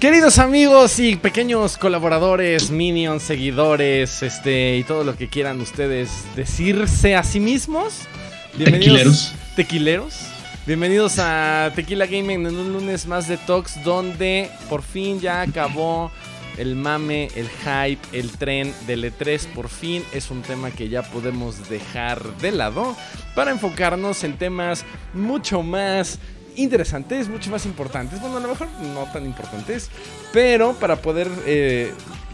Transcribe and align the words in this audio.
Queridos 0.00 0.38
amigos 0.38 0.98
y 0.98 1.16
pequeños 1.16 1.76
colaboradores, 1.76 2.70
minions, 2.70 3.22
seguidores, 3.22 4.22
este 4.22 4.78
y 4.78 4.84
todo 4.84 5.04
lo 5.04 5.14
que 5.14 5.28
quieran 5.28 5.60
ustedes 5.60 6.24
decirse 6.34 7.16
a 7.16 7.22
sí 7.22 7.38
mismos. 7.38 8.08
Tequileros. 8.56 9.34
Tequileros. 9.56 10.22
Bienvenidos 10.66 11.18
a 11.18 11.70
Tequila 11.74 12.06
Gaming 12.06 12.46
en 12.46 12.56
un 12.56 12.72
lunes 12.72 13.06
más 13.06 13.28
de 13.28 13.36
Talks 13.36 13.84
donde 13.84 14.50
por 14.70 14.80
fin 14.80 15.20
ya 15.20 15.42
acabó 15.42 16.10
el 16.56 16.76
mame, 16.76 17.28
el 17.34 17.50
hype, 17.50 18.00
el 18.18 18.30
tren 18.30 18.72
del 18.86 19.04
E3 19.04 19.48
por 19.48 19.68
fin 19.68 20.02
es 20.14 20.30
un 20.30 20.40
tema 20.40 20.70
que 20.70 20.88
ya 20.88 21.02
podemos 21.02 21.68
dejar 21.68 22.22
de 22.38 22.52
lado 22.52 22.96
para 23.34 23.50
enfocarnos 23.50 24.24
en 24.24 24.38
temas 24.38 24.86
mucho 25.12 25.62
más 25.62 26.18
interesantes, 26.56 27.28
mucho 27.28 27.50
más 27.50 27.66
importantes. 27.66 28.20
Bueno, 28.20 28.38
a 28.38 28.40
lo 28.40 28.48
mejor 28.48 28.68
no 28.94 29.04
tan 29.12 29.24
importantes, 29.24 29.90
pero 30.32 30.74
para 30.74 30.96
poder 30.96 31.28
eh, 31.46 31.92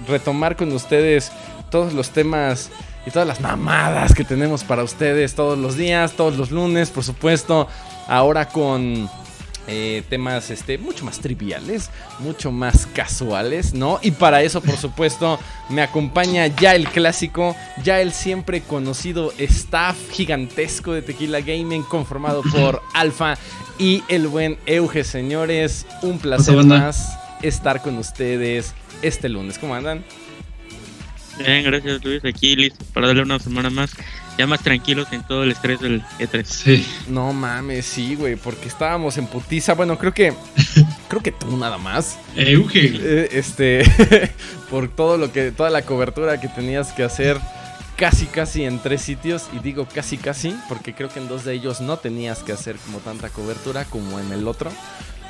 retomar 0.09 0.57
con 0.57 0.73
ustedes 0.73 1.33
todos 1.70 1.93
los 1.93 2.11
temas 2.11 2.71
y 3.07 3.10
todas 3.10 3.29
las 3.29 3.41
mamadas 3.41 4.15
que 4.15 4.24
tenemos 4.24 4.65
para 4.65 4.83
ustedes 4.83 5.34
todos 5.34 5.59
los 5.59 5.77
días, 5.77 6.12
todos 6.12 6.37
los 6.37 6.51
lunes, 6.51 6.91
por 6.91 7.05
supuesto. 7.05 7.69
Ahora 8.09 8.48
con 8.48 9.09
eh, 9.69 10.05
temas 10.09 10.51
este, 10.51 10.79
mucho 10.79 11.05
más 11.05 11.18
triviales, 11.18 11.90
mucho 12.21 12.52
más 12.52 12.87
casuales, 12.87 13.74
¿no? 13.74 13.99
Y 14.01 14.12
para 14.12 14.43
eso, 14.43 14.60
por 14.60 14.77
supuesto, 14.77 15.40
me 15.71 15.83
acompaña 15.83 16.46
ya 16.46 16.77
el 16.77 16.88
clásico, 16.88 17.57
ya 17.83 18.01
el 18.01 18.12
siempre 18.12 18.60
conocido 18.60 19.33
staff 19.38 19.96
gigantesco 20.10 20.93
de 20.93 21.02
Tequila 21.02 21.40
Gaming, 21.40 21.83
conformado 21.83 22.43
por 22.43 22.80
Alfa 22.95 23.37
y 23.79 24.02
el 24.09 24.29
buen 24.29 24.59
Euge, 24.66 25.05
señores. 25.05 25.87
Un 26.02 26.19
placer 26.19 26.65
más 26.65 27.19
estar 27.43 27.83
con 27.83 27.99
ustedes 27.99 28.74
este 29.02 29.29
lunes. 29.29 29.59
¿Cómo 29.59 29.74
andan? 29.74 30.05
Bien, 31.38 31.65
gracias 31.65 32.02
Luis, 32.02 32.24
aquí 32.24 32.57
listo 32.57 32.83
para 32.95 33.09
darle 33.09 33.23
una 33.23 33.38
semana 33.38 33.68
más, 33.68 33.93
ya 34.38 34.46
más 34.46 34.63
tranquilos 34.63 35.09
en 35.13 35.23
todo 35.23 35.43
el 35.43 35.51
estrés 35.51 35.80
del 35.80 36.02
E3. 36.18 36.45
Sí. 36.45 36.87
No 37.09 37.33
mames, 37.35 37.85
sí, 37.85 38.15
güey, 38.15 38.37
porque 38.37 38.68
estábamos 38.68 39.18
en 39.18 39.27
putiza, 39.27 39.74
bueno, 39.74 39.99
creo 39.99 40.15
que, 40.15 40.33
creo 41.09 41.23
que 41.23 41.33
tú 41.33 41.57
nada 41.59 41.77
más. 41.77 42.18
Euge. 42.37 42.90
Eh, 42.95 43.29
este, 43.33 43.83
por 44.71 44.88
todo 44.88 45.18
lo 45.18 45.30
que, 45.30 45.51
toda 45.51 45.68
la 45.68 45.83
cobertura 45.83 46.40
que 46.40 46.49
tenías 46.49 46.93
que 46.93 47.02
hacer 47.02 47.38
casi 47.97 48.27
casi 48.27 48.65
en 48.65 48.79
tres 48.79 49.02
sitios 49.02 49.49
y 49.52 49.59
digo 49.59 49.87
casi 49.93 50.19
casi 50.19 50.57
porque 50.69 50.95
creo 50.95 51.09
que 51.09 51.19
en 51.19 51.29
dos 51.29 51.45
de 51.45 51.55
ellos 51.55 51.80
no 51.80 51.97
tenías 51.97 52.41
que 52.41 52.52
hacer 52.52 52.77
como 52.77 52.99
tanta 52.99 53.30
cobertura 53.30 53.85
como 53.87 54.21
en 54.21 54.33
el 54.33 54.47
otro 54.47 54.71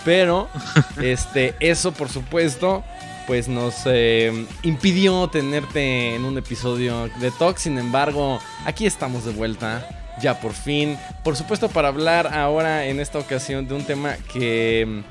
pero 0.05 0.49
este 1.01 1.55
eso 1.61 1.93
por 1.93 2.09
supuesto 2.09 2.85
pues 3.27 3.49
nos 3.49 3.83
eh, 3.87 4.47
impidió 4.63 5.29
tenerte 5.29 6.15
en 6.15 6.25
un 6.25 6.39
episodio 6.39 7.09
de 7.21 7.31
Talk. 7.33 7.59
Sin 7.59 7.77
embargo, 7.79 8.39
aquí 8.65 8.87
estamos 8.87 9.25
de 9.25 9.33
vuelta, 9.33 9.85
ya 10.21 10.41
por 10.41 10.53
fin. 10.53 10.97
Por 11.25 11.37
supuesto, 11.37 11.69
para 11.69 11.89
hablar 11.89 12.33
ahora 12.33 12.87
en 12.87 13.01
esta 13.01 13.19
ocasión 13.19 13.67
de 13.67 13.75
un 13.75 13.85
tema 13.85 14.17
que 14.33 15.03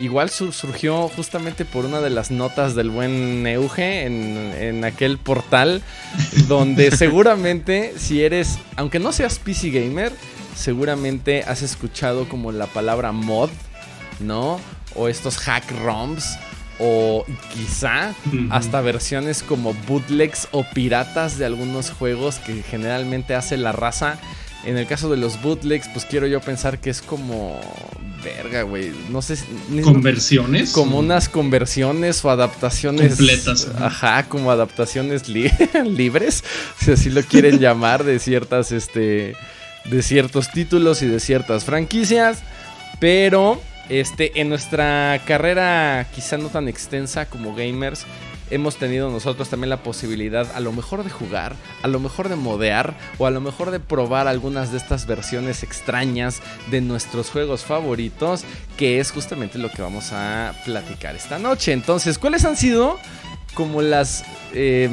igual 0.00 0.30
surgió 0.30 1.08
justamente 1.08 1.64
por 1.64 1.84
una 1.84 2.00
de 2.00 2.10
las 2.10 2.30
notas 2.30 2.74
del 2.74 2.90
buen 2.90 3.46
Euge 3.46 4.04
en, 4.04 4.52
en 4.58 4.84
aquel 4.84 5.18
portal, 5.18 5.82
donde 6.48 6.90
seguramente 6.90 7.94
si 7.96 8.22
eres, 8.22 8.58
aunque 8.76 8.98
no 8.98 9.12
seas 9.12 9.38
PC 9.38 9.70
gamer, 9.70 10.12
seguramente 10.54 11.44
has 11.44 11.62
escuchado 11.62 12.28
como 12.28 12.52
la 12.52 12.66
palabra 12.66 13.12
mod, 13.12 13.50
¿no? 14.20 14.60
O 14.94 15.08
estos 15.08 15.38
hack 15.38 15.64
ROMs 15.84 16.38
o 16.78 17.24
quizá 17.52 18.14
hasta 18.50 18.80
versiones 18.80 19.42
como 19.42 19.74
bootlegs 19.86 20.48
o 20.52 20.62
piratas 20.62 21.38
de 21.38 21.46
algunos 21.46 21.90
juegos 21.90 22.36
que 22.38 22.62
generalmente 22.62 23.34
hace 23.34 23.56
la 23.56 23.72
raza. 23.72 24.18
En 24.64 24.76
el 24.76 24.86
caso 24.86 25.08
de 25.08 25.16
los 25.16 25.40
bootlegs, 25.40 25.88
pues 25.88 26.04
quiero 26.04 26.26
yo 26.26 26.40
pensar 26.40 26.78
que 26.80 26.90
es 26.90 27.00
como 27.00 27.60
verga, 28.24 28.62
güey. 28.62 28.92
No 29.08 29.22
sé. 29.22 29.38
¿Conversiones? 29.82 30.72
Como 30.72 30.98
unas 30.98 31.28
conversiones 31.28 32.24
o 32.24 32.30
adaptaciones. 32.30 33.16
Completas. 33.16 33.68
Ajá, 33.78 34.24
como 34.28 34.50
adaptaciones 34.50 35.28
libres, 35.84 36.42
si 36.80 36.92
así 36.92 37.10
lo 37.10 37.22
quieren 37.22 37.58
llamar, 37.60 38.04
de 38.04 38.18
ciertas, 38.18 38.72
este. 38.72 39.36
De 39.84 40.02
ciertos 40.02 40.50
títulos 40.50 41.02
y 41.02 41.06
de 41.06 41.20
ciertas 41.20 41.64
franquicias. 41.64 42.42
Pero 42.98 43.60
este, 43.88 44.40
en 44.40 44.48
nuestra 44.48 45.20
carrera 45.24 46.06
quizá 46.14 46.36
no 46.36 46.48
tan 46.48 46.68
extensa 46.68 47.26
como 47.26 47.54
gamers, 47.54 48.04
hemos 48.50 48.76
tenido 48.76 49.10
nosotros 49.10 49.48
también 49.48 49.70
la 49.70 49.82
posibilidad 49.82 50.50
a 50.54 50.60
lo 50.60 50.72
mejor 50.72 51.04
de 51.04 51.10
jugar, 51.10 51.56
a 51.82 51.88
lo 51.88 52.00
mejor 52.00 52.28
de 52.28 52.36
modear 52.36 52.96
o 53.18 53.26
a 53.26 53.30
lo 53.30 53.40
mejor 53.40 53.70
de 53.70 53.80
probar 53.80 54.28
algunas 54.28 54.72
de 54.72 54.78
estas 54.78 55.06
versiones 55.06 55.62
extrañas 55.62 56.40
de 56.70 56.80
nuestros 56.80 57.30
juegos 57.30 57.64
favoritos, 57.64 58.44
que 58.76 59.00
es 59.00 59.10
justamente 59.10 59.58
lo 59.58 59.70
que 59.70 59.82
vamos 59.82 60.12
a 60.12 60.54
platicar 60.64 61.16
esta 61.16 61.38
noche. 61.38 61.72
Entonces, 61.72 62.18
¿cuáles 62.18 62.44
han 62.44 62.56
sido 62.56 62.98
como 63.54 63.82
las 63.82 64.24
eh, 64.52 64.88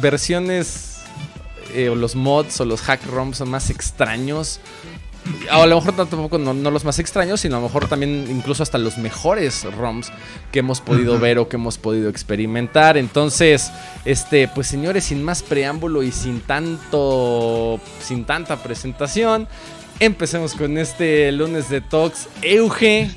versiones 0.00 1.02
eh, 1.74 1.88
o 1.88 1.94
los 1.94 2.16
mods 2.16 2.60
o 2.60 2.64
los 2.64 2.80
hack 2.82 3.04
ROMs 3.06 3.40
más 3.42 3.70
extraños 3.70 4.60
a 5.50 5.66
lo 5.66 5.76
mejor 5.76 5.94
tampoco 5.96 6.38
no, 6.38 6.52
los 6.52 6.84
más 6.84 6.98
extraños, 6.98 7.40
sino 7.40 7.56
a 7.56 7.60
lo 7.60 7.66
mejor 7.66 7.88
también 7.88 8.26
incluso 8.30 8.62
hasta 8.62 8.78
los 8.78 8.98
mejores 8.98 9.64
ROMs 9.64 10.10
que 10.52 10.60
hemos 10.60 10.80
podido 10.80 11.18
ver 11.18 11.38
o 11.38 11.48
que 11.48 11.56
hemos 11.56 11.78
podido 11.78 12.08
experimentar. 12.08 12.96
Entonces, 12.96 13.70
este, 14.04 14.48
pues 14.48 14.66
señores, 14.66 15.04
sin 15.04 15.22
más 15.22 15.42
preámbulo 15.42 16.02
y 16.02 16.12
sin 16.12 16.40
tanto, 16.40 17.80
sin 18.00 18.24
tanta 18.24 18.62
presentación, 18.62 19.48
empecemos 19.98 20.54
con 20.54 20.78
este 20.78 21.30
lunes 21.32 21.68
de 21.68 21.80
Talks. 21.80 22.28
Euge, 22.42 23.10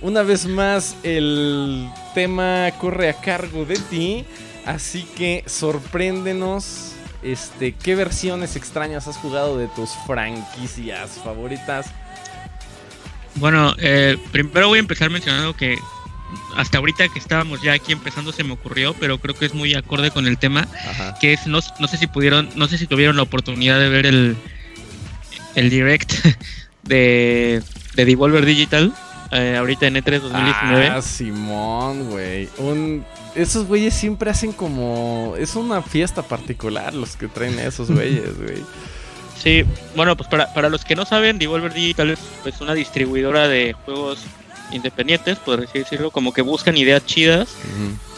una 0.00 0.22
vez 0.22 0.46
más 0.46 0.96
el 1.02 1.90
tema 2.14 2.70
corre 2.78 3.10
a 3.10 3.14
cargo 3.14 3.64
de 3.64 3.76
ti, 3.76 4.24
así 4.64 5.04
que 5.16 5.44
sorpréndenos 5.46 6.94
este, 7.22 7.72
¿Qué 7.72 7.94
versiones 7.94 8.56
extrañas 8.56 9.06
has 9.06 9.16
jugado 9.16 9.58
de 9.58 9.68
tus 9.68 9.90
franquicias 10.06 11.10
favoritas? 11.22 11.86
Bueno, 13.36 13.74
eh, 13.78 14.16
primero 14.32 14.68
voy 14.68 14.78
a 14.78 14.80
empezar 14.80 15.10
mencionando 15.10 15.54
que 15.54 15.78
hasta 16.56 16.78
ahorita 16.78 17.08
que 17.08 17.18
estábamos 17.18 17.62
ya 17.62 17.72
aquí 17.72 17.92
empezando 17.92 18.32
se 18.32 18.44
me 18.44 18.52
ocurrió, 18.52 18.94
pero 18.94 19.18
creo 19.18 19.34
que 19.34 19.46
es 19.46 19.54
muy 19.54 19.74
acorde 19.74 20.10
con 20.10 20.26
el 20.26 20.38
tema, 20.38 20.66
que 21.20 21.32
es, 21.32 21.46
no, 21.46 21.60
sé 21.60 21.96
si 21.98 22.06
pudieron, 22.06 22.48
no 22.56 22.68
sé 22.68 22.78
si 22.78 22.86
tuvieron 22.86 23.16
la 23.16 23.22
oportunidad 23.22 23.78
de 23.78 23.88
ver 23.88 24.06
el, 24.06 24.36
el 25.54 25.70
direct 25.70 26.12
de, 26.82 27.62
de 27.94 28.04
Devolver 28.04 28.44
Digital, 28.44 28.94
eh, 29.30 29.56
ahorita 29.56 29.86
en 29.86 29.94
E3 29.94 30.20
2019. 30.20 30.88
Ah, 30.88 31.02
Simón, 31.02 32.10
güey. 32.10 32.48
Un 32.58 33.04
esos 33.34 33.66
güeyes 33.66 33.94
siempre 33.94 34.30
hacen 34.30 34.52
como. 34.52 35.34
Es 35.38 35.54
una 35.56 35.82
fiesta 35.82 36.22
particular 36.22 36.94
los 36.94 37.16
que 37.16 37.28
traen 37.28 37.58
esos 37.58 37.90
güeyes, 37.90 38.36
güey. 38.38 38.62
Sí, 39.40 39.64
bueno, 39.96 40.16
pues 40.16 40.28
para, 40.28 40.52
para 40.52 40.68
los 40.68 40.84
que 40.84 40.94
no 40.94 41.06
saben, 41.06 41.38
Devolver 41.38 41.72
Digital 41.72 42.10
es 42.10 42.18
pues, 42.42 42.60
una 42.60 42.74
distribuidora 42.74 43.48
de 43.48 43.74
juegos 43.84 44.20
independientes, 44.70 45.38
por 45.38 45.62
así 45.64 45.78
decirlo, 45.78 46.10
como 46.10 46.32
que 46.32 46.42
buscan 46.42 46.76
ideas 46.76 47.04
chidas 47.06 47.56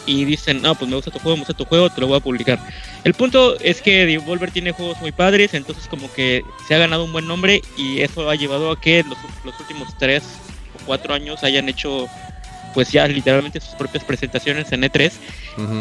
y 0.05 0.25
dicen, 0.25 0.61
no, 0.61 0.75
pues 0.75 0.89
me 0.89 0.97
gusta 0.97 1.11
tu 1.11 1.19
juego, 1.19 1.37
me 1.37 1.41
gusta 1.41 1.53
tu 1.53 1.65
juego, 1.65 1.89
te 1.89 2.01
lo 2.01 2.07
voy 2.07 2.17
a 2.17 2.19
publicar. 2.19 2.59
El 3.05 3.13
punto 3.13 3.57
es 3.59 3.81
que 3.81 4.05
Devolver 4.05 4.51
tiene 4.51 4.73
juegos 4.73 4.99
muy 4.99 5.13
padres, 5.13 5.53
entonces 5.53 5.87
como 5.87 6.11
que 6.11 6.43
se 6.67 6.75
ha 6.75 6.77
ganado 6.77 7.05
un 7.05 7.13
buen 7.13 7.25
nombre 7.25 7.61
y 7.77 8.01
eso 8.01 8.29
ha 8.29 8.35
llevado 8.35 8.69
a 8.69 8.79
que 8.79 9.03
los, 9.03 9.17
los 9.45 9.57
últimos 9.61 9.97
tres 9.97 10.23
cuatro 10.85 11.13
años 11.13 11.43
hayan 11.43 11.69
hecho 11.69 12.07
pues 12.73 12.91
ya 12.91 13.07
literalmente 13.07 13.59
sus 13.59 13.75
propias 13.75 14.03
presentaciones 14.03 14.71
en 14.71 14.81
E3. 14.81 15.11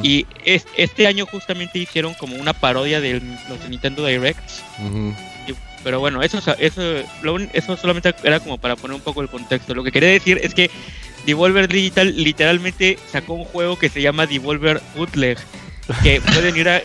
Y 0.02 0.26
este 0.44 1.06
año 1.06 1.26
justamente 1.26 1.78
hicieron 1.78 2.14
como 2.14 2.36
una 2.36 2.52
parodia 2.52 3.00
de 3.00 3.20
los 3.48 3.68
Nintendo 3.68 4.06
Directs. 4.06 4.62
pero 5.82 6.00
bueno, 6.00 6.22
eso, 6.22 6.38
eso, 6.58 6.82
eso 7.52 7.76
solamente 7.76 8.14
era 8.22 8.40
como 8.40 8.58
para 8.58 8.76
poner 8.76 8.94
un 8.94 9.00
poco 9.00 9.22
el 9.22 9.28
contexto. 9.28 9.74
Lo 9.74 9.82
que 9.82 9.90
quería 9.90 10.10
decir 10.10 10.38
es 10.42 10.54
que 10.54 10.70
Devolver 11.26 11.68
Digital 11.68 12.14
literalmente 12.16 12.98
sacó 13.10 13.34
un 13.34 13.44
juego 13.44 13.78
que 13.78 13.88
se 13.88 14.02
llama 14.02 14.26
Devolver 14.26 14.80
Bootleg. 14.96 15.38
Que 16.02 16.20
pueden 16.32 16.56
ir 16.56 16.68
a 16.68 16.82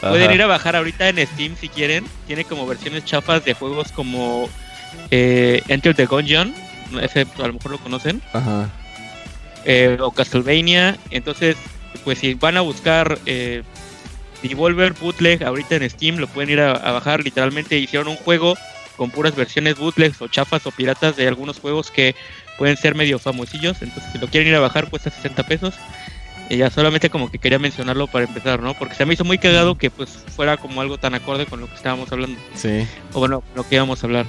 pueden 0.00 0.30
ir 0.32 0.42
a 0.42 0.46
bajar 0.46 0.76
ahorita 0.76 1.08
en 1.08 1.26
Steam 1.26 1.56
si 1.60 1.68
quieren. 1.68 2.04
Tiene 2.26 2.44
como 2.44 2.66
versiones 2.66 3.04
chafas 3.04 3.44
de 3.44 3.54
juegos 3.54 3.92
como 3.92 4.48
eh, 5.10 5.62
Enter 5.68 5.94
the 5.94 6.06
Gungeon. 6.06 6.54
Ese 7.00 7.26
a 7.38 7.46
lo 7.46 7.54
mejor 7.54 7.72
lo 7.72 7.78
conocen. 7.78 8.22
Ajá. 8.32 8.70
Eh, 9.64 9.98
o 10.00 10.10
Castlevania. 10.10 10.98
Entonces, 11.10 11.56
pues 12.04 12.18
si 12.18 12.34
van 12.34 12.56
a 12.56 12.60
buscar 12.62 13.18
eh, 13.26 13.62
Devolver 14.42 14.94
Bootleg 14.94 15.44
ahorita 15.44 15.76
en 15.76 15.90
Steam, 15.90 16.16
lo 16.16 16.28
pueden 16.28 16.50
ir 16.50 16.60
a, 16.60 16.92
bajar. 16.92 17.22
Literalmente 17.22 17.78
hicieron 17.78 18.08
un 18.08 18.16
juego 18.16 18.56
con 18.96 19.10
puras 19.10 19.34
versiones 19.34 19.76
bootlegs 19.76 20.20
o 20.20 20.28
chafas 20.28 20.66
o 20.66 20.70
piratas 20.70 21.16
de 21.16 21.26
algunos 21.26 21.58
juegos 21.58 21.90
que 21.90 22.14
pueden 22.58 22.76
ser 22.76 22.94
medio 22.94 23.18
famosillos. 23.18 23.80
Entonces, 23.82 24.12
si 24.12 24.18
lo 24.18 24.28
quieren 24.28 24.48
ir 24.48 24.54
a 24.54 24.60
bajar, 24.60 24.88
cuesta 24.88 25.10
60 25.10 25.42
pesos. 25.44 25.74
Y 26.48 26.56
ya 26.56 26.68
solamente 26.68 27.10
como 27.10 27.30
que 27.30 27.38
quería 27.38 27.60
mencionarlo 27.60 28.08
para 28.08 28.24
empezar, 28.24 28.60
¿no? 28.60 28.74
Porque 28.74 28.96
se 28.96 29.06
me 29.06 29.14
hizo 29.14 29.24
muy 29.24 29.38
cagado 29.38 29.78
que 29.78 29.88
pues 29.88 30.10
fuera 30.34 30.56
como 30.56 30.80
algo 30.80 30.98
tan 30.98 31.14
acorde 31.14 31.46
con 31.46 31.60
lo 31.60 31.68
que 31.68 31.76
estábamos 31.76 32.10
hablando. 32.10 32.40
Sí. 32.54 32.86
O 33.12 33.20
bueno, 33.20 33.44
lo 33.54 33.68
que 33.68 33.76
íbamos 33.76 34.02
a 34.02 34.06
hablar. 34.06 34.26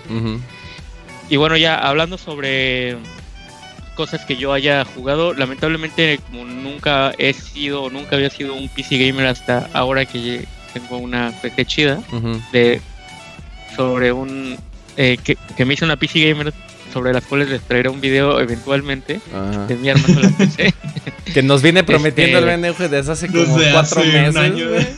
Y 1.31 1.37
bueno, 1.37 1.55
ya 1.55 1.77
hablando 1.77 2.17
sobre 2.17 2.97
cosas 3.95 4.25
que 4.25 4.35
yo 4.35 4.51
haya 4.51 4.83
jugado, 4.83 5.33
lamentablemente 5.33 6.19
como 6.29 6.43
nunca 6.43 7.13
he 7.17 7.31
sido, 7.31 7.89
nunca 7.89 8.17
había 8.17 8.29
sido 8.29 8.53
un 8.53 8.67
PC 8.67 8.97
gamer 8.97 9.27
hasta 9.27 9.69
ahora 9.71 10.03
que 10.03 10.45
tengo 10.73 10.97
una 10.97 11.31
PC 11.41 11.65
chida 11.65 12.03
de 12.51 12.81
sobre 13.77 14.11
un 14.11 14.57
eh, 14.97 15.17
que, 15.23 15.37
que, 15.55 15.63
me 15.63 15.75
hice 15.75 15.85
una 15.85 15.95
PC 15.95 16.19
gamer 16.19 16.53
sobre 16.91 17.13
las 17.13 17.25
cuales 17.25 17.49
les 17.49 17.61
traeré 17.61 17.89
un 17.89 18.01
video 18.01 18.39
eventualmente 18.39 19.21
de 19.67 19.75
mi 19.75 19.89
arma 19.89 20.05
con 20.05 20.21
la 20.21 20.29
PC. 20.37 20.73
que 21.33 21.43
nos 21.43 21.61
viene 21.61 21.83
prometiendo 21.83 22.39
el 22.39 22.45
BNG 22.45 22.89
desde 22.89 23.11
hace 23.11 23.27
como 23.27 23.57
cuatro 23.71 24.03
meses. 24.03 24.97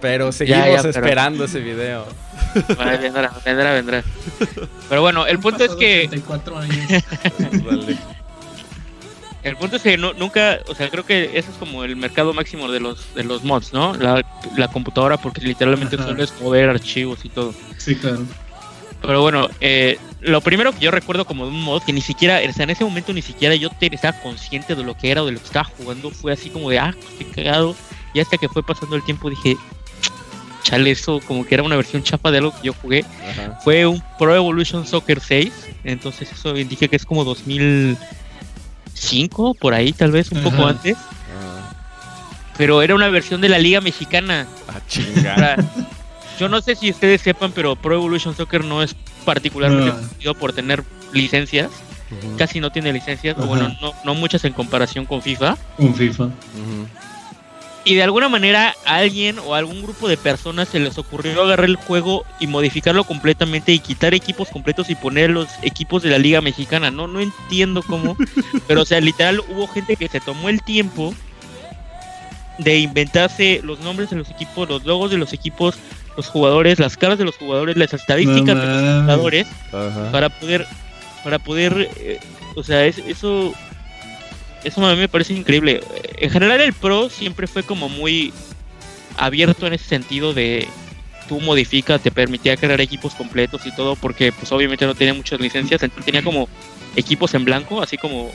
pero 0.00 0.32
seguimos 0.32 0.84
esperando 0.84 1.44
ese 1.44 1.60
video. 1.60 2.06
vendrá, 3.00 3.32
vendrá, 3.44 3.72
vendrá. 3.72 4.04
Pero 4.88 5.02
bueno, 5.02 5.26
el 5.26 5.38
punto 5.38 5.64
es 5.64 5.72
que. 5.72 6.08
El 9.44 9.56
punto 9.56 9.76
es 9.76 9.82
que 9.82 9.98
no, 9.98 10.14
nunca, 10.14 10.60
o 10.68 10.74
sea, 10.74 10.88
creo 10.88 11.04
que 11.04 11.24
ese 11.34 11.50
es 11.50 11.56
como 11.58 11.84
el 11.84 11.96
mercado 11.96 12.32
máximo 12.32 12.72
de 12.72 12.80
los 12.80 13.14
de 13.14 13.24
los 13.24 13.44
mods, 13.44 13.74
¿no? 13.74 13.94
La, 13.94 14.24
la 14.56 14.68
computadora, 14.68 15.18
porque 15.18 15.42
literalmente 15.42 15.98
solo 15.98 16.24
es 16.24 16.32
mover 16.40 16.70
archivos 16.70 17.26
y 17.26 17.28
todo. 17.28 17.52
Sí, 17.76 17.94
claro. 17.94 18.24
Pero 19.06 19.20
bueno, 19.20 19.50
eh, 19.60 19.98
lo 20.20 20.40
primero 20.40 20.72
que 20.72 20.80
yo 20.80 20.90
recuerdo 20.90 21.26
como 21.26 21.44
de 21.44 21.50
un 21.50 21.60
mod 21.60 21.82
que 21.82 21.92
ni 21.92 22.00
siquiera, 22.00 22.40
o 22.48 22.52
sea, 22.52 22.64
en 22.64 22.70
ese 22.70 22.84
momento 22.84 23.12
ni 23.12 23.20
siquiera 23.22 23.54
yo 23.54 23.68
estaba 23.80 24.18
consciente 24.20 24.74
de 24.74 24.82
lo 24.82 24.96
que 24.96 25.10
era 25.10 25.22
o 25.22 25.26
de 25.26 25.32
lo 25.32 25.40
que 25.40 25.46
estaba 25.46 25.68
jugando, 25.76 26.10
fue 26.10 26.32
así 26.32 26.48
como 26.48 26.70
de, 26.70 26.78
ah, 26.78 26.94
qué 27.18 27.26
cagado. 27.26 27.76
Y 28.14 28.20
hasta 28.20 28.38
que 28.38 28.48
fue 28.48 28.62
pasando 28.62 28.96
el 28.96 29.04
tiempo 29.04 29.28
dije, 29.28 29.58
chale, 30.62 30.90
eso 30.90 31.20
como 31.26 31.44
que 31.44 31.54
era 31.54 31.62
una 31.62 31.76
versión 31.76 32.02
chapa 32.02 32.30
de 32.30 32.38
algo 32.38 32.52
que 32.52 32.68
yo 32.68 32.72
jugué. 32.72 33.04
Fue 33.62 33.86
un 33.86 34.02
Pro 34.18 34.34
Evolution 34.34 34.86
Soccer 34.86 35.20
6, 35.20 35.52
entonces 35.84 36.32
eso 36.32 36.56
indica 36.56 36.88
que 36.88 36.96
es 36.96 37.04
como 37.04 37.24
2005, 37.24 39.54
por 39.54 39.74
ahí 39.74 39.92
tal 39.92 40.12
vez, 40.12 40.32
un 40.32 40.42
poco 40.42 40.66
antes. 40.66 40.96
Pero 42.56 42.80
era 42.82 42.94
una 42.94 43.08
versión 43.08 43.40
de 43.40 43.48
la 43.50 43.58
Liga 43.58 43.80
Mexicana. 43.80 44.46
Ah, 44.68 44.80
chingada. 44.88 45.56
Yo 46.38 46.48
no 46.48 46.60
sé 46.60 46.74
si 46.74 46.90
ustedes 46.90 47.20
sepan, 47.20 47.52
pero 47.52 47.76
Pro 47.76 47.94
Evolution 47.94 48.34
Soccer 48.34 48.64
no 48.64 48.82
es 48.82 48.96
particularmente 49.24 49.92
conocido 49.92 50.34
por 50.34 50.52
tener 50.52 50.84
licencias. 51.12 51.70
Casi 52.38 52.60
no 52.60 52.70
tiene 52.70 52.92
licencias, 52.92 53.36
o 53.38 53.46
bueno, 53.46 53.74
no, 53.80 53.92
no, 54.04 54.14
muchas 54.14 54.44
en 54.44 54.52
comparación 54.52 55.04
con 55.04 55.20
FIFA. 55.20 55.56
Con 55.76 55.94
FIFA. 55.94 56.28
Y 57.86 57.96
de 57.96 58.02
alguna 58.02 58.28
manera 58.28 58.74
a 58.86 58.96
alguien 58.96 59.38
o 59.38 59.54
a 59.54 59.58
algún 59.58 59.82
grupo 59.82 60.08
de 60.08 60.16
personas 60.16 60.68
se 60.68 60.80
les 60.80 60.96
ocurrió 60.96 61.42
agarrar 61.42 61.68
el 61.68 61.76
juego 61.76 62.24
y 62.40 62.46
modificarlo 62.46 63.04
completamente 63.04 63.72
y 63.72 63.78
quitar 63.78 64.14
equipos 64.14 64.48
completos 64.48 64.88
y 64.88 64.94
poner 64.94 65.30
los 65.30 65.48
equipos 65.62 66.02
de 66.02 66.10
la 66.10 66.18
Liga 66.18 66.40
Mexicana. 66.40 66.90
No, 66.90 67.08
no 67.08 67.20
entiendo 67.20 67.82
cómo, 67.82 68.16
pero 68.68 68.82
o 68.82 68.84
sea, 68.86 69.00
literal 69.00 69.40
hubo 69.48 69.66
gente 69.66 69.96
que 69.96 70.08
se 70.08 70.20
tomó 70.20 70.48
el 70.48 70.62
tiempo 70.62 71.14
de 72.58 72.78
inventarse 72.78 73.60
los 73.62 73.80
nombres 73.80 74.10
de 74.10 74.16
los 74.16 74.30
equipos, 74.30 74.68
los 74.68 74.84
logos 74.84 75.10
de 75.10 75.18
los 75.18 75.32
equipos, 75.32 75.76
los 76.16 76.28
jugadores, 76.28 76.78
las 76.78 76.96
caras 76.96 77.18
de 77.18 77.24
los 77.24 77.36
jugadores, 77.36 77.76
las 77.76 77.92
estadísticas 77.92 78.56
de 78.56 78.66
los 78.66 79.02
jugadores 79.02 79.46
para 80.12 80.28
poder 80.28 80.66
para 81.22 81.38
poder 81.38 81.90
eh, 81.96 82.20
o 82.54 82.62
sea, 82.62 82.84
es, 82.86 82.98
eso 82.98 83.52
eso 84.62 84.86
a 84.86 84.92
mí 84.94 85.00
me 85.00 85.08
parece 85.08 85.34
increíble. 85.34 85.82
En 86.16 86.30
general 86.30 86.60
el 86.60 86.72
Pro 86.72 87.10
siempre 87.10 87.46
fue 87.46 87.62
como 87.62 87.88
muy 87.88 88.32
abierto 89.16 89.66
en 89.66 89.74
ese 89.74 89.84
sentido 89.84 90.32
de 90.32 90.68
tú 91.28 91.40
modifica, 91.40 91.98
te 91.98 92.10
permitía 92.10 92.56
crear 92.56 92.80
equipos 92.80 93.14
completos 93.14 93.66
y 93.66 93.74
todo 93.74 93.96
porque 93.96 94.32
pues 94.32 94.50
obviamente 94.52 94.86
no 94.86 94.94
tenía 94.94 95.14
muchas 95.14 95.40
licencias, 95.40 95.82
entonces 95.82 96.04
tenía 96.04 96.22
como 96.22 96.48
equipos 96.96 97.34
en 97.34 97.44
blanco, 97.44 97.82
así 97.82 97.96
como 97.96 98.30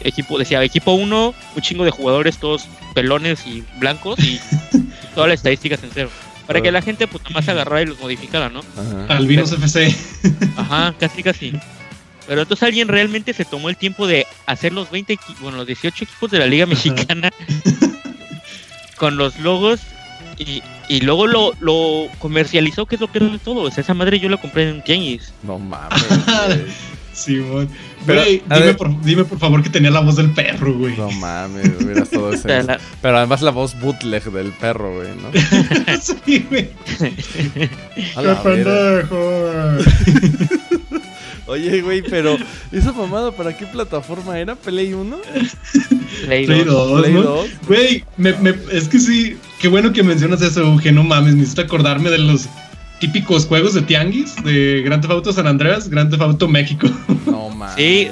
equipo, 0.00 0.38
decía 0.38 0.62
equipo 0.62 0.92
1, 0.92 1.34
un 1.56 1.62
chingo 1.62 1.84
de 1.84 1.90
jugadores 1.90 2.38
todos 2.38 2.66
pelones 2.94 3.46
y 3.46 3.64
blancos 3.78 4.18
y 4.20 4.40
todas 5.14 5.28
las 5.28 5.40
estadísticas 5.40 5.82
en 5.82 5.90
cero. 5.92 6.10
Para 6.46 6.60
que 6.60 6.70
la 6.70 6.82
gente 6.82 7.06
pues 7.06 7.22
más 7.32 7.48
agarrara 7.48 7.82
y 7.82 7.86
los 7.86 7.98
modificara, 8.00 8.50
¿no? 8.50 8.60
Albinos 9.08 9.52
FC. 9.52 9.94
Ajá, 10.56 10.94
casi 10.98 11.22
casi. 11.22 11.52
Pero 12.26 12.42
entonces 12.42 12.62
alguien 12.62 12.88
realmente 12.88 13.32
se 13.32 13.44
tomó 13.44 13.68
el 13.68 13.76
tiempo 13.76 14.06
de 14.06 14.26
hacer 14.46 14.72
los 14.72 14.90
20 14.90 15.18
bueno, 15.40 15.58
los 15.58 15.66
18 15.66 16.04
equipos 16.04 16.30
de 16.30 16.38
la 16.38 16.46
Liga 16.46 16.66
Mexicana 16.66 17.30
con 18.96 19.16
los 19.16 19.38
logos 19.40 19.80
y, 20.38 20.62
y 20.88 21.00
luego 21.00 21.26
lo, 21.26 21.52
lo, 21.60 22.08
comercializó, 22.18 22.86
que 22.86 22.96
es 22.96 23.00
lo 23.00 23.08
peor 23.08 23.30
de 23.30 23.38
todo. 23.38 23.62
O 23.62 23.70
sea, 23.70 23.82
esa 23.82 23.94
madre 23.94 24.18
yo 24.18 24.28
la 24.28 24.36
compré 24.36 24.68
en 24.68 24.82
Tianguis. 24.82 25.32
No 25.42 25.58
mames. 25.58 26.02
Güey. 28.06 28.42
dime, 28.48 28.74
por, 28.74 29.00
dime, 29.02 29.24
por, 29.24 29.38
favor 29.38 29.62
que 29.62 29.70
tenía 29.70 29.90
la 29.90 30.00
voz 30.00 30.16
del 30.16 30.30
perro, 30.30 30.74
güey. 30.74 30.96
No 30.96 31.10
mames, 31.10 31.70
hubiera 31.80 32.04
todo 32.04 32.32
eso. 32.34 32.48
Pero 33.00 33.18
además 33.18 33.42
la 33.42 33.50
voz 33.50 33.78
bootleg 33.80 34.24
del 34.24 34.52
perro, 34.52 34.94
güey, 34.94 35.08
¿no? 35.16 35.30
sí, 36.00 36.46
güey. 36.48 36.70
¡Qué 37.54 38.36
pendejo! 38.42 39.78
Oye, 41.46 41.82
güey, 41.82 42.02
pero 42.02 42.38
¿esa 42.72 42.92
mamada 42.92 43.30
para 43.30 43.56
qué 43.56 43.66
plataforma 43.66 44.38
era? 44.38 44.54
¿Play 44.54 44.94
1? 44.94 45.18
Play 46.24 46.46
2. 46.46 47.00
Play 47.00 47.12
2. 47.12 47.48
Güey, 47.66 48.04
me, 48.16 48.32
me, 48.34 48.54
es 48.72 48.88
que 48.88 48.98
sí, 48.98 49.36
qué 49.60 49.68
bueno 49.68 49.92
que 49.92 50.02
mencionas 50.02 50.40
eso, 50.40 50.78
que 50.82 50.90
no 50.90 51.04
mames, 51.04 51.34
necesito 51.34 51.62
acordarme 51.62 52.10
de 52.10 52.18
los 52.18 52.48
típicos 53.04 53.44
juegos 53.44 53.74
de 53.74 53.82
tianguis 53.82 54.34
de 54.44 54.80
Grand 54.82 55.02
Theft 55.02 55.12
Auto 55.12 55.32
San 55.32 55.46
Andreas, 55.46 55.90
Grand 55.90 56.10
Theft 56.10 56.22
Auto 56.22 56.48
México. 56.48 56.88
No 57.26 57.50
mames. 57.54 57.74
Sí. 57.76 58.08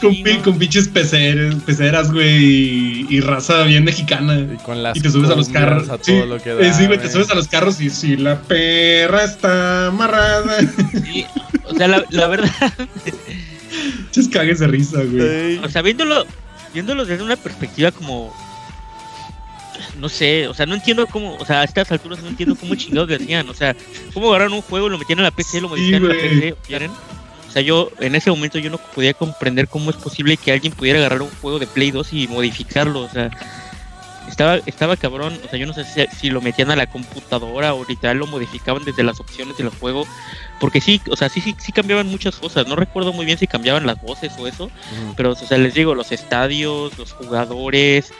con, 0.00 0.42
con, 0.42 0.58
pinches 0.58 0.88
peceras, 0.88 1.54
peceras, 1.66 2.10
güey, 2.10 3.06
y, 3.10 3.20
raza 3.20 3.64
bien 3.64 3.84
mexicana. 3.84 4.38
Y 4.40 4.56
con 4.64 4.82
las 4.82 4.96
Y 4.96 5.00
te 5.00 5.10
subes 5.10 5.28
a 5.28 5.36
los 5.36 5.50
carros. 5.50 5.90
A 5.90 5.98
sí, 6.00 6.12
todo 6.12 6.24
lo 6.24 6.42
que 6.42 6.54
da, 6.54 6.72
sí, 6.72 6.86
güey, 6.86 6.98
te 6.98 7.10
subes 7.10 7.30
a 7.30 7.34
los 7.34 7.48
carros 7.48 7.82
y 7.82 7.90
si 7.90 8.16
la 8.16 8.40
perra 8.40 9.24
está 9.24 9.88
amarrada. 9.88 10.58
Sí, 11.04 11.26
o 11.66 11.74
sea, 11.74 11.88
la, 11.88 12.04
la 12.08 12.26
verdad. 12.26 12.72
Muchas 14.04 14.28
cagues 14.28 14.58
de 14.60 14.66
risa, 14.68 15.02
güey. 15.04 15.58
O 15.58 15.68
sea, 15.68 15.82
viéndolo, 15.82 16.24
viéndolo 16.72 17.04
desde 17.04 17.22
una 17.22 17.36
perspectiva 17.36 17.92
como 17.92 18.34
no 20.00 20.08
sé, 20.08 20.48
o 20.48 20.54
sea, 20.54 20.66
no 20.66 20.74
entiendo 20.74 21.06
cómo, 21.06 21.36
o 21.36 21.44
sea, 21.44 21.60
a 21.60 21.64
estas 21.64 21.92
alturas 21.92 22.22
no 22.22 22.28
entiendo 22.28 22.56
cómo 22.56 22.74
chingados 22.74 23.08
le 23.08 23.16
hacían, 23.16 23.48
o 23.48 23.54
sea, 23.54 23.76
cómo 24.12 24.30
agarraron 24.30 24.54
un 24.54 24.62
juego, 24.62 24.88
lo 24.88 24.98
metían 24.98 25.18
en 25.20 25.24
la 25.24 25.30
PC, 25.30 25.60
lo 25.60 25.68
modificaron 25.68 26.10
en 26.10 26.16
la 26.16 26.22
PC, 26.22 26.54
¿quieren? 26.66 26.90
O 26.90 27.52
sea, 27.52 27.62
yo 27.62 27.90
en 27.98 28.14
ese 28.14 28.30
momento 28.30 28.58
yo 28.58 28.70
no 28.70 28.78
podía 28.78 29.12
comprender 29.12 29.68
cómo 29.68 29.90
es 29.90 29.96
posible 29.96 30.36
que 30.36 30.52
alguien 30.52 30.72
pudiera 30.72 31.00
agarrar 31.00 31.22
un 31.22 31.30
juego 31.40 31.58
de 31.58 31.66
Play 31.66 31.90
2 31.90 32.12
y 32.12 32.28
modificarlo, 32.28 33.00
o 33.00 33.08
sea, 33.08 33.30
estaba, 34.28 34.56
estaba 34.66 34.96
cabrón, 34.96 35.38
o 35.44 35.48
sea, 35.48 35.58
yo 35.58 35.66
no 35.66 35.74
sé 35.74 35.84
si, 36.16 36.30
lo 36.30 36.40
metían 36.40 36.70
a 36.70 36.76
la 36.76 36.86
computadora 36.86 37.74
o 37.74 37.84
literal 37.84 38.18
lo 38.18 38.26
modificaban 38.26 38.84
desde 38.84 39.02
las 39.02 39.20
opciones 39.20 39.56
del 39.56 39.68
juego, 39.68 40.06
porque 40.60 40.80
sí, 40.80 41.00
o 41.10 41.16
sea, 41.16 41.28
sí, 41.28 41.40
sí, 41.40 41.54
sí 41.58 41.72
cambiaban 41.72 42.06
muchas 42.06 42.36
cosas, 42.36 42.66
no 42.66 42.76
recuerdo 42.76 43.12
muy 43.12 43.26
bien 43.26 43.38
si 43.38 43.46
cambiaban 43.46 43.86
las 43.86 44.00
voces 44.00 44.32
o 44.38 44.46
eso, 44.46 44.70
pero, 45.16 45.32
o 45.32 45.34
sea, 45.34 45.58
les 45.58 45.74
digo, 45.74 45.94
los 45.94 46.12
estadios, 46.12 46.96
los 46.98 47.12
jugadores, 47.12 48.12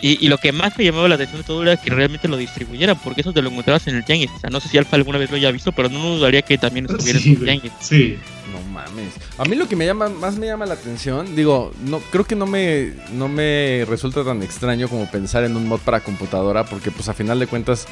y, 0.00 0.28
lo 0.28 0.38
que 0.38 0.52
más 0.52 0.76
me 0.76 0.84
llamaba 0.84 1.08
la 1.08 1.14
atención 1.14 1.40
de 1.40 1.46
todo 1.46 1.62
era 1.62 1.76
que 1.76 1.88
realmente 1.88 2.28
lo 2.28 2.36
distribuyeran, 2.36 2.98
porque 3.02 3.22
eso 3.22 3.32
te 3.32 3.40
lo 3.40 3.48
encontrabas 3.48 3.86
en 3.86 3.96
el 3.96 4.04
Tianguis. 4.04 4.30
O 4.32 4.38
sea, 4.38 4.50
no 4.50 4.60
sé 4.60 4.68
si 4.68 4.76
Alfa 4.76 4.96
alguna 4.96 5.18
vez 5.18 5.30
lo 5.30 5.36
haya 5.36 5.50
visto, 5.50 5.72
pero 5.72 5.88
no 5.88 6.16
dudaría 6.16 6.42
que 6.42 6.58
también 6.58 6.86
estuviera 6.86 7.18
en 7.18 7.28
el 7.28 7.38
Tianguis. 7.38 7.72
Sí. 7.80 8.18
No 8.52 8.60
mames. 8.70 9.14
A 9.38 9.44
mí 9.44 9.56
lo 9.56 9.66
que 9.66 9.76
me 9.76 9.86
llama, 9.86 10.10
más 10.10 10.36
me 10.36 10.46
llama 10.46 10.66
la 10.66 10.74
atención, 10.74 11.34
digo, 11.34 11.72
no, 11.84 12.00
creo 12.00 12.24
que 12.24 12.36
no 12.36 12.46
me, 12.46 12.92
no 13.14 13.28
me 13.28 13.86
resulta 13.88 14.22
tan 14.24 14.42
extraño 14.42 14.88
como 14.88 15.10
pensar 15.10 15.42
en 15.44 15.56
un 15.56 15.66
mod 15.66 15.80
para 15.80 16.00
computadora, 16.00 16.64
porque 16.64 16.90
pues 16.90 17.08
a 17.08 17.14
final 17.14 17.38
de 17.38 17.46
cuentas 17.46 17.86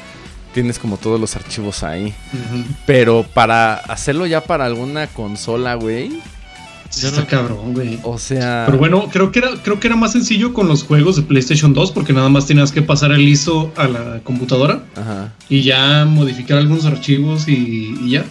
tienes 0.53 0.77
como 0.77 0.97
todos 0.97 1.19
los 1.19 1.35
archivos 1.35 1.83
ahí. 1.83 2.13
Pero 2.85 3.25
para 3.33 3.73
hacerlo 3.73 4.27
ya 4.27 4.41
para 4.41 4.65
alguna 4.65 5.07
consola, 5.07 5.73
güey 5.75 6.21
está 7.01 7.25
cabrón, 7.25 7.73
güey. 7.73 7.99
O 8.03 8.17
sea. 8.17 8.63
Pero 8.65 8.77
bueno, 8.77 9.09
creo 9.11 9.31
que 9.31 9.39
era, 9.39 9.49
creo 9.63 9.79
que 9.79 9.87
era 9.87 9.95
más 9.95 10.11
sencillo 10.11 10.53
con 10.53 10.67
los 10.67 10.83
juegos 10.83 11.15
de 11.15 11.23
PlayStation 11.23 11.73
2, 11.73 11.91
porque 11.91 12.13
nada 12.13 12.29
más 12.29 12.45
tenías 12.45 12.71
que 12.71 12.81
pasar 12.81 13.11
el 13.11 13.27
ISO 13.27 13.71
a 13.75 13.87
la 13.87 14.19
computadora 14.23 14.83
Ajá. 14.95 15.33
y 15.49 15.63
ya 15.63 16.05
modificar 16.05 16.57
algunos 16.57 16.85
archivos 16.85 17.47
y, 17.47 18.09
ya. 18.09 18.25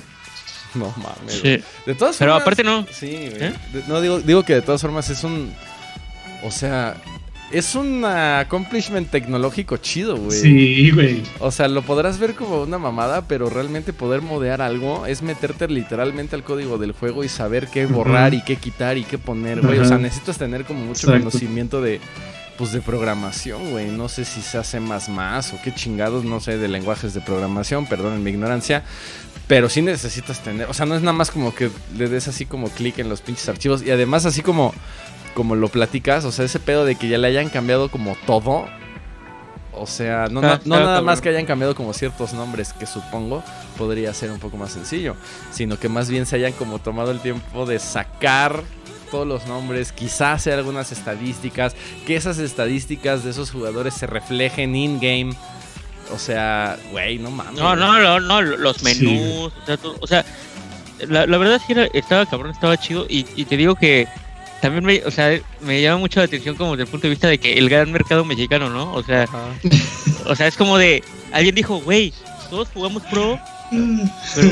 No 0.75 0.93
mames. 0.97 1.41
Sí. 1.43 1.61
De 1.87 1.95
todas 1.95 2.17
formas. 2.17 2.19
Pero 2.19 2.35
aparte 2.35 2.65
no. 2.65 2.87
Sí, 2.91 3.29
güey. 3.31 3.45
¿Eh? 3.45 3.55
no, 3.89 4.01
digo, 4.01 4.21
digo 4.21 4.43
que 4.43 4.55
de 4.55 4.63
todas 4.63 4.81
formas 4.81 5.11
es 5.11 5.23
un. 5.25 5.53
O 6.45 6.51
sea, 6.51 6.97
es 7.53 7.75
un 7.75 8.05
accomplishment 8.05 9.11
tecnológico 9.11 9.77
chido, 9.77 10.17
güey. 10.17 10.41
Sí, 10.41 10.91
güey. 10.91 11.23
O 11.39 11.51
sea, 11.51 11.69
lo 11.69 11.83
podrás 11.83 12.19
ver 12.19 12.35
como 12.35 12.63
una 12.63 12.79
mamada, 12.79 13.29
pero 13.29 13.51
realmente 13.51 13.93
poder 13.93 14.23
modear 14.23 14.63
algo 14.63 15.07
es 15.07 15.23
meterte 15.23 15.69
literalmente 15.69 16.35
al 16.35 16.43
código 16.43 16.79
del 16.79 16.93
juego 16.93 17.25
y 17.25 17.29
saber 17.29 17.69
qué 17.69 17.87
borrar 17.87 18.35
y 18.35 18.43
qué 18.43 18.57
quitar 18.57 18.97
y 18.97 19.05
qué 19.05 19.19
poner, 19.19 19.61
güey. 19.61 19.79
O 19.79 19.85
sea, 19.85 19.99
necesitas 19.99 20.39
tener 20.39 20.65
como 20.65 20.85
mucho 20.85 21.07
conocimiento 21.07 21.81
de 21.81 22.01
pues 22.57 22.73
de 22.73 22.81
programación, 22.81 23.71
güey. 23.71 23.91
No 23.91 24.09
sé 24.09 24.25
si 24.25 24.41
se 24.41 24.59
hace 24.59 24.81
más 24.81 25.09
más 25.09 25.53
o 25.53 25.61
qué 25.63 25.75
chingados, 25.75 26.25
no 26.25 26.41
sé 26.41 26.59
de 26.59 26.69
lenguajes 26.69 27.15
de 27.15 27.21
programación, 27.21 27.87
perdón 27.87 28.23
mi 28.23 28.31
ignorancia. 28.31 28.85
Pero 29.49 29.69
sí 29.69 29.83
necesitas 29.83 30.43
tener, 30.43 30.69
o 30.71 30.73
sea, 30.75 30.87
no 30.87 30.95
es 30.95 31.03
nada 31.03 31.13
más 31.13 31.31
como 31.31 31.55
que 31.55 31.71
le 31.99 32.09
des 32.09 32.29
así 32.29 32.47
como 32.47 32.69
clic 32.69 32.99
en 32.99 33.09
los 33.09 33.21
pinches 33.21 33.49
archivos 33.49 33.83
y 33.83 33.91
además 33.91 34.25
así 34.25 34.41
como 34.41 34.73
como 35.35 35.55
lo 35.55 35.69
platicas, 35.69 36.25
o 36.25 36.33
sea, 36.33 36.45
ese 36.45 36.61
pedo 36.61 36.85
de 36.85 36.97
que 36.97 37.09
ya 37.09 37.19
le 37.19 37.29
hayan 37.29 37.49
cambiado 37.49 37.91
como 37.91 38.17
todo. 38.27 38.67
O 39.75 39.87
sea, 39.87 40.27
no, 40.31 40.43
no, 40.43 40.59
nada 40.65 41.01
más 41.01 41.23
que 41.23 41.31
hayan 41.31 41.47
cambiado 41.47 41.75
como 41.75 41.95
ciertos 41.95 42.35
nombres 42.35 42.75
que 42.75 42.85
supongo 42.87 43.43
podría 43.79 44.13
ser 44.13 44.31
un 44.31 44.39
poco 44.39 44.59
más 44.59 44.71
sencillo, 44.71 45.17
sino 45.51 45.79
que 45.79 45.89
más 45.89 46.11
bien 46.11 46.27
se 46.27 46.37
hayan 46.37 46.53
como 46.53 46.79
tomado 46.79 47.11
el 47.11 47.21
tiempo 47.21 47.65
de 47.65 47.79
sacar 47.79 48.63
todos 49.11 49.27
los 49.27 49.47
nombres, 49.47 49.93
quizás 49.93 50.41
hacer 50.41 50.59
algunas 50.59 50.93
estadísticas, 50.93 51.75
que 52.07 52.17
esas 52.17 52.39
estadísticas 52.39 53.25
de 53.25 53.31
esos 53.31 53.51
jugadores 53.51 53.95
se 53.95 54.07
reflejen 54.07 54.77
in-game. 54.77 55.35
O 56.13 56.19
sea, 56.19 56.79
güey, 56.91 57.19
no 57.19 57.31
mames. 57.31 57.59
No, 57.61 57.75
no, 57.75 57.99
no, 57.99 58.21
no, 58.21 58.43
los 58.43 58.83
menús, 58.83 59.53
o 60.01 60.07
sea, 60.07 60.25
la, 61.09 61.25
verdad 61.27 61.57
es 61.57 61.63
que 61.63 61.91
estaba 61.99 62.27
cabrón, 62.27 62.53
estaba 62.53 62.77
chido 62.77 63.07
y 63.09 63.25
te 63.25 63.57
digo 63.57 63.75
que 63.75 64.07
también 64.63 64.85
me, 64.85 65.03
o 65.05 65.11
sea, 65.11 65.41
me 65.61 65.83
llama 65.83 65.99
mucho 65.99 66.21
la 66.21 66.27
atención 66.27 66.55
como 66.55 66.73
desde 66.73 66.85
el 66.85 66.89
punto 66.89 67.09
de 67.09 67.11
vista 67.11 67.27
de 67.27 67.39
que 67.39 67.55
el 67.55 67.69
gran 67.69 67.91
mercado 67.91 68.25
mexicano, 68.25 68.71
¿no? 68.71 68.95
O 68.95 69.03
sea, 69.03 69.29
o 70.27 70.37
sea, 70.37 70.47
es 70.47 70.57
como 70.57 70.79
de, 70.79 71.03
alguien 71.33 71.57
dijo, 71.57 71.81
güey, 71.81 72.15
todos 72.49 72.69
jugamos 72.73 73.03
pro, 73.11 73.41
pero 73.71 74.49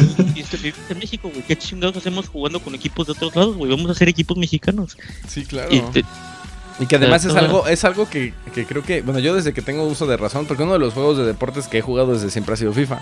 vivimos 0.58 0.90
en 0.90 0.98
México, 0.98 1.30
güey, 1.32 1.44
¿qué 1.46 1.56
chingados 1.56 1.96
hacemos 1.96 2.28
jugando 2.28 2.58
con 2.58 2.74
equipos 2.74 3.06
de 3.06 3.12
otros 3.12 3.36
lados, 3.36 3.56
güey? 3.56 3.70
Vamos 3.70 3.88
a 3.88 3.92
hacer 3.92 4.08
equipos 4.08 4.36
mexicanos. 4.36 4.98
Sí, 5.28 5.44
claro. 5.44 5.68
Y, 5.70 6.86
que 6.86 6.96
además 6.96 7.24
es 7.24 7.36
algo, 7.36 7.68
es 7.68 7.84
algo 7.84 8.08
que, 8.08 8.34
que, 8.52 8.64
creo 8.64 8.82
que, 8.82 9.02
bueno, 9.02 9.20
yo 9.20 9.36
desde 9.36 9.52
que 9.52 9.62
tengo 9.62 9.84
uso 9.84 10.08
de 10.08 10.16
razón, 10.16 10.46
porque 10.46 10.64
uno 10.64 10.72
de 10.72 10.78
los 10.80 10.94
juegos 10.94 11.18
de 11.18 11.24
deportes 11.24 11.68
que 11.68 11.78
he 11.78 11.82
jugado 11.82 12.14
desde 12.14 12.30
siempre 12.30 12.54
ha 12.54 12.56
sido 12.56 12.72
FIFA. 12.72 13.00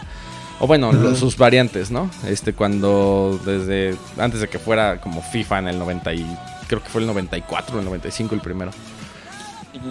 O 0.61 0.67
bueno, 0.67 0.93
sus 1.15 1.39
variantes, 1.39 1.91
¿no? 1.91 2.11
Este, 2.27 2.53
cuando 2.53 3.41
desde, 3.47 3.97
antes 4.19 4.41
de 4.41 4.49
que 4.49 4.59
fuera 4.59 5.01
como 5.01 5.23
FIFA 5.23 5.61
en 5.61 5.69
el 5.69 5.79
90 5.79 6.15
y 6.15 6.27
creo 6.69 6.83
que 6.83 6.89
fue 6.89 7.01
el 7.01 7.07
94 7.09 7.77
o 7.77 7.79
el 7.81 7.85
95 7.85 8.35
el 8.35 8.41
primero. 8.41 8.71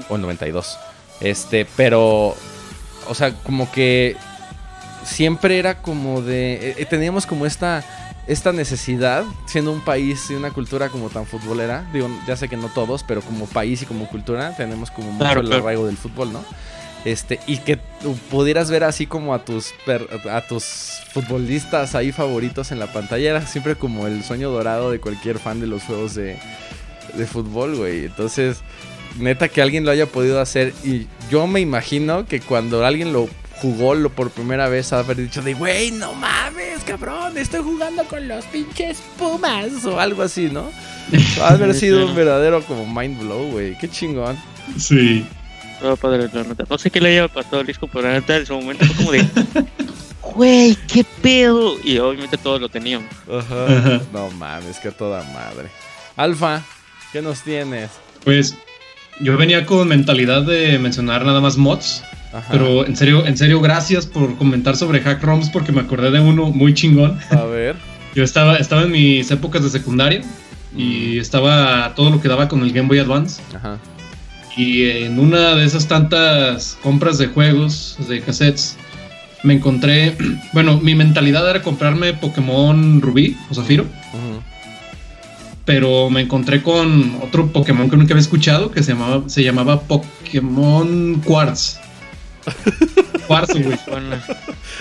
O 0.10 0.16
el 0.16 0.22
92. 0.22 0.78
Este, 1.20 1.68
pero, 1.76 2.36
o 3.08 3.16
sea, 3.16 3.34
como 3.34 3.70
que 3.72 4.16
siempre 5.04 5.60
era 5.60 5.82
como 5.82 6.22
de, 6.22 6.76
eh, 6.78 6.86
teníamos 6.86 7.26
como 7.26 7.46
esta, 7.46 7.84
esta 8.28 8.52
necesidad, 8.52 9.24
siendo 9.46 9.72
un 9.72 9.82
país 9.82 10.30
y 10.30 10.36
una 10.36 10.52
cultura 10.52 10.90
como 10.90 11.10
tan 11.10 11.26
futbolera, 11.26 11.88
digo, 11.94 12.10
ya 12.28 12.36
sé 12.36 12.48
que 12.48 12.58
no 12.58 12.68
todos, 12.68 13.04
pero 13.04 13.22
como 13.22 13.46
país 13.46 13.82
y 13.82 13.86
como 13.86 14.08
cultura 14.08 14.56
tenemos 14.56 14.92
como 14.92 15.12
mucho 15.12 15.40
el 15.40 15.52
arraigo 15.52 15.86
del 15.86 15.98
fútbol, 15.98 16.34
¿no? 16.34 16.44
Este, 17.08 17.40
y 17.48 17.60
que 17.60 17.80
pudieras 18.30 18.70
ver 18.70 18.84
así 18.84 19.06
como 19.06 19.34
a 19.34 19.46
tus 19.46 19.74
a 20.30 20.42
tus 20.42 20.66
futbolistas 21.14 21.96
ahí 21.96 22.12
favoritos 22.12 22.74
en 22.74 22.80
la 22.80 22.92
pantalla 22.92 23.30
era 23.30 23.48
siempre 23.48 23.76
como 23.76 24.08
el 24.08 24.26
sueño 24.26 24.50
dorado 24.50 24.92
de 24.92 25.00
cualquier 25.00 25.40
fan 25.40 25.62
de 25.62 25.68
los 25.68 25.84
juegos 25.84 26.16
de, 26.16 26.38
de 27.14 27.26
fútbol, 27.26 27.78
güey. 27.78 28.04
Entonces, 28.04 28.58
neta 29.20 29.48
que 29.48 29.62
alguien 29.62 29.86
lo 29.86 29.92
haya 29.92 30.06
podido 30.06 30.42
hacer. 30.42 30.74
Y 30.84 31.08
yo 31.32 31.48
me 31.48 31.62
imagino 31.62 32.26
que 32.26 32.42
cuando 32.42 32.86
alguien 32.86 33.14
lo 33.14 33.30
jugó 33.62 33.96
lo 33.96 34.10
por 34.10 34.30
primera 34.30 34.68
vez, 34.68 34.92
haber 34.92 35.16
dicho 35.16 35.42
de, 35.42 35.54
güey, 35.54 35.92
no 35.92 36.14
mames, 36.14 36.84
cabrón, 36.86 37.38
estoy 37.38 37.64
jugando 37.64 38.04
con 38.04 38.28
los 38.28 38.44
pinches 38.48 38.98
Pumas 39.18 39.86
o 39.86 39.98
algo 39.98 40.24
así, 40.24 40.50
¿no? 40.52 40.70
haber 41.42 41.74
sido 41.74 42.06
un 42.06 42.14
verdadero 42.14 42.62
como 42.64 42.86
mind 42.86 43.18
blow, 43.22 43.50
güey. 43.52 43.78
Qué 43.78 43.90
chingón. 43.90 44.38
Sí. 44.78 45.26
Padre, 46.00 46.30
No 46.70 46.78
sé 46.78 46.92
qué 46.92 47.02
le 47.02 47.10
haya 47.12 47.28
pasado 47.28 47.60
al 47.60 47.68
disco, 47.68 47.88
pero 47.92 48.10
en 48.10 48.24
ese 48.28 48.54
momento 48.54 48.86
fue 48.86 48.96
como 48.96 49.12
de, 49.12 49.26
güey, 50.36 50.78
qué 50.88 51.06
pedo. 51.22 51.76
Y 51.84 51.98
obviamente 52.00 52.38
todos 52.38 52.62
lo 52.62 52.70
teníamos. 52.70 53.10
Ajá. 53.32 54.02
No 54.14 54.30
mames, 54.32 54.80
que 54.80 54.92
toda 54.92 55.24
madre. 55.34 55.70
Alfa, 56.16 56.64
¿Qué 57.12 57.22
nos 57.22 57.42
tienes? 57.42 57.90
Pues 58.24 58.56
yo 59.20 59.38
venía 59.38 59.66
con 59.66 59.88
mentalidad 59.88 60.44
de 60.44 60.78
mencionar 60.78 61.26
nada 61.26 61.40
más 61.40 61.58
mods. 61.58 62.04
Pero 62.52 62.86
en 62.86 62.96
serio, 62.96 63.26
en 63.26 63.38
serio, 63.38 63.62
gracias 63.62 64.06
por 64.06 64.38
comentar 64.38 64.76
sobre 64.76 65.02
hack 65.02 65.24
ROMs 65.24 65.50
porque 65.50 65.72
me 65.72 65.82
acordé 65.82 66.12
de 66.12 66.20
uno 66.20 66.48
muy 66.48 66.74
chingón. 66.74 67.18
A 67.32 67.44
ver. 67.46 67.76
Yo 68.16 68.24
estaba, 68.24 68.58
estaba 68.58 68.84
en 68.84 68.92
mis 68.92 69.32
épocas 69.32 69.64
de 69.64 69.70
secundaria 69.70 70.22
y 70.76 71.16
mm. 71.16 71.22
estaba 71.22 71.94
todo 71.96 72.10
lo 72.10 72.22
que 72.22 72.28
daba 72.28 72.48
con 72.48 72.62
el 72.62 72.72
Game 72.74 72.88
Boy 72.88 73.00
Advance. 73.00 73.42
Ajá. 73.56 73.78
Y 74.58 74.90
en 74.90 75.20
una 75.20 75.56
de 75.56 75.66
esas 75.66 75.88
tantas 75.88 76.78
compras 76.82 77.20
de 77.20 77.28
juegos, 77.28 77.96
de 78.10 78.22
cassettes, 78.22 78.76
me 79.44 79.54
encontré, 79.54 80.18
bueno, 80.54 80.80
mi 80.80 80.96
mentalidad 80.96 81.50
era 81.50 81.62
comprarme 81.62 82.14
Pokémon 82.14 83.02
Rubí 83.02 83.38
o 83.50 83.54
Zafiro. 83.54 83.86
Pero 85.66 86.10
me 86.10 86.22
encontré 86.22 86.64
con 86.64 87.18
otro 87.22 87.48
Pokémon 87.52 87.90
que 87.90 87.98
nunca 87.98 88.14
había 88.14 88.22
escuchado 88.22 88.72
que 88.72 88.84
se 88.84 88.94
llamaba, 88.94 89.24
se 89.28 89.44
llamaba 89.44 89.82
Pokémon 89.82 91.22
Quartz. 91.26 91.80
Quartz, 93.28 93.62
güey. 93.62 93.78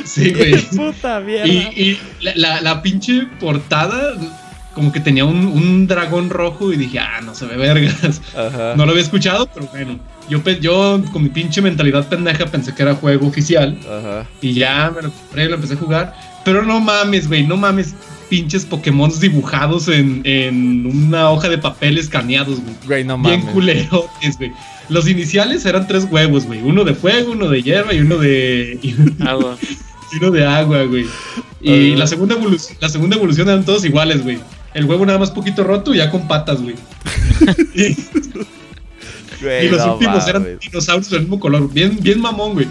Sí, 0.05 0.33
güey. 0.33 0.63
Puta 0.77 1.19
mierda. 1.21 1.49
Y, 1.49 1.99
la, 2.21 2.61
la, 2.61 2.83
pinche 2.83 3.27
portada, 3.41 4.15
como 4.77 4.93
que 4.93 5.01
tenía 5.01 5.25
un, 5.25 5.87
dragón 5.87 6.29
rojo 6.29 6.71
y 6.71 6.77
dije, 6.77 6.99
ah, 6.99 7.23
no 7.25 7.35
se 7.35 7.47
ve 7.47 7.57
vergas. 7.57 8.21
No 8.77 8.85
lo 8.85 8.91
había 8.91 9.03
escuchado, 9.03 9.49
pero 9.53 9.67
bueno. 9.69 9.99
Yo, 10.29 10.43
yo 10.61 11.03
con 11.15 11.23
mi 11.23 11.31
pinche 11.31 11.63
mentalidad 11.63 12.07
pendeja 12.09 12.45
pensé 12.45 12.75
que 12.75 12.83
era 12.83 12.95
juego 12.95 13.27
oficial. 13.27 13.79
Ajá. 13.89 14.29
Y 14.43 14.53
ya 14.53 14.93
me 14.95 15.01
lo 15.01 15.11
compré, 15.11 15.49
lo 15.49 15.55
empecé 15.55 15.75
a 15.75 15.77
jugar. 15.79 16.15
Pero 16.45 16.63
no 16.63 16.79
mames, 16.79 17.27
güey, 17.27 17.47
no 17.47 17.57
mames 17.57 17.95
pinches 18.29 18.67
Pokémon 18.67 19.11
dibujados 19.19 19.89
en, 19.89 20.21
en, 20.25 20.85
una 20.85 21.31
hoja 21.31 21.49
de 21.49 21.57
papel 21.57 21.97
escaneados, 21.97 22.61
güey. 22.87 23.03
no 23.03 23.17
Bien 23.17 23.41
culerotes, 23.41 24.37
güey. 24.37 24.53
Los 24.91 25.09
iniciales 25.09 25.65
eran 25.65 25.89
tres 25.89 26.07
huevos, 26.11 26.45
güey. 26.45 26.61
Uno 26.61 26.85
de 26.85 26.95
fuego, 26.95 27.33
uno 27.33 27.49
de 27.49 27.63
hierba 27.63 27.95
y 27.95 28.01
uno 28.01 28.19
de. 28.19 28.79
agua. 29.27 29.57
Y 30.13 30.17
uno 30.19 30.31
de 30.33 30.45
agua, 30.45 30.83
güey. 30.83 31.07
Y 31.63 31.97
la, 31.97 32.07
segunda 32.07 32.35
evolución, 32.35 32.77
la 32.79 32.91
segunda 32.91 33.17
evolución 33.17 33.49
eran 33.49 33.65
todos 33.65 33.87
iguales, 33.87 34.23
güey. 34.23 34.39
El 34.77 34.85
huevo 34.85 35.07
nada 35.07 35.19
más 35.19 35.31
poquito 35.31 35.65
roto 35.65 35.95
y 35.95 35.99
ya 35.99 36.11
con 36.11 36.29
patas, 36.29 36.61
güey. 36.61 36.75
y, 37.75 37.97
los 39.69 39.87
últimos 39.87 40.29
eran 40.29 40.59
dinosaurios 40.61 41.09
del 41.09 41.23
mismo 41.23 41.41
color. 41.41 41.73
Bien, 41.73 41.97
bien 41.99 42.21
mamón, 42.21 42.53
güey. 42.53 42.67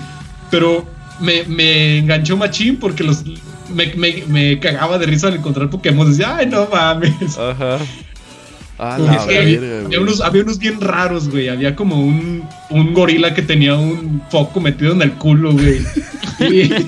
Pero 0.51 0.85
me, 1.19 1.43
me 1.45 1.97
enganchó 1.97 2.37
machín 2.37 2.77
porque 2.77 3.03
los 3.03 3.23
me, 3.73 3.91
me, 3.95 4.23
me, 4.27 4.59
cagaba 4.59 4.99
de 4.99 5.07
risa 5.07 5.29
al 5.29 5.35
encontrar 5.35 5.71
Pokémon. 5.71 6.07
Decía, 6.07 6.37
ay, 6.37 6.45
no 6.45 6.67
mames. 6.71 7.37
Ajá. 7.39 7.79
Ah, 8.77 8.95
había, 8.95 9.99
unos, 9.99 10.21
había, 10.21 10.43
unos, 10.43 10.59
bien 10.59 10.79
raros, 10.81 11.29
güey. 11.29 11.49
Había 11.49 11.75
como 11.75 11.99
un, 11.99 12.47
un 12.69 12.93
gorila 12.93 13.33
que 13.33 13.41
tenía 13.41 13.73
un 13.73 14.21
foco 14.29 14.59
metido 14.59 14.91
en 14.91 15.01
el 15.01 15.13
culo, 15.13 15.53
güey. 15.53 15.81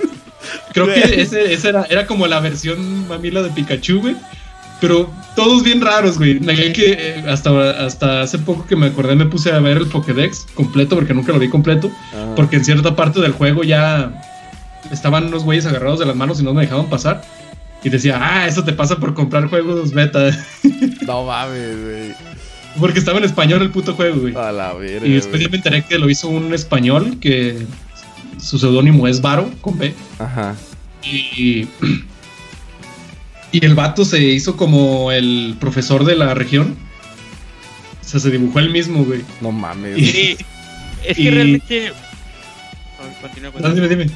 creo 0.74 0.94
que 0.94 1.22
ese, 1.22 1.54
ese 1.54 1.70
era, 1.70 1.88
era, 1.90 2.06
como 2.06 2.28
la 2.28 2.40
versión 2.40 3.08
mamila 3.08 3.42
de 3.42 3.50
Pikachu, 3.50 4.02
güey. 4.02 4.16
Pero 4.80 5.10
todos 5.36 5.64
bien 5.64 5.82
raros, 5.82 6.18
güey. 6.18 6.40
que 6.40 6.94
eh, 6.94 7.24
hasta, 7.28 7.86
hasta 7.86 8.22
hace 8.22 8.38
poco 8.40 8.66
que 8.66 8.76
me 8.76 8.88
acordé 8.88 9.16
me 9.16 9.26
puse 9.26 9.52
a 9.52 9.60
ver 9.60 9.78
el 9.78 9.88
Pokédex 9.88 10.46
completo 10.54 10.96
porque 10.96 11.14
nunca 11.14 11.32
lo 11.32 11.40
vi 11.40 11.50
completo. 11.50 11.92
Porque 12.36 12.58
en 12.58 12.66
cierta 12.66 12.96
parte 12.96 13.20
del 13.22 13.32
juego 13.32 13.64
ya 13.64 14.12
estaban 14.92 15.26
unos 15.26 15.44
güeyes 15.44 15.66
agarrados 15.66 16.00
de 16.00 16.06
las 16.06 16.16
manos 16.16 16.40
y 16.40 16.44
no 16.44 16.54
me 16.54 16.62
dejaban 16.62 16.88
pasar. 16.88 17.24
Y 17.84 17.90
decía, 17.90 18.20
ah, 18.22 18.48
eso 18.48 18.64
te 18.64 18.74
pasa 18.74 18.98
por 18.98 19.14
comprar 19.14 19.48
juegos 19.48 19.92
beta. 19.92 20.30
No 21.08 21.24
mames, 21.24 21.82
güey. 21.82 22.16
Porque 22.80 23.00
estaba 23.00 23.18
en 23.18 23.24
español 23.24 23.62
el 23.62 23.70
puto 23.72 23.94
juego, 23.94 24.20
güey. 24.20 24.36
A 24.36 24.52
la 24.52 24.74
verga. 24.74 25.08
Y 25.08 25.14
después 25.14 25.42
ya 25.42 25.48
me 25.48 25.56
enteré 25.56 25.84
que 25.84 25.98
lo 25.98 26.10
hizo 26.10 26.28
un 26.28 26.54
español 26.54 27.18
que 27.22 27.66
su 28.40 28.60
seudónimo 28.60 29.08
es 29.08 29.22
Varo, 29.22 29.50
con 29.62 29.78
B. 29.78 29.94
Ajá. 30.20 30.56
Y. 31.04 31.68
Y 33.52 33.66
el 33.66 33.76
vato 33.76 34.06
se 34.06 34.20
hizo 34.20 34.58
como 34.58 35.12
el 35.12 35.56
profesor 35.60 36.04
de 36.04 36.16
la 36.16 36.34
región. 36.34 36.76
O 38.02 38.08
sea, 38.08 38.20
se 38.20 38.32
dibujó 38.32 38.60
él 38.60 38.70
mismo, 38.70 39.04
güey. 39.04 39.24
No 39.42 39.52
mames. 39.52 39.98
Y, 39.98 40.38
es 41.06 41.18
que 41.18 41.32
realmente. 41.32 41.94
Continúa, 43.22 43.52
continúa. 43.52 43.74
dime, 43.74 43.88
dime. 43.88 44.12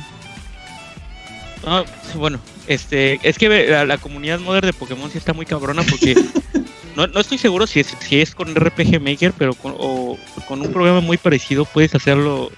Ah, 1.66 1.84
bueno, 2.16 2.40
este, 2.68 3.20
es 3.24 3.38
que 3.38 3.68
la, 3.86 3.98
comunidad 3.98 4.40
moderna 4.40 4.68
de 4.68 4.74
Pokémon 4.74 5.12
sí 5.12 5.18
está 5.18 5.34
muy 5.34 5.46
cabrona 5.46 5.84
porque 5.84 6.16
no, 6.96 7.06
no 7.08 7.20
estoy 7.20 7.38
seguro 7.38 7.68
si 7.68 7.82
es, 7.82 7.96
si 8.00 8.20
es 8.20 8.34
con 8.34 8.56
RPG 8.56 9.00
Maker, 9.00 9.34
pero 9.38 9.54
con, 9.54 9.76
o, 9.78 10.18
con 10.48 10.62
un 10.62 10.72
programa 10.72 11.02
muy 11.02 11.18
parecido 11.18 11.66
puedes 11.66 11.94
hacerlo, 11.94 12.52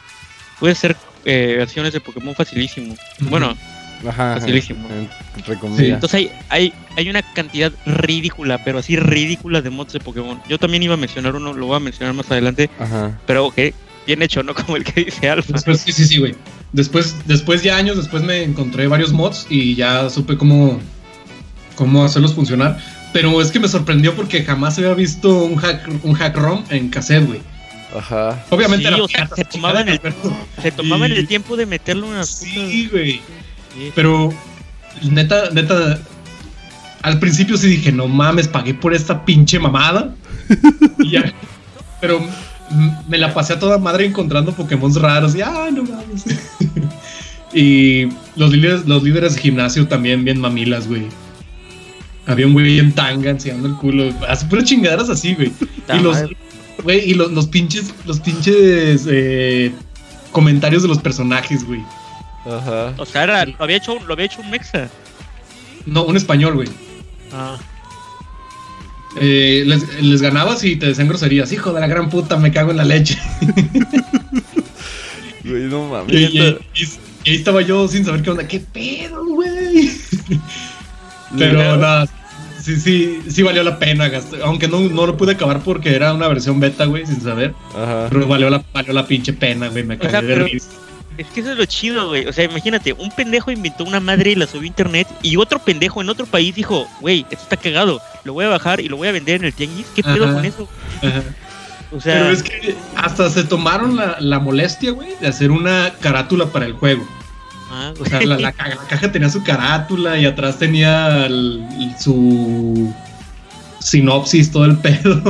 puedes 0.60 0.78
hacer 0.78 0.96
eh, 1.26 1.56
versiones 1.58 1.94
de 1.94 2.00
Pokémon 2.00 2.34
facilísimo. 2.34 2.96
Bueno, 3.20 3.58
facilísimo. 4.12 4.88
Entonces 5.78 6.14
hay, 6.14 6.32
hay, 6.50 6.74
hay 6.98 7.10
una 7.10 7.22
cantidad 7.34 7.72
ridícula, 7.86 8.64
pero 8.64 8.80
así 8.80 8.96
ridícula 8.96 9.62
de 9.62 9.70
mods 9.70 9.94
de 9.94 10.00
Pokémon. 10.00 10.42
Yo 10.50 10.58
también 10.58 10.84
iba 10.84 10.96
a 10.96 10.98
mencionar 10.98 11.36
uno, 11.36 11.54
lo 11.54 11.68
voy 11.68 11.78
a 11.78 11.80
mencionar 11.80 12.14
más 12.14 12.30
adelante, 12.32 12.70
Ajá. 12.80 13.20
pero 13.26 13.46
ok, 13.48 13.60
bien 14.06 14.22
hecho, 14.22 14.44
¿no? 14.44 14.54
Como 14.56 14.78
el 14.78 14.84
que 14.84 15.06
dice 15.06 15.30
Alpha. 15.30 15.54
Después, 15.54 15.82
sí, 15.82 15.92
sí, 15.92 16.06
sí, 16.06 16.18
güey. 16.18 16.36
Después, 16.72 17.16
después 17.26 17.64
ya 17.64 17.78
años 17.78 17.98
después 17.98 18.24
me 18.24 18.44
encontré 18.44 18.88
varios 18.88 19.14
mods 19.14 19.46
y 19.50 19.76
ya 19.76 20.10
supe 20.10 20.38
cómo, 20.38 20.80
cómo 21.76 22.04
hacerlos 22.04 22.34
funcionar. 22.34 22.80
Pero 23.14 23.40
es 23.42 23.52
que 23.52 23.60
me 23.60 23.68
sorprendió 23.68 24.16
porque 24.16 24.44
jamás 24.44 24.78
había 24.80 24.96
visto 24.96 25.44
un 25.44 25.56
hack, 25.58 25.88
un 26.04 26.14
hack 26.16 26.36
ROM 26.36 26.64
en 26.72 26.90
cassette, 26.90 27.28
güey. 27.28 27.42
Ajá. 27.96 28.44
Obviamente 28.50 28.88
era 28.88 28.98
se, 29.36 29.46
tomaban 29.46 29.88
el, 29.88 30.00
se 30.62 30.72
tomaban 30.72 31.12
el 31.12 31.28
tiempo 31.28 31.56
de 31.56 31.68
meterlo 31.68 32.08
en 32.08 32.14
unas 32.14 32.30
Sí, 32.30 32.90
güey. 32.92 33.22
Pero 33.96 34.32
neta, 35.10 35.50
neta, 35.52 36.00
al 37.02 37.20
principio 37.20 37.58
sí 37.58 37.68
dije, 37.68 37.92
no 37.92 38.08
mames, 38.08 38.48
pagué 38.48 38.74
por 38.74 38.94
esta 38.94 39.26
pinche 39.26 39.60
mamada. 39.60 40.16
y 41.00 41.12
ya, 41.12 41.34
pero 42.02 42.22
me 43.08 43.18
la 43.18 43.34
pasé 43.34 43.54
a 43.54 43.60
toda 43.60 43.78
madre 43.78 44.06
encontrando 44.06 44.54
Pokémon 44.54 44.94
raros 44.96 45.36
y, 45.36 45.42
ah, 45.42 45.70
no 45.72 45.84
mames. 45.84 46.26
y 47.54 48.08
los 48.36 48.52
líderes, 48.52 48.86
los 48.86 49.04
líderes 49.04 49.36
de 49.36 49.42
gimnasio 49.42 49.88
también 49.88 50.24
bien 50.24 50.40
mamilas, 50.40 50.88
güey. 50.88 51.04
Había 52.26 52.48
un 52.48 52.54
güey 52.54 52.80
en 52.80 52.94
tanga 52.94 53.32
enseñando 53.32 53.68
el 53.68 53.76
culo. 53.76 54.14
Hace 54.30 54.46
puras 54.46 54.64
chingaderas 54.64 55.10
así, 55.10 55.34
güey. 55.36 55.52
Y 55.94 56.00
los, 56.00 56.18
güey, 56.82 57.10
y 57.10 57.14
los, 57.16 57.48
pinches, 57.48 57.94
los 58.06 58.22
pinches 58.22 59.06
eh, 59.10 59.74
comentarios 60.32 60.84
de 60.84 60.88
los 60.88 61.00
personajes, 61.00 61.66
güey. 61.66 61.82
Ajá. 62.46 62.94
O 62.98 63.06
sea, 63.06 63.24
era, 63.24 63.46
lo, 63.46 63.56
había 63.60 63.78
hecho, 63.78 64.00
lo 64.00 64.14
había 64.14 64.26
hecho 64.26 64.42
un 64.42 64.50
mexa. 64.50 64.90
No, 65.86 66.04
un 66.04 66.18
español, 66.18 66.56
güey. 66.56 66.70
Ah. 67.32 67.58
Eh, 69.20 69.64
les, 69.66 70.22
ganabas 70.22 70.64
y 70.64 70.76
te 70.76 70.88
decían 70.88 71.08
groserías. 71.08 71.52
Hijo 71.52 71.74
de 71.74 71.82
la 71.82 71.88
gran 71.88 72.10
puta, 72.10 72.38
me 72.38 72.52
cago 72.52 72.72
en 72.72 72.78
la 72.78 72.86
leche. 72.86 73.18
Güey, 75.46 75.64
no 75.64 75.90
mames. 75.90 76.32
Y, 76.32 76.40
ahí 76.40 76.56
estaba 77.26 77.62
yo 77.62 77.86
sin 77.90 78.06
saber 78.06 78.22
qué 78.22 78.30
onda. 78.30 78.48
¿Qué 78.48 78.62
pedo, 78.62 79.26
güey? 79.26 79.92
Pero 81.38 81.76
nada, 81.76 82.08
sí, 82.62 82.80
sí, 82.80 83.20
sí 83.28 83.44
valió 83.44 83.62
la 83.62 83.78
pena. 83.78 84.10
Aunque 84.46 84.70
no, 84.70 84.80
no 84.80 85.06
lo 85.06 85.18
pude 85.18 85.34
acabar 85.34 85.60
porque 85.62 85.96
era 85.96 86.14
una 86.14 86.30
versión 86.30 86.62
beta, 86.62 86.86
güey, 86.86 87.06
sin 87.06 87.20
saber. 87.20 87.54
Ajá. 87.76 88.08
Pero 88.10 88.26
valió 88.26 88.50
la, 88.50 88.64
valió 88.74 88.94
la 88.94 89.06
pinche 89.06 89.34
pena, 89.34 89.68
güey. 89.68 89.84
Me 89.84 89.98
cagué 89.98 90.26
de 90.26 90.36
risa. 90.36 90.70
Es 91.18 91.28
que 91.28 91.42
eso 91.42 91.52
es 91.52 91.58
lo 91.58 91.66
chido, 91.66 92.08
güey. 92.10 92.26
O 92.26 92.34
sea, 92.34 92.46
imagínate, 92.46 92.94
un 92.94 93.12
pendejo 93.12 93.52
inventó 93.52 93.84
una 93.84 94.00
madre 94.00 94.32
y 94.32 94.36
la 94.36 94.48
subió 94.48 94.64
a 94.64 94.68
internet 94.68 95.08
y 95.22 95.38
otro 95.38 95.60
pendejo 95.60 96.02
en 96.02 96.10
otro 96.10 96.26
país 96.26 96.56
dijo, 96.56 96.88
güey, 97.02 97.26
esto 97.30 97.44
está 97.44 97.58
cagado, 97.58 98.02
lo 98.24 98.34
voy 98.34 98.46
a 98.46 98.50
bajar 98.50 98.80
y 98.80 98.88
lo 98.88 98.98
voy 98.98 99.08
a 99.08 99.12
vender 99.12 99.36
en 99.36 99.46
el 99.46 99.54
tianguis. 99.54 99.86
¿Qué 99.96 100.02
pedo 100.04 100.34
con 100.34 100.44
eso? 100.44 100.68
O 101.92 102.02
sea... 102.02 102.16
Pero 102.16 102.32
es 102.32 102.42
que 102.42 102.76
hasta 102.96 103.30
se 103.30 103.44
tomaron 103.44 104.00
la, 104.20 104.40
molestia, 104.40 104.92
güey, 104.92 105.10
de 105.22 105.28
hacer 105.28 105.52
una 105.52 105.94
carátula 106.00 106.48
para 106.48 106.66
el 106.66 106.74
juego. 106.74 107.08
Ah, 107.72 107.94
o 108.00 108.06
sea, 108.06 108.22
la, 108.26 108.52
caja 108.52 109.12
tenía 109.12 109.30
su 109.30 109.44
carátula 109.44 110.18
y 110.18 110.26
atrás 110.26 110.58
tenía 110.58 111.28
su 112.00 112.92
sinopsis, 113.80 114.52
todo 114.52 114.66
el 114.66 114.78
pedo. 114.78 115.22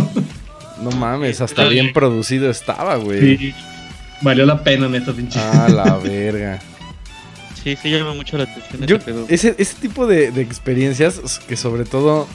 No 0.81 0.91
mames, 0.91 1.41
hasta 1.41 1.65
bien 1.67 1.91
producido 1.91 2.49
estaba, 2.49 2.95
güey. 2.95 3.37
Sí. 3.37 3.55
Valió 4.23 4.45
la 4.45 4.63
pena, 4.63 4.87
neta, 4.87 5.11
pinche. 5.11 5.39
Ah, 5.39 5.67
la 5.69 5.97
verga. 6.03 6.59
Sí, 7.61 7.77
sí 7.81 7.89
llama 7.89 8.13
mucho 8.13 8.37
la 8.37 8.45
atención 8.45 8.85
Yo, 8.87 8.97
ese, 9.29 9.55
ese, 9.57 9.75
tipo 9.75 10.07
de, 10.07 10.27
experiencias 10.41 11.39
que 11.47 11.55
sobre 11.55 11.85
todo 11.85 12.27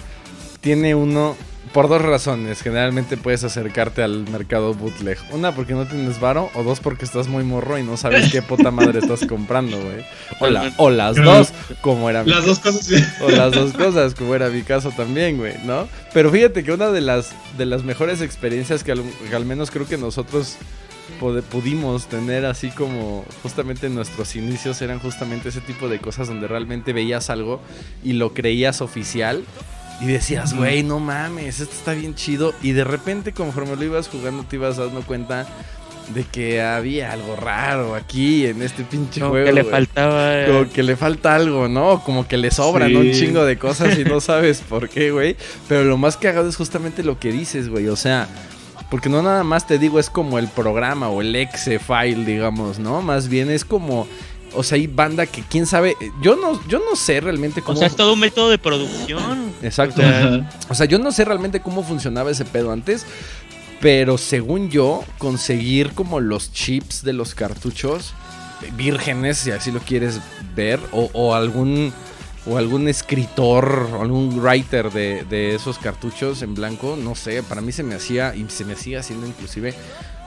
tiene 0.60 0.94
uno 0.94 1.36
por 1.72 1.88
dos 1.88 2.00
razones. 2.00 2.62
Generalmente 2.62 3.16
puedes 3.16 3.44
acercarte 3.44 4.02
al 4.02 4.26
mercado 4.30 4.72
bootleg. 4.74 5.18
Una, 5.32 5.54
porque 5.54 5.74
no 5.74 5.86
tienes 5.86 6.18
varo. 6.18 6.50
O 6.54 6.62
dos, 6.62 6.80
porque 6.80 7.04
estás 7.04 7.28
muy 7.28 7.44
morro 7.44 7.78
y 7.78 7.82
no 7.82 7.96
sabes 7.98 8.30
qué 8.32 8.40
puta 8.40 8.70
madre 8.70 9.00
estás 9.00 9.26
comprando, 9.26 9.78
güey. 9.78 10.04
O, 10.40 10.84
o, 10.84 10.90
las 10.90 11.16
dos, 11.16 11.52
como 11.82 12.08
era 12.08 12.24
Las 12.24 12.46
dos 12.46 12.58
cosas. 12.58 12.90
O 13.20 13.30
las 13.30 13.52
dos 13.52 13.72
cosas, 13.74 14.14
como 14.14 14.34
era 14.34 14.48
mi 14.48 14.62
caso 14.62 14.92
también, 14.92 15.36
güey, 15.36 15.54
¿no? 15.64 15.88
Pero 16.14 16.30
fíjate 16.30 16.64
que 16.64 16.72
una 16.72 16.90
de 16.90 17.02
las, 17.02 17.32
de 17.58 17.66
las 17.66 17.82
mejores 17.82 18.22
experiencias 18.22 18.82
que 18.82 18.92
al 18.92 19.44
menos 19.44 19.70
creo 19.70 19.86
que 19.86 19.98
nosotros 19.98 20.56
pudimos 21.50 22.06
tener 22.06 22.44
así 22.44 22.70
como 22.70 23.24
justamente 23.42 23.88
nuestros 23.88 24.36
inicios 24.36 24.80
eran 24.82 25.00
justamente 25.00 25.48
ese 25.48 25.60
tipo 25.60 25.88
de 25.88 25.98
cosas 25.98 26.28
donde 26.28 26.48
realmente 26.48 26.92
veías 26.92 27.30
algo 27.30 27.60
y 28.04 28.12
lo 28.12 28.34
creías 28.34 28.80
oficial 28.80 29.44
y 30.00 30.06
decías, 30.06 30.54
güey, 30.54 30.82
no 30.82 31.00
mames, 31.00 31.60
esto 31.60 31.74
está 31.74 31.92
bien 31.92 32.14
chido. 32.14 32.54
Y 32.62 32.72
de 32.72 32.84
repente, 32.84 33.32
conforme 33.32 33.74
lo 33.74 33.84
ibas 33.84 34.08
jugando, 34.08 34.44
te 34.44 34.56
ibas 34.56 34.76
dando 34.76 35.02
cuenta 35.02 35.46
de 36.14 36.24
que 36.24 36.62
había 36.62 37.12
algo 37.12 37.36
raro 37.36 37.94
aquí 37.94 38.46
en 38.46 38.62
este 38.62 38.84
pinche 38.84 39.20
como 39.20 39.32
juego. 39.32 39.46
Que 39.46 39.52
le 39.52 39.64
faltaba. 39.64 40.46
Como 40.46 40.70
que 40.70 40.82
le 40.82 40.96
falta 40.96 41.34
algo, 41.34 41.68
¿no? 41.68 42.02
Como 42.04 42.26
que 42.26 42.36
le 42.36 42.50
sobran 42.50 42.94
un 42.96 43.12
chingo 43.12 43.44
de 43.44 43.58
cosas 43.58 43.98
y 43.98 44.04
no 44.04 44.20
sabes 44.20 44.60
por 44.60 44.88
qué, 44.88 45.10
güey. 45.10 45.36
Pero 45.68 45.84
lo 45.84 45.96
más 45.96 46.16
cagado 46.16 46.48
es 46.48 46.56
justamente 46.56 47.02
lo 47.02 47.18
que 47.18 47.32
dices, 47.32 47.68
güey. 47.68 47.88
O 47.88 47.96
sea, 47.96 48.28
porque 48.90 49.08
no 49.08 49.22
nada 49.22 49.44
más 49.44 49.66
te 49.66 49.78
digo 49.78 49.98
es 49.98 50.10
como 50.10 50.38
el 50.38 50.48
programa 50.48 51.08
o 51.08 51.20
el 51.20 51.34
exe 51.36 51.78
file, 51.78 52.24
digamos, 52.24 52.78
¿no? 52.78 53.02
Más 53.02 53.28
bien 53.28 53.50
es 53.50 53.64
como 53.64 54.06
o 54.54 54.62
sea, 54.62 54.76
hay 54.76 54.86
banda 54.86 55.26
que 55.26 55.42
quién 55.42 55.66
sabe, 55.66 55.96
yo 56.22 56.36
no 56.36 56.60
yo 56.68 56.78
no 56.78 56.96
sé 56.96 57.20
realmente 57.20 57.60
cómo 57.62 57.76
O 57.76 57.78
sea, 57.78 57.88
es 57.88 57.96
todo 57.96 58.14
un 58.14 58.20
método 58.20 58.50
de 58.50 58.58
producción. 58.58 59.52
Exacto. 59.62 60.02
O 60.68 60.74
sea, 60.74 60.86
yo 60.86 60.98
no 60.98 61.12
sé 61.12 61.24
realmente 61.24 61.60
cómo 61.60 61.82
funcionaba 61.82 62.30
ese 62.30 62.44
pedo 62.44 62.72
antes, 62.72 63.04
pero 63.80 64.16
según 64.18 64.70
yo 64.70 65.04
conseguir 65.18 65.92
como 65.92 66.20
los 66.20 66.52
chips 66.52 67.02
de 67.02 67.12
los 67.12 67.34
cartuchos 67.34 68.14
vírgenes, 68.76 69.38
si 69.38 69.50
así 69.50 69.70
lo 69.70 69.80
quieres 69.80 70.20
ver, 70.56 70.80
o, 70.92 71.10
o 71.12 71.34
algún 71.34 71.92
o 72.48 72.56
algún 72.56 72.88
escritor 72.88 73.90
o 73.92 74.02
algún 74.02 74.40
writer 74.40 74.90
de, 74.90 75.54
esos 75.54 75.78
cartuchos 75.78 76.42
en 76.42 76.54
blanco, 76.54 76.96
no 77.00 77.14
sé, 77.14 77.42
para 77.42 77.60
mí 77.60 77.72
se 77.72 77.82
me 77.82 77.94
hacía 77.94 78.34
y 78.34 78.46
se 78.48 78.64
me 78.64 78.74
sigue 78.74 78.98
haciendo 78.98 79.26
inclusive 79.26 79.74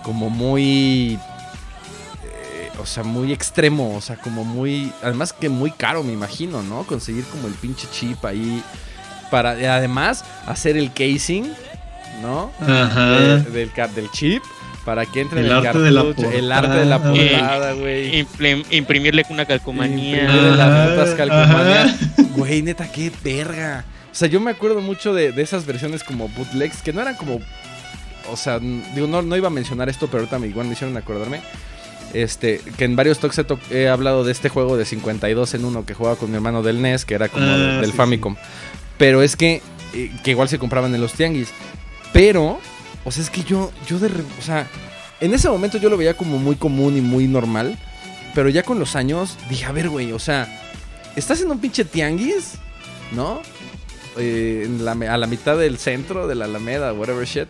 como 0.03 0.29
muy 0.29 1.19
eh, 2.23 2.71
o 2.79 2.85
sea, 2.85 3.03
muy 3.03 3.33
extremo, 3.33 3.95
o 3.95 4.01
sea, 4.01 4.17
como 4.17 4.43
muy 4.43 4.91
además 5.01 5.33
que 5.33 5.49
muy 5.49 5.71
caro, 5.71 6.03
me 6.03 6.13
imagino, 6.13 6.61
¿no? 6.61 6.83
Conseguir 6.83 7.25
como 7.25 7.47
el 7.47 7.53
pinche 7.53 7.87
chip 7.91 8.23
ahí 8.25 8.63
para 9.29 9.51
además 9.51 10.23
hacer 10.45 10.77
el 10.77 10.91
casing, 10.91 11.43
¿no? 12.21 12.51
Ajá. 12.59 13.15
del, 13.15 13.71
del 13.73 14.11
chip 14.11 14.43
para 14.85 15.05
que 15.05 15.21
entre 15.21 15.41
el, 15.41 15.47
el 15.47 15.51
arte 15.51 15.79
de 15.79 15.91
la 15.91 16.03
portada. 16.03 16.33
El 16.33 16.51
arte 16.51 16.75
de 16.75 16.85
la 16.85 17.01
portada, 17.01 17.73
güey. 17.73 18.27
imprimirle 18.71 19.25
una 19.29 19.45
calcomanía. 19.45 20.27
las 20.27 21.11
calcomanías. 21.11 21.95
Güey, 22.35 22.61
neta, 22.61 22.91
qué 22.91 23.11
verga. 23.23 23.85
O 24.11 24.15
sea, 24.15 24.27
yo 24.27 24.39
me 24.39 24.51
acuerdo 24.51 24.81
mucho 24.81 25.13
de, 25.13 25.33
esas 25.37 25.65
versiones 25.65 26.03
como 26.03 26.27
bootlegs 26.29 26.81
que 26.81 26.91
no 26.93 27.01
eran 27.01 27.15
como. 27.15 27.39
O 28.29 28.37
sea, 28.37 28.59
digo, 28.59 29.07
no, 29.07 29.21
no 29.21 29.35
iba 29.35 29.47
a 29.47 29.51
mencionar 29.51 29.89
esto, 29.89 30.07
pero 30.07 30.19
ahorita 30.19 30.39
me, 30.39 30.47
igual 30.47 30.67
me 30.67 30.73
hicieron 30.73 30.95
acordarme. 30.97 31.41
Este, 32.13 32.59
que 32.77 32.83
en 32.83 32.97
varios 32.97 33.19
talks 33.19 33.41
he, 33.69 33.87
hablado 33.87 34.25
de 34.25 34.33
este 34.33 34.49
juego 34.49 34.75
de 34.75 34.83
52 34.83 35.53
en 35.53 35.63
uno 35.63 35.85
que 35.85 35.93
jugaba 35.93 36.17
con 36.17 36.29
mi 36.29 36.35
hermano 36.35 36.61
del 36.61 36.81
NES, 36.81 37.05
que 37.05 37.13
era 37.13 37.29
como 37.29 37.45
ah, 37.45 37.79
del 37.79 37.93
Famicom. 37.93 38.35
Pero 38.97 39.23
es 39.23 39.37
que, 39.37 39.61
eh, 39.93 40.11
que 40.23 40.31
igual 40.31 40.49
se 40.49 40.59
compraban 40.59 40.93
en 40.93 41.01
los 41.01 41.13
tianguis. 41.13 41.49
Pero 42.11 42.59
o 43.03 43.11
sea, 43.11 43.23
es 43.23 43.29
que 43.29 43.43
yo, 43.43 43.71
yo 43.87 43.99
de... 43.99 44.07
O 44.07 44.41
sea, 44.41 44.67
en 45.19 45.33
ese 45.33 45.49
momento 45.49 45.77
yo 45.77 45.89
lo 45.89 45.97
veía 45.97 46.15
como 46.15 46.37
muy 46.37 46.55
común 46.55 46.97
y 46.97 47.01
muy 47.01 47.27
normal. 47.27 47.77
Pero 48.33 48.49
ya 48.49 48.63
con 48.63 48.79
los 48.79 48.95
años 48.95 49.37
dije, 49.49 49.65
a 49.65 49.71
ver, 49.71 49.89
güey, 49.89 50.11
o 50.13 50.19
sea, 50.19 50.47
estás 51.15 51.41
en 51.41 51.51
un 51.51 51.59
pinche 51.59 51.83
tianguis, 51.83 52.53
¿no? 53.11 53.41
Eh, 54.17 54.69
a 55.09 55.17
la 55.17 55.27
mitad 55.27 55.57
del 55.57 55.77
centro 55.77 56.27
de 56.27 56.35
la 56.35 56.45
Alameda, 56.45 56.93
whatever 56.93 57.25
shit. 57.25 57.47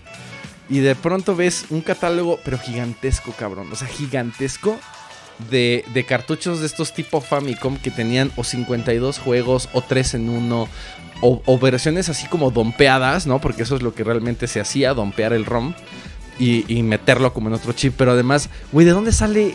Y 0.69 0.79
de 0.79 0.95
pronto 0.95 1.35
ves 1.35 1.65
un 1.69 1.81
catálogo, 1.81 2.39
pero 2.43 2.57
gigantesco, 2.57 3.31
cabrón. 3.33 3.67
O 3.71 3.75
sea, 3.75 3.87
gigantesco 3.87 4.79
de, 5.49 5.83
de, 5.93 6.05
cartuchos 6.05 6.61
de 6.61 6.65
estos 6.65 6.93
tipo 6.93 7.19
Famicom 7.19 7.77
que 7.77 7.91
tenían 7.91 8.31
o 8.35 8.43
52 8.43 9.19
juegos 9.19 9.69
o 9.73 9.81
3 9.81 10.15
en 10.15 10.29
1 10.29 10.67
o, 11.21 11.59
versiones 11.59 12.09
así 12.09 12.27
como 12.27 12.51
dompeadas, 12.51 13.27
¿no? 13.27 13.39
Porque 13.39 13.63
eso 13.63 13.75
es 13.75 13.81
lo 13.81 13.93
que 13.93 14.03
realmente 14.03 14.47
se 14.47 14.59
hacía, 14.59 14.93
dompear 14.93 15.33
el 15.33 15.45
ROM 15.45 15.73
y, 16.39 16.81
meterlo 16.83 17.33
como 17.33 17.49
en 17.49 17.53
otro 17.53 17.73
chip. 17.73 17.93
Pero 17.97 18.11
además, 18.11 18.49
güey, 18.71 18.85
¿de 18.85 18.91
dónde 18.91 19.11
sale 19.11 19.53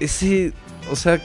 ese... 0.00 0.52
O 0.90 0.96
sea, 0.96 1.22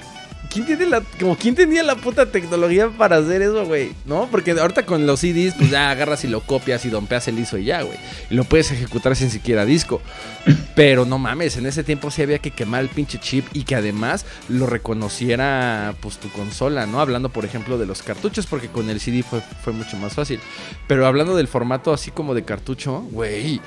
¿quién 0.65 0.77
tiene 0.77 0.85
la, 0.87 1.01
como, 1.19 1.37
¿quién 1.37 1.53
tenía 1.53 1.83
la 1.83 1.95
puta 1.95 2.31
tecnología 2.31 2.89
para 2.89 3.17
hacer 3.17 3.41
eso, 3.41 3.65
güey? 3.65 3.91
¿No? 4.05 4.27
Porque 4.31 4.51
ahorita 4.51 4.85
con 4.85 5.05
los 5.05 5.19
CDs, 5.19 5.53
pues 5.55 5.69
ya 5.69 5.91
agarras 5.91 6.23
y 6.23 6.27
lo 6.27 6.41
copias 6.41 6.85
y 6.85 6.89
dompeas 6.89 7.27
el 7.27 7.37
ISO 7.37 7.57
y 7.57 7.65
ya, 7.65 7.83
güey. 7.83 7.97
Y 8.29 8.35
lo 8.35 8.43
puedes 8.43 8.71
ejecutar 8.71 9.15
sin 9.15 9.29
siquiera 9.29 9.65
disco. 9.65 10.01
Pero 10.75 11.05
no 11.05 11.19
mames, 11.19 11.57
en 11.57 11.65
ese 11.65 11.83
tiempo 11.83 12.09
sí 12.09 12.21
había 12.21 12.39
que 12.39 12.51
quemar 12.51 12.81
el 12.81 12.89
pinche 12.89 13.19
chip 13.19 13.45
y 13.53 13.63
que 13.63 13.75
además 13.75 14.25
lo 14.49 14.65
reconociera, 14.65 15.93
pues 16.01 16.17
tu 16.17 16.29
consola, 16.29 16.87
¿no? 16.87 17.01
Hablando, 17.01 17.29
por 17.29 17.45
ejemplo, 17.45 17.77
de 17.77 17.85
los 17.85 18.01
cartuchos, 18.01 18.47
porque 18.47 18.69
con 18.69 18.89
el 18.89 18.99
CD 18.99 19.23
fue, 19.23 19.41
fue 19.63 19.73
mucho 19.73 19.97
más 19.97 20.13
fácil. 20.13 20.39
Pero 20.87 21.05
hablando 21.05 21.35
del 21.35 21.47
formato 21.47 21.93
así 21.93 22.11
como 22.11 22.33
de 22.33 22.43
cartucho, 22.43 23.01
güey 23.11 23.61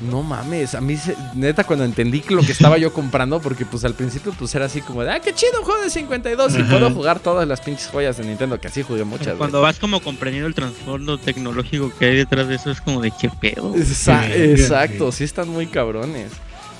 no 0.00 0.22
mames, 0.22 0.74
a 0.74 0.80
mí 0.80 0.96
neta 1.34 1.64
cuando 1.64 1.84
entendí 1.84 2.22
lo 2.28 2.42
que 2.42 2.52
estaba 2.52 2.78
yo 2.78 2.92
comprando, 2.92 3.40
porque 3.40 3.66
pues 3.66 3.84
al 3.84 3.94
principio 3.94 4.32
pues 4.38 4.54
era 4.54 4.66
así 4.66 4.80
como 4.80 5.02
de, 5.02 5.10
ah, 5.10 5.20
qué 5.20 5.34
chido, 5.34 5.58
un 5.58 5.64
juego 5.64 5.82
de 5.82 5.90
52 5.90 6.58
y 6.58 6.62
puedo 6.62 6.90
jugar 6.90 7.18
todas 7.18 7.48
las 7.48 7.60
pinches 7.60 7.88
joyas 7.88 8.16
de 8.16 8.24
Nintendo, 8.24 8.60
que 8.60 8.68
así 8.68 8.82
jugué 8.82 9.04
muchas. 9.04 9.36
Cuando 9.36 9.60
vas 9.60 9.78
como 9.78 10.00
comprendiendo 10.00 10.46
el 10.46 10.54
trasfondo 10.54 11.18
tecnológico 11.18 11.92
que 11.98 12.06
hay 12.06 12.16
detrás 12.16 12.46
de 12.46 12.54
eso, 12.54 12.70
es 12.70 12.80
como 12.80 13.00
de 13.00 13.10
qué 13.10 13.28
pedo. 13.28 13.74
exacto, 13.76 15.10
sí 15.10 15.24
están 15.24 15.48
muy 15.48 15.66
cabrones. 15.66 16.30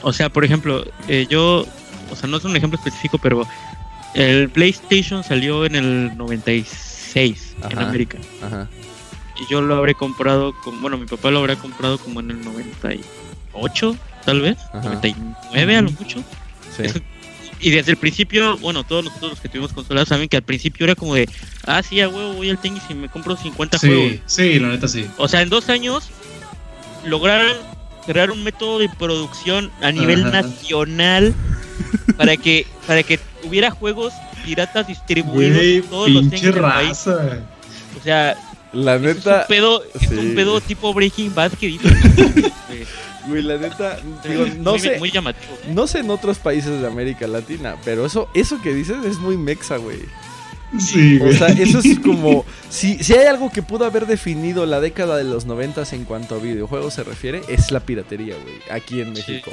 O 0.02 0.12
sea, 0.12 0.28
por 0.28 0.44
ejemplo, 0.44 0.84
eh, 1.08 1.26
yo, 1.28 1.66
o 2.10 2.16
sea, 2.16 2.28
no 2.28 2.36
es 2.36 2.44
un 2.44 2.56
ejemplo 2.56 2.78
específico, 2.78 3.18
pero 3.18 3.44
el 4.14 4.48
PlayStation 4.48 5.24
salió 5.24 5.66
en 5.66 5.74
el 5.74 6.16
96 6.16 7.56
en 7.68 7.78
América. 7.78 8.18
Ajá 8.42 8.68
y 9.38 9.46
yo 9.50 9.60
lo 9.60 9.76
habré 9.76 9.94
comprado, 9.94 10.54
con, 10.62 10.80
bueno, 10.80 10.98
mi 10.98 11.06
papá 11.06 11.30
lo 11.30 11.38
habrá 11.38 11.56
comprado 11.56 11.98
como 11.98 12.20
en 12.20 12.30
el 12.30 12.44
98, 12.44 13.96
tal 14.24 14.40
vez, 14.40 14.58
99 14.74 15.76
a 15.76 15.82
lo 15.82 15.90
mucho. 15.92 16.22
y 17.60 17.70
desde 17.70 17.92
el 17.92 17.96
principio, 17.96 18.56
bueno, 18.58 18.84
todos 18.84 19.04
nosotros 19.04 19.32
los 19.32 19.40
que 19.40 19.48
tuvimos 19.48 19.72
consolas 19.72 20.08
saben 20.08 20.28
que 20.28 20.36
al 20.36 20.42
principio 20.42 20.84
era 20.84 20.94
como 20.94 21.14
de, 21.14 21.28
ah, 21.66 21.82
sí, 21.82 22.00
a 22.00 22.08
huevo, 22.08 22.34
voy 22.34 22.50
al 22.50 22.58
tenis 22.58 22.82
y 22.88 22.94
me 22.94 23.08
compro 23.08 23.36
50 23.36 23.78
juegos. 23.78 24.12
Sí, 24.26 24.58
la 24.58 24.68
neta 24.68 24.88
sí. 24.88 25.06
O 25.16 25.28
sea, 25.28 25.42
en 25.42 25.48
dos 25.48 25.68
años 25.68 26.10
lograron 27.04 27.56
crear 28.06 28.30
un 28.30 28.42
método 28.42 28.78
de 28.78 28.88
producción 28.88 29.70
a 29.82 29.92
nivel 29.92 30.24
nacional 30.30 31.34
para 32.16 32.36
que 32.36 32.66
para 32.86 33.02
que 33.02 33.20
hubiera 33.44 33.70
juegos 33.70 34.14
piratas 34.44 34.86
distribuidos 34.86 35.62
en 35.62 35.82
todos 35.84 36.10
los 36.10 36.26
país. 36.26 37.06
O 37.06 38.02
sea, 38.02 38.36
la 38.72 38.98
neta. 38.98 39.42
Es 39.42 39.42
un 39.42 39.48
pedo, 39.48 39.82
es 40.00 40.10
un 40.10 40.34
pedo 40.34 40.60
tipo 40.60 40.92
Breaking 40.94 41.34
Bad 41.34 41.52
que 41.52 41.66
dice. 41.68 41.88
Güey, 43.28 43.42
la 43.42 43.58
neta, 43.58 43.98
digo, 44.26 44.46
no 44.58 44.78
sé. 44.78 44.98
Muy 44.98 45.10
llamativo. 45.10 45.58
No 45.68 45.86
sé 45.86 45.98
en 45.98 46.10
otros 46.10 46.38
países 46.38 46.80
de 46.80 46.86
América 46.86 47.26
Latina, 47.26 47.76
pero 47.84 48.06
eso, 48.06 48.30
eso 48.32 48.60
que 48.62 48.72
dices 48.72 49.04
es 49.04 49.18
muy 49.18 49.36
mexa, 49.36 49.76
güey. 49.76 49.98
Sí, 50.78 51.18
güey. 51.18 51.34
O 51.34 51.36
sea, 51.36 51.48
eso 51.48 51.80
es 51.80 51.98
como. 52.04 52.44
Si, 52.70 53.02
si 53.02 53.14
hay 53.14 53.26
algo 53.26 53.50
que 53.50 53.62
pudo 53.62 53.84
haber 53.84 54.06
definido 54.06 54.64
la 54.66 54.80
década 54.80 55.16
de 55.16 55.24
los 55.24 55.44
noventas 55.44 55.92
en 55.92 56.04
cuanto 56.04 56.36
a 56.36 56.38
videojuegos 56.38 56.94
se 56.94 57.04
refiere, 57.04 57.42
es 57.48 57.70
la 57.70 57.80
piratería, 57.80 58.34
güey. 58.42 58.56
Aquí 58.70 59.00
en 59.00 59.12
México. 59.12 59.52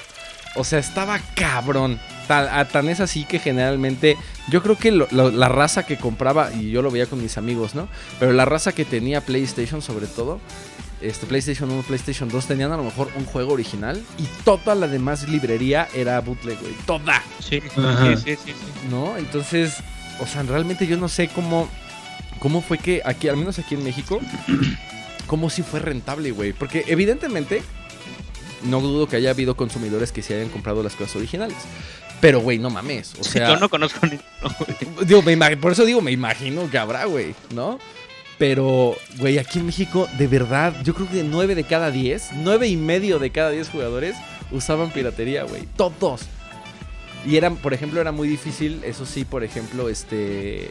O 0.55 0.63
sea, 0.63 0.79
estaba 0.79 1.19
cabrón. 1.35 1.99
Tan, 2.27 2.67
tan 2.69 2.89
es 2.89 3.01
así 3.01 3.23
que 3.23 3.37
generalmente 3.37 4.17
yo 4.49 4.63
creo 4.63 4.77
que 4.77 4.91
la 4.91 5.49
raza 5.49 5.85
que 5.85 5.97
compraba, 5.97 6.51
y 6.53 6.71
yo 6.71 6.81
lo 6.81 6.89
veía 6.89 7.05
con 7.05 7.21
mis 7.21 7.37
amigos, 7.37 7.75
¿no? 7.75 7.87
Pero 8.19 8.33
la 8.33 8.45
raza 8.45 8.71
que 8.71 8.83
tenía 8.83 9.21
PlayStation 9.21 9.81
sobre 9.83 10.07
todo, 10.07 10.39
este 11.01 11.25
PlayStation 11.27 11.69
1, 11.69 11.83
PlayStation 11.83 12.29
2 12.29 12.45
tenían 12.47 12.71
a 12.71 12.77
lo 12.77 12.83
mejor 12.83 13.09
un 13.15 13.25
juego 13.25 13.53
original 13.53 14.01
y 14.17 14.23
toda 14.43 14.75
la 14.75 14.87
demás 14.87 15.27
librería 15.27 15.87
era 15.93 16.19
bootleg, 16.21 16.59
güey. 16.59 16.73
Toda. 16.85 17.21
Sí, 17.39 17.61
sí, 17.61 18.15
sí, 18.23 18.35
sí, 18.43 18.53
¿No? 18.89 19.17
Entonces, 19.17 19.77
o 20.19 20.25
sea, 20.25 20.43
realmente 20.43 20.87
yo 20.87 20.97
no 20.97 21.09
sé 21.09 21.27
cómo, 21.27 21.69
cómo 22.39 22.61
fue 22.61 22.77
que 22.77 23.01
aquí, 23.05 23.27
al 23.27 23.37
menos 23.37 23.59
aquí 23.59 23.75
en 23.75 23.83
México, 23.83 24.19
cómo 25.27 25.49
sí 25.49 25.63
fue 25.63 25.79
rentable, 25.79 26.31
güey. 26.31 26.53
Porque 26.53 26.85
evidentemente 26.87 27.61
no 28.65 28.81
dudo 28.81 29.07
que 29.07 29.15
haya 29.17 29.31
habido 29.31 29.55
consumidores 29.55 30.11
que 30.11 30.21
se 30.21 30.35
hayan 30.35 30.49
comprado 30.49 30.83
las 30.83 30.95
cosas 30.95 31.15
originales. 31.15 31.57
Pero, 32.21 32.39
güey, 32.39 32.59
no 32.59 32.69
mames. 32.69 33.13
O 33.19 33.23
sea. 33.23 33.49
Yo 33.49 33.57
no 33.57 33.69
conozco 33.69 34.05
ni. 34.07 34.17
digo, 35.05 35.23
por 35.61 35.71
eso 35.71 35.85
digo, 35.85 36.01
me 36.01 36.11
imagino 36.11 36.69
que 36.69 36.77
habrá, 36.77 37.05
güey, 37.05 37.35
¿no? 37.53 37.79
Pero, 38.37 38.95
güey, 39.17 39.37
aquí 39.37 39.59
en 39.59 39.67
México, 39.67 40.09
de 40.17 40.27
verdad, 40.27 40.73
yo 40.83 40.93
creo 40.93 41.09
que 41.09 41.23
9 41.23 41.55
de 41.55 41.63
cada 41.63 41.91
10, 41.91 42.31
9 42.33 42.67
y 42.67 42.77
medio 42.77 43.19
de 43.19 43.31
cada 43.31 43.49
10 43.49 43.69
jugadores 43.69 44.15
usaban 44.51 44.91
piratería, 44.91 45.43
güey. 45.43 45.63
Todos. 45.77 46.21
Y 47.25 47.37
eran, 47.37 47.55
por 47.55 47.73
ejemplo, 47.73 48.01
era 48.01 48.11
muy 48.11 48.27
difícil, 48.27 48.81
eso 48.83 49.05
sí, 49.05 49.25
por 49.25 49.43
ejemplo, 49.43 49.89
este. 49.89 50.69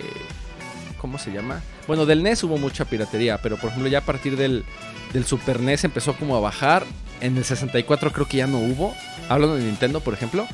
¿Cómo 0.98 1.18
se 1.18 1.32
llama? 1.32 1.62
Bueno, 1.86 2.06
del 2.06 2.22
NES 2.22 2.44
hubo 2.44 2.56
mucha 2.56 2.86
piratería, 2.86 3.38
pero 3.38 3.56
por 3.56 3.70
ejemplo, 3.70 3.90
ya 3.90 3.98
a 3.98 4.04
partir 4.04 4.36
del, 4.36 4.64
del 5.12 5.24
Super 5.26 5.60
NES 5.60 5.84
empezó 5.84 6.14
como 6.14 6.36
a 6.36 6.40
bajar 6.40 6.86
en 7.20 7.36
el 7.36 7.44
64 7.44 8.12
creo 8.12 8.28
que 8.28 8.38
ya 8.38 8.46
no 8.46 8.58
hubo. 8.58 8.94
Hablando 9.28 9.56
de 9.56 9.64
Nintendo, 9.64 10.00
por 10.00 10.14
ejemplo. 10.14 10.46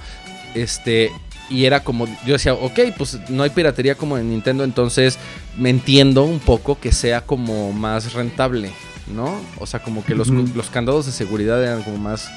Este. 0.55 1.11
Y 1.49 1.65
era 1.65 1.83
como. 1.83 2.07
Yo 2.27 2.35
decía, 2.35 2.55
ok, 2.55 2.79
pues 2.97 3.19
no 3.29 3.43
hay 3.43 3.51
piratería 3.51 3.95
como 3.95 4.19
en 4.19 4.31
Nintendo. 4.31 4.65
Entonces 4.65 5.19
me 5.57 5.71
entiendo 5.71 6.25
un 6.25 6.39
poco 6.39 6.79
que 6.79 6.93
sea 6.93 7.23
como 7.23 7.73
más 7.73 8.13
rentable. 8.13 8.71
¿No? 9.15 9.41
O 9.59 9.67
sea, 9.67 9.83
como 9.83 10.05
que 10.05 10.15
los, 10.15 10.29
los 10.29 10.71
candados 10.71 11.07
de 11.07 11.13
seguridad 11.13 11.63
eran 11.63 11.83
como 11.83 11.99
más. 11.99 12.31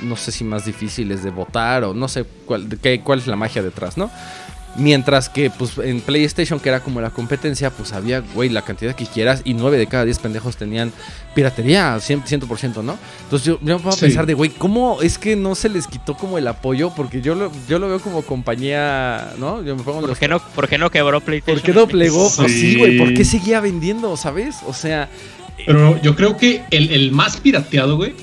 No 0.00 0.16
sé 0.16 0.32
si 0.32 0.44
más 0.44 0.64
difíciles 0.64 1.22
de 1.22 1.30
votar 1.30 1.84
o 1.84 1.94
no 1.94 2.08
sé 2.08 2.24
cuál, 2.44 2.68
qué, 2.80 3.00
cuál 3.00 3.20
es 3.20 3.28
la 3.28 3.36
magia 3.36 3.62
detrás, 3.62 3.96
¿no? 3.96 4.10
Mientras 4.76 5.28
que, 5.28 5.50
pues, 5.50 5.76
en 5.78 6.00
PlayStation, 6.00 6.58
que 6.58 6.70
era 6.70 6.80
como 6.80 7.00
la 7.00 7.10
competencia, 7.10 7.70
pues 7.70 7.92
había, 7.92 8.20
güey, 8.20 8.48
la 8.48 8.62
cantidad 8.62 8.94
que 8.94 9.04
quieras. 9.04 9.42
Y 9.44 9.52
9 9.52 9.76
de 9.76 9.86
cada 9.86 10.04
10 10.04 10.18
pendejos 10.18 10.56
tenían 10.56 10.92
piratería, 11.34 11.96
100%, 11.96 12.82
¿no? 12.82 12.98
Entonces 13.24 13.46
yo, 13.46 13.58
me 13.60 13.78
puedo 13.78 13.96
pensar 13.96 14.24
de, 14.24 14.32
güey, 14.32 14.50
¿cómo 14.50 15.02
es 15.02 15.18
que 15.18 15.36
no 15.36 15.54
se 15.54 15.68
les 15.68 15.86
quitó 15.86 16.14
como 16.14 16.38
el 16.38 16.48
apoyo? 16.48 16.90
Porque 16.96 17.20
yo 17.20 17.34
lo, 17.34 17.52
yo 17.68 17.78
lo 17.78 17.88
veo 17.88 18.00
como 18.00 18.22
compañía, 18.22 19.34
¿no? 19.38 19.62
Yo 19.62 19.76
me 19.76 19.82
pongo 19.82 20.00
¿Por, 20.00 20.16
qué 20.16 20.28
no, 20.28 20.40
¿Por 20.40 20.68
qué 20.68 20.78
no 20.78 20.90
quebró 20.90 21.20
PlayStation? 21.20 21.60
¿Por 21.60 21.66
qué 21.66 21.78
no 21.78 21.86
plegó? 21.86 22.30
Pues 22.34 22.52
sí, 22.52 22.78
güey, 22.78 22.96
¿por 22.96 23.12
qué 23.12 23.24
seguía 23.24 23.60
vendiendo, 23.60 24.16
sabes? 24.16 24.56
O 24.66 24.72
sea... 24.72 25.08
Pero 25.66 26.00
yo 26.00 26.16
creo 26.16 26.36
que 26.38 26.64
el, 26.70 26.90
el 26.90 27.12
más 27.12 27.36
pirateado, 27.36 27.96
güey, 27.96 28.14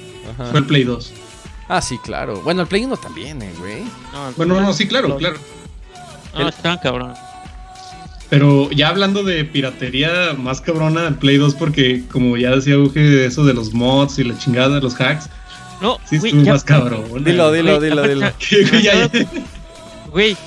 fue 0.49 0.59
el 0.59 0.65
Play 0.65 0.83
2. 0.83 1.13
Ah, 1.69 1.81
sí, 1.81 1.99
claro. 1.99 2.41
Bueno, 2.41 2.63
el 2.63 2.67
Play 2.67 2.83
1 2.83 2.97
también, 2.97 3.41
eh, 3.43 3.53
güey. 3.59 3.83
bueno, 4.35 4.59
no, 4.59 4.73
sí, 4.73 4.87
claro, 4.87 5.15
claro. 5.17 5.37
Ah, 6.33 6.49
está 6.49 6.79
cabrón. 6.79 7.13
Pero 8.29 8.69
ya 8.71 8.89
hablando 8.89 9.23
de 9.23 9.43
piratería 9.43 10.33
más 10.37 10.61
cabrona 10.61 11.07
en 11.07 11.15
Play 11.15 11.37
2, 11.37 11.55
porque 11.55 12.03
como 12.11 12.37
ya 12.37 12.51
decía 12.51 12.77
Uge, 12.77 13.25
eso 13.25 13.43
de 13.43 13.53
los 13.53 13.73
mods 13.73 14.19
y 14.19 14.23
la 14.23 14.37
chingada 14.37 14.75
de 14.75 14.81
los 14.81 14.99
hacks. 14.99 15.29
No, 15.81 15.97
sí, 16.05 16.17
estuvo 16.17 16.43
más 16.43 16.63
cabrón. 16.63 17.23
Dilo, 17.23 17.51
dilo, 17.51 17.79
dilo, 17.79 18.03
dilo. 18.07 18.31
Güey, 20.11 20.37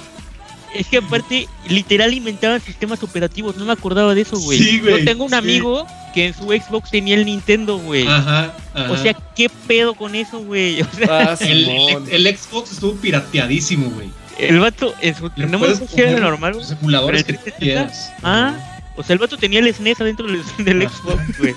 es 0.74 0.86
que 0.86 0.98
aparte, 0.98 1.48
literal 1.68 2.14
inventaban 2.14 2.60
sistemas 2.60 3.02
operativos, 3.02 3.56
no 3.56 3.64
me 3.64 3.72
acordaba 3.72 4.14
de 4.14 4.22
eso, 4.22 4.38
güey. 4.38 4.58
Sí, 4.58 4.80
güey. 4.80 5.00
Yo 5.00 5.04
tengo 5.04 5.24
un 5.24 5.34
amigo 5.34 5.86
que 6.14 6.26
en 6.26 6.34
su 6.34 6.44
Xbox 6.44 6.90
tenía 6.90 7.16
el 7.16 7.24
Nintendo, 7.24 7.78
güey. 7.78 8.06
Ajá, 8.06 8.54
O 8.90 8.96
sea, 8.96 9.14
¿qué 9.34 9.50
pedo 9.66 9.94
con 9.94 10.14
eso, 10.14 10.38
güey? 10.40 10.80
O 10.82 10.86
sea, 10.96 11.32
ah, 11.32 11.36
el, 11.40 11.68
el, 12.10 12.36
Xbox 12.36 12.72
estuvo 12.72 12.94
pirateadísimo, 12.94 13.90
güey. 13.90 14.10
El 14.38 14.60
vato, 14.60 14.94
en 15.00 15.14
su, 15.14 15.30
no 15.36 15.46
me 15.46 15.56
acuerdo 15.56 15.86
si 15.86 16.00
era 16.00 16.18
normal. 16.18 16.54
Los 16.54 16.70
emuladores 16.72 17.24
que 17.24 17.88
Ah, 18.22 18.54
o 18.96 19.02
sea, 19.02 19.14
el 19.14 19.18
vato 19.18 19.36
tenía 19.36 19.60
el 19.60 19.72
SNES 19.72 20.00
adentro 20.00 20.26
del, 20.26 20.42
del 20.64 20.88
Xbox, 20.88 21.38
güey. 21.38 21.54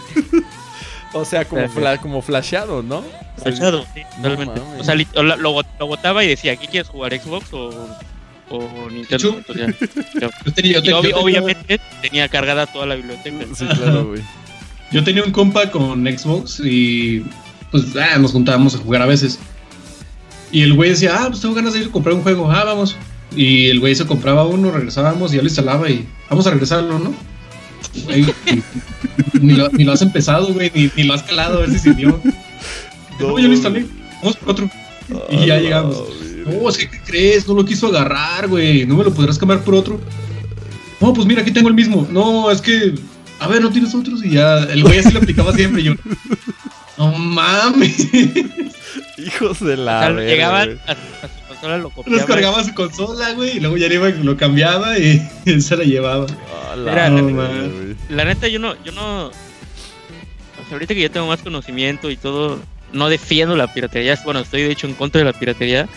O 1.13 1.23
sea, 1.23 1.45
como, 1.45 1.67
fla, 1.69 1.97
como 1.97 2.21
flasheado, 2.21 2.83
¿no? 2.83 3.03
Flasheado, 3.37 3.85
sí, 3.93 4.01
totalmente. 4.17 4.61
o 4.79 4.83
sea, 4.83 4.95
lo, 4.95 5.23
lo, 5.23 5.37
lo, 5.37 5.87
botaba 5.87 6.23
y 6.23 6.27
decía, 6.27 6.53
¿aquí 6.53 6.67
quieres 6.67 6.89
jugar 6.89 7.17
Xbox 7.17 7.53
o, 7.53 7.69
o 8.49 8.89
Nintendo? 8.89 9.37
Entonces, 9.37 9.75
ya, 10.13 10.29
yo 10.45 10.53
tenía, 10.53 10.79
yo 10.79 11.01
y 11.03 11.13
obviamente 11.13 11.79
tenía 12.01 12.27
cargada 12.27 12.67
toda 12.67 12.85
la 12.85 12.95
biblioteca. 12.95 13.45
Sí, 13.55 13.65
claro, 13.65 14.07
güey. 14.07 14.21
Yo 14.91 15.03
tenía 15.03 15.23
un 15.23 15.31
compa 15.31 15.71
con 15.71 16.05
Xbox 16.05 16.61
y 16.63 17.25
pues 17.71 17.95
ah, 17.95 18.17
nos 18.17 18.31
juntábamos 18.31 18.75
a 18.75 18.77
jugar 18.79 19.01
a 19.01 19.05
veces. 19.05 19.39
Y 20.51 20.61
el 20.61 20.73
güey 20.73 20.91
decía, 20.91 21.17
ah, 21.19 21.27
pues 21.27 21.41
tengo 21.41 21.55
ganas 21.55 21.73
de 21.73 21.81
ir 21.81 21.87
a 21.87 21.91
comprar 21.91 22.15
un 22.15 22.21
juego, 22.21 22.49
ah, 22.49 22.63
vamos. 22.63 22.95
Y 23.35 23.67
el 23.67 23.79
güey 23.79 23.95
se 23.95 24.05
compraba 24.05 24.45
uno, 24.45 24.71
regresábamos 24.71 25.33
y 25.33 25.37
ya 25.37 25.41
lo 25.41 25.47
instalaba 25.47 25.89
y 25.89 26.07
vamos 26.29 26.47
a 26.47 26.51
regresarlo, 26.51 26.99
¿no? 26.99 27.13
ni, 29.41 29.53
lo, 29.53 29.69
ni, 29.69 29.83
lo, 29.83 29.93
has 29.93 30.01
empezado, 30.01 30.53
güey, 30.53 30.71
ni, 30.73 30.91
ni, 30.95 31.03
lo 31.03 31.13
has 31.13 31.23
calado, 31.23 31.57
a 31.57 31.61
ver 31.61 31.71
si 31.71 31.79
se 31.79 31.93
dio. 31.93 32.19
No, 33.17 33.39
ya 33.39 33.47
lo 33.47 33.53
instalé, 33.53 33.85
vamos 34.21 34.35
por 34.35 34.49
otro. 34.49 34.69
Y 35.29 35.45
ya 35.45 35.57
llegamos. 35.57 36.03
No, 36.45 36.67
es 36.67 36.77
que, 36.77 36.89
¿qué 36.89 36.99
crees? 37.05 37.47
No 37.47 37.53
lo 37.53 37.63
quiso 37.63 37.87
agarrar, 37.87 38.49
güey. 38.49 38.85
¿No 38.85 38.97
me 38.97 39.05
lo 39.05 39.13
podrás 39.13 39.39
cambiar 39.39 39.63
por 39.63 39.73
otro? 39.73 40.01
No, 40.99 41.13
pues 41.13 41.25
mira, 41.25 41.41
aquí 41.41 41.51
tengo 41.51 41.69
el 41.69 41.75
mismo. 41.75 42.07
No, 42.11 42.51
es 42.51 42.61
que, 42.61 42.93
a 43.39 43.47
ver, 43.47 43.61
¿no 43.61 43.71
tienes 43.71 43.95
otros? 43.95 44.23
Y 44.23 44.31
ya, 44.31 44.59
el 44.63 44.83
güey 44.83 44.99
así 44.99 45.11
lo 45.11 45.19
aplicaba 45.19 45.53
siempre. 45.53 45.81
Yo, 45.81 45.93
no 46.97 47.11
mames. 47.17 48.07
Hijos 49.25 49.59
de 49.59 49.77
la. 49.77 50.09
llegaban 50.11 50.79
a, 50.87 50.93
su 50.93 51.47
consola, 51.47 51.77
lo 51.77 51.89
copiaba. 51.89 52.17
Descargaba 52.17 52.63
su 52.63 52.73
consola, 52.73 53.33
güey, 53.33 53.57
y 53.57 53.59
luego 53.59 53.77
ya 53.77 53.87
iba, 53.87 54.09
lo 54.09 54.37
cambiaba 54.37 54.97
y 54.97 55.25
él 55.45 55.61
se 55.61 55.77
la 55.77 55.83
llevaba. 55.83 56.25
Oh, 56.25 56.75
la, 56.75 57.09
la, 58.09 58.25
neta, 58.25 58.47
yo 58.47 58.59
no, 58.59 58.75
yo 58.83 58.91
no. 58.91 59.31
ahorita 60.71 60.93
que 60.93 61.01
ya 61.01 61.09
tengo 61.09 61.27
más 61.27 61.41
conocimiento 61.41 62.09
y 62.09 62.17
todo, 62.17 62.59
no 62.91 63.09
defiendo 63.09 63.55
la 63.55 63.73
piratería. 63.73 64.19
Bueno, 64.23 64.41
estoy 64.41 64.63
de 64.63 64.71
hecho 64.71 64.87
en 64.87 64.93
contra 64.93 65.19
de 65.19 65.25
la 65.25 65.33
piratería. 65.33 65.87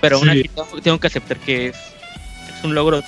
Pero 0.00 0.18
aún 0.18 0.28
así 0.28 0.50
tengo 0.82 0.98
que 0.98 1.06
aceptar 1.06 1.38
que 1.38 1.68
es, 1.68 1.76
es 1.76 2.64
un 2.64 2.74
logro 2.74 3.02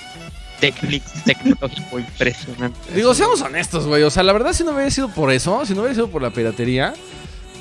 técnico, 0.60 1.10
tecnológico 1.24 1.98
impresionante. 1.98 2.78
Digo, 2.94 3.14
seamos 3.14 3.40
honestos, 3.40 3.86
güey. 3.86 4.02
O 4.04 4.10
sea, 4.10 4.22
la 4.22 4.32
verdad, 4.32 4.52
si 4.52 4.62
no 4.62 4.72
hubiera 4.72 4.90
sido 4.90 5.08
por 5.08 5.32
eso, 5.32 5.64
si 5.66 5.74
no 5.74 5.80
hubiera 5.80 5.94
sido 5.94 6.08
por 6.08 6.22
la 6.22 6.30
piratería, 6.30 6.94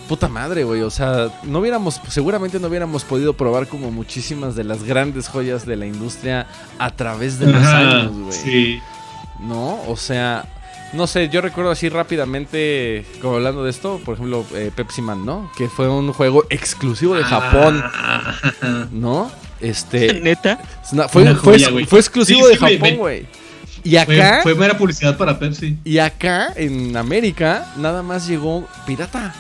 puta 0.10 0.28
madre, 0.28 0.64
güey. 0.64 0.82
O 0.82 0.90
sea, 0.90 1.30
no 1.44 1.60
hubiéramos, 1.60 2.02
seguramente 2.10 2.60
no 2.60 2.68
hubiéramos 2.68 3.04
podido 3.04 3.34
probar 3.34 3.68
como 3.68 3.92
muchísimas 3.92 4.56
de 4.56 4.64
las 4.64 4.84
grandes 4.84 5.30
joyas 5.30 5.68
de 5.68 5.78
la 5.78 5.86
industria 5.86 6.48
a 6.80 6.90
través 6.90 7.38
de 7.38 7.46
los 7.54 7.64
años, 7.64 8.12
güey. 8.18 8.32
Sí. 8.34 8.80
¿No? 9.40 9.80
O 9.88 9.96
sea, 9.96 10.46
no 10.94 11.06
sé, 11.06 11.30
yo 11.30 11.42
recuerdo 11.42 11.70
así 11.70 11.90
rápidamente, 11.90 13.06
como 13.22 13.36
hablando 13.36 13.64
de 13.64 13.70
esto, 13.70 14.02
por 14.04 14.16
ejemplo, 14.16 14.44
eh, 14.56 14.72
Pepsi 14.76 15.04
Man, 15.04 15.24
¿no? 15.24 15.52
Que 15.56 15.70
fue 15.70 15.88
un 15.88 16.12
juego 16.12 16.44
exclusivo 16.50 17.16
de 17.16 17.24
Japón, 17.24 17.82
ah. 17.86 18.36
¿no? 18.92 19.32
Este. 19.62 20.14
¿Neta? 20.22 20.58
Fue, 21.10 21.36
fue, 21.36 22.00
exclusivo 22.00 22.48
de 22.48 22.58
Japón, 22.58 22.98
güey. 22.98 23.28
Y 23.84 23.96
acá. 23.96 24.40
Fue, 24.42 24.56
mera 24.56 24.76
publicidad 24.76 25.16
para 25.18 25.38
Pepsi. 25.38 25.78
Y 25.84 26.00
acá, 26.00 26.52
en 26.56 26.98
América, 26.98 27.72
nada 27.78 28.02
más 28.02 28.28
llegó 28.28 28.68
pirata. 28.88 29.36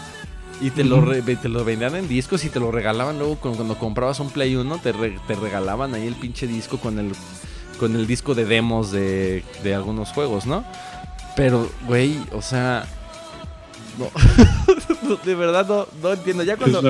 Y 0.62 0.72
te, 0.72 0.84
lo 0.84 1.02
te 1.02 1.50
lo 1.50 1.64
vendían 1.64 1.96
en 1.96 2.08
discos 2.08 2.44
y 2.44 2.50
te 2.50 2.60
lo 2.60 2.72
regalaban 2.72 3.18
luego 3.18 3.38
cuando, 3.38 3.78
comprabas 3.78 4.20
un 4.20 4.30
Play 4.30 4.56
1, 4.56 4.80
te, 4.80 4.92
te 4.92 5.36
regalaban 5.36 5.94
ahí 5.96 6.06
el 6.06 6.16
pinche 6.16 6.48
disco 6.48 6.78
con 6.78 7.00
el, 7.00 7.14
con 7.80 7.96
el 7.96 8.06
disco 8.08 8.36
de 8.36 8.46
demos 8.46 8.92
de, 8.92 9.44
de 9.64 9.76
algunos 9.76 10.10
juegos, 10.10 10.46
¿no? 10.46 10.66
Pero, 11.36 11.72
güey, 11.88 12.20
o 12.34 12.42
sea, 12.42 12.86
no. 14.00 15.18
de 15.26 15.36
verdad 15.36 15.68
no, 15.68 15.88
no 16.02 16.14
entiendo. 16.14 16.44
Ya 16.44 16.58
cuando, 16.58 16.82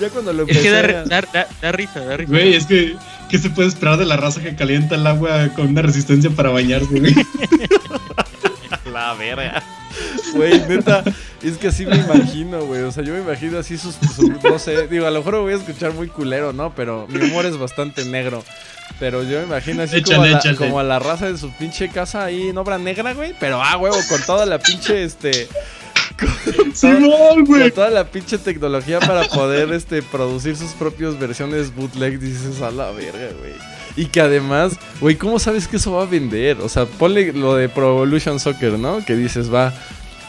ya 0.00 0.10
cuando 0.10 0.32
lo 0.32 0.42
empecé. 0.42 0.60
Es 0.60 0.64
que 0.64 0.70
da, 0.70 1.22
da, 1.22 1.48
da, 1.62 1.72
risa, 1.72 2.00
da 2.00 2.16
risa. 2.16 2.30
Güey, 2.30 2.54
es 2.54 2.66
que. 2.66 2.96
¿Qué 3.30 3.38
se 3.38 3.50
puede 3.50 3.68
esperar 3.68 3.98
de 3.98 4.04
la 4.04 4.16
raza 4.16 4.40
que 4.40 4.54
calienta 4.54 4.94
el 4.94 5.04
agua 5.04 5.48
con 5.56 5.66
una 5.68 5.82
resistencia 5.82 6.30
para 6.30 6.50
bañarse, 6.50 7.00
güey? 7.00 7.12
la 8.92 9.14
verga. 9.14 9.62
Güey, 10.34 10.60
neta, 10.68 11.02
es 11.48 11.58
que 11.58 11.68
así 11.68 11.86
me 11.86 11.96
imagino, 11.96 12.64
güey. 12.64 12.82
O 12.82 12.92
sea, 12.92 13.02
yo 13.02 13.12
me 13.12 13.20
imagino 13.20 13.58
así 13.58 13.76
sus, 13.78 13.96
No 14.42 14.58
sé, 14.58 14.86
digo, 14.88 15.06
a 15.06 15.10
lo 15.10 15.18
mejor 15.20 15.34
me 15.34 15.40
voy 15.40 15.52
a 15.52 15.56
escuchar 15.56 15.92
muy 15.92 16.08
culero, 16.08 16.52
¿no? 16.52 16.74
Pero 16.74 17.06
mi 17.08 17.20
humor 17.22 17.46
es 17.46 17.58
bastante 17.58 18.04
negro. 18.04 18.44
Pero 18.98 19.22
yo 19.22 19.38
me 19.40 19.44
imagino 19.44 19.82
así 19.82 20.02
como, 20.02 20.22
a 20.22 20.26
la, 20.26 20.56
como, 20.56 20.80
a 20.80 20.82
la, 20.82 20.98
raza 20.98 21.30
de 21.30 21.36
su 21.36 21.50
pinche 21.52 21.88
casa 21.88 22.24
ahí 22.24 22.48
en 22.48 22.58
obra 22.58 22.78
negra, 22.78 23.12
güey. 23.12 23.34
Pero 23.38 23.62
ah, 23.62 23.76
huevo, 23.76 23.96
con 24.08 24.22
toda 24.22 24.46
la 24.46 24.58
pinche, 24.58 25.04
este. 25.04 25.48
Con, 26.80 27.72
toda 27.74 27.90
la 27.90 28.04
pinche 28.04 28.38
tecnología 28.38 29.00
para 29.00 29.24
poder 29.24 29.72
este, 29.72 30.00
producir 30.02 30.56
sus 30.56 30.70
propias 30.72 31.18
versiones 31.18 31.74
bootleg, 31.74 32.18
dices 32.18 32.62
a 32.62 32.70
la 32.70 32.90
verga, 32.90 33.28
güey. 33.38 33.52
Y 33.96 34.06
que 34.06 34.20
además, 34.20 34.78
güey, 35.00 35.16
¿cómo 35.16 35.38
sabes 35.38 35.68
que 35.68 35.76
eso 35.76 35.92
va 35.92 36.02
a 36.02 36.06
vender? 36.06 36.58
O 36.60 36.68
sea, 36.68 36.84
ponle 36.84 37.32
lo 37.32 37.54
de 37.54 37.68
Pro 37.68 37.96
Evolution 37.96 38.38
Soccer, 38.38 38.78
¿no? 38.78 39.04
Que 39.04 39.16
dices, 39.16 39.52
va. 39.52 39.74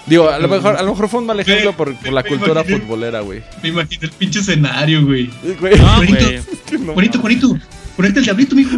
Digo, 0.08 0.30
a 0.30 0.40
lo 0.40 0.48
mejor, 0.48 0.78
a 0.78 0.82
lo 0.82 0.92
mejor 0.92 1.10
fue 1.10 1.20
un 1.20 1.26
mal 1.26 1.40
ejemplo 1.40 1.74
por, 1.74 2.12
la 2.12 2.24
cultura 2.24 2.64
futbolera, 2.64 3.20
güey. 3.20 3.44
Me 3.62 3.70
imagino 3.70 4.04
el 4.04 4.12
pinche 4.12 4.40
escenario, 4.40 5.06
güey. 5.06 5.30
güey. 5.60 5.78
No, 5.78 6.94
bonito, 6.94 7.20
bonito, 7.20 7.60
Ponete 7.98 8.20
el 8.20 8.26
diablito, 8.26 8.56
mijo. 8.56 8.78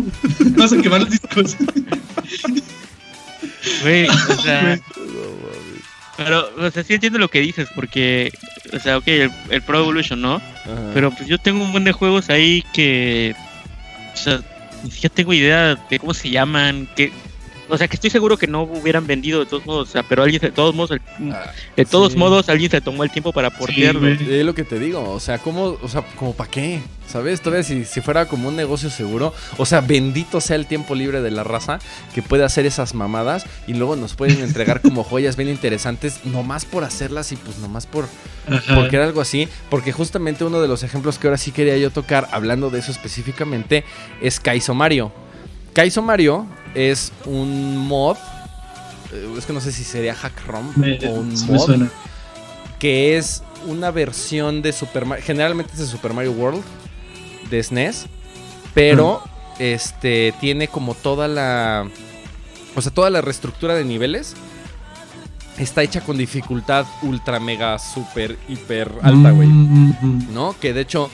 Vas 0.57 0.73
a 0.73 0.81
quemar 0.81 1.01
los 1.01 1.09
discos. 1.09 1.57
Güey, 3.83 4.07
o 4.07 4.41
sea. 4.41 4.79
Pero, 6.17 6.49
o 6.57 6.71
sea, 6.71 6.83
sí 6.83 6.93
entiendo 6.95 7.19
lo 7.19 7.29
que 7.29 7.39
dices, 7.39 7.69
porque, 7.75 8.31
o 8.73 8.79
sea, 8.79 8.97
ok, 8.97 9.07
el, 9.07 9.61
Pro 9.61 9.79
Evolution, 9.79 10.21
¿no? 10.21 10.41
Pero 10.93 11.11
pues 11.11 11.27
yo 11.27 11.37
tengo 11.37 11.63
un 11.63 11.71
buen 11.71 11.85
de 11.85 11.93
juegos 11.93 12.29
ahí 12.29 12.63
que, 12.73 13.35
o 14.13 14.17
sea, 14.17 14.41
ni 14.83 14.91
siquiera 14.91 15.15
tengo 15.15 15.33
idea 15.33 15.75
de 15.89 15.99
cómo 15.99 16.13
se 16.13 16.29
llaman, 16.29 16.89
que, 16.95 17.13
o 17.69 17.77
sea, 17.77 17.88
que 17.88 17.95
estoy 17.95 18.10
seguro 18.10 18.38
que 18.38 18.47
no 18.47 18.63
hubieran 18.63 19.08
vendido 19.08 19.39
de 19.39 19.45
todos 19.45 19.65
modos, 19.65 19.89
o 19.89 19.91
sea, 19.91 20.03
pero 20.03 20.23
alguien 20.23 20.41
de 20.41 20.51
todos 20.51 20.75
modos, 20.75 20.99
ah, 21.32 21.51
de 21.75 21.86
todos 21.86 22.15
modos, 22.15 22.49
alguien 22.49 22.71
se 22.71 22.82
tomó 22.82 23.03
el 23.03 23.12
tiempo 23.12 23.32
para 23.32 23.49
portearlo. 23.49 24.08
es 24.08 24.45
lo 24.45 24.53
que 24.53 24.63
te 24.63 24.79
digo, 24.79 25.10
o 25.10 25.19
sea, 25.19 25.38
¿cómo, 25.38 25.77
o 25.82 25.88
sea, 25.88 26.01
como 26.15 26.34
para 26.34 26.49
qué? 26.49 26.82
¿Sabes? 27.08 27.41
Todavía 27.41 27.63
si, 27.63 27.86
si 27.86 28.01
fuera 28.01 28.27
como 28.27 28.49
un 28.49 28.55
negocio 28.55 28.91
seguro. 28.91 29.34
O 29.58 29.65
sea, 29.65 29.82
bendito 29.82 30.41
sea 30.41 30.55
el 30.55 30.67
tiempo 30.67 30.93
libre 30.93 31.21
de 31.21 31.32
la 31.32 31.43
raza 31.43 31.79
que 32.13 32.21
puede 32.21 32.43
hacer 32.43 32.67
esas 32.67 32.93
mamadas 32.93 33.47
y 33.65 33.73
luego 33.73 33.95
nos 33.95 34.13
pueden 34.13 34.41
entregar 34.43 34.82
como 34.82 35.03
joyas 35.10 35.36
bien 35.36 35.49
interesantes, 35.49 36.23
nomás 36.25 36.65
por 36.65 36.84
hacerlas 36.84 37.32
y 37.32 37.36
pues 37.36 37.58
nomás 37.58 37.88
por 37.88 38.05
porque 38.75 38.95
era 38.95 39.05
algo 39.05 39.21
así. 39.21 39.47
Porque 39.69 39.91
justamente 39.91 40.43
uno 40.43 40.62
de 40.62 40.67
los 40.67 40.84
ejemplos 40.84 41.17
que 41.17 41.27
ahora 41.27 41.38
sí 41.38 41.51
quería 41.51 41.77
yo 41.77 41.89
tocar, 41.89 42.27
hablando 42.32 42.69
de 42.69 42.79
eso 42.79 42.91
específicamente, 42.91 43.84
es 44.21 44.39
Kaizo 44.39 44.75
Mario. 44.75 45.12
Kaizo 45.79 46.01
Mario 46.01 46.45
es 46.75 47.13
un 47.23 47.77
mod. 47.77 48.17
Eh, 49.13 49.33
es 49.37 49.45
que 49.45 49.53
no 49.53 49.61
sé 49.61 49.71
si 49.71 49.85
sería 49.85 50.13
hack 50.13 50.45
ROM 50.45 50.73
o 51.07 51.09
un 51.11 51.33
mod. 51.47 51.87
Que 52.79 53.17
es 53.17 53.43
una 53.65 53.89
versión 53.89 54.61
de 54.61 54.73
Super 54.73 55.05
Mario. 55.05 55.23
Generalmente 55.25 55.71
es 55.71 55.79
de 55.79 55.85
Super 55.85 56.11
Mario 56.11 56.33
World 56.33 56.61
de 57.49 57.63
SNES, 57.63 58.07
pero 58.73 59.23
este 59.57 60.33
tiene 60.41 60.67
como 60.67 60.95
toda 60.95 61.29
la 61.29 61.87
o 62.75 62.81
sea, 62.81 62.91
toda 62.91 63.09
la 63.09 63.21
reestructura 63.21 63.73
de 63.73 63.85
niveles 63.85 64.35
está 65.57 65.81
hecha 65.81 66.01
con 66.01 66.17
dificultad 66.17 66.87
ultra 67.03 67.39
mega 67.39 67.79
super 67.79 68.37
hiper 68.49 68.91
alta, 69.01 69.31
güey. 69.31 69.47
Mm. 69.47 70.33
¿No? 70.33 70.57
Que 70.59 70.73
de 70.73 70.81
hecho 70.81 71.09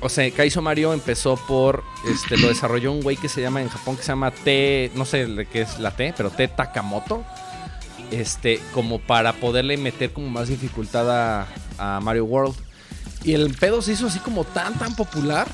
o 0.00 0.08
sea, 0.08 0.30
Kaizo 0.30 0.62
Mario 0.62 0.92
empezó 0.92 1.36
por 1.36 1.82
este 2.06 2.36
lo 2.36 2.48
desarrolló 2.48 2.92
un 2.92 3.02
güey 3.02 3.16
que 3.16 3.28
se 3.28 3.40
llama 3.40 3.62
en 3.62 3.68
Japón 3.68 3.96
que 3.96 4.02
se 4.02 4.08
llama 4.08 4.30
T, 4.30 4.90
no 4.94 5.04
sé 5.04 5.46
qué 5.52 5.62
es 5.62 5.78
la 5.78 5.90
T, 5.92 6.14
pero 6.16 6.30
T 6.30 6.48
Takamoto. 6.48 7.24
Este, 8.10 8.60
como 8.74 8.98
para 8.98 9.34
poderle 9.34 9.76
meter 9.76 10.12
como 10.12 10.28
más 10.28 10.48
dificultad 10.48 11.46
a 11.78 12.00
Mario 12.00 12.24
World. 12.24 12.56
Y 13.22 13.34
el 13.34 13.54
pedo 13.54 13.82
se 13.82 13.92
hizo 13.92 14.06
así 14.06 14.18
como 14.18 14.44
tan, 14.44 14.76
tan 14.78 14.96
popular 14.96 15.46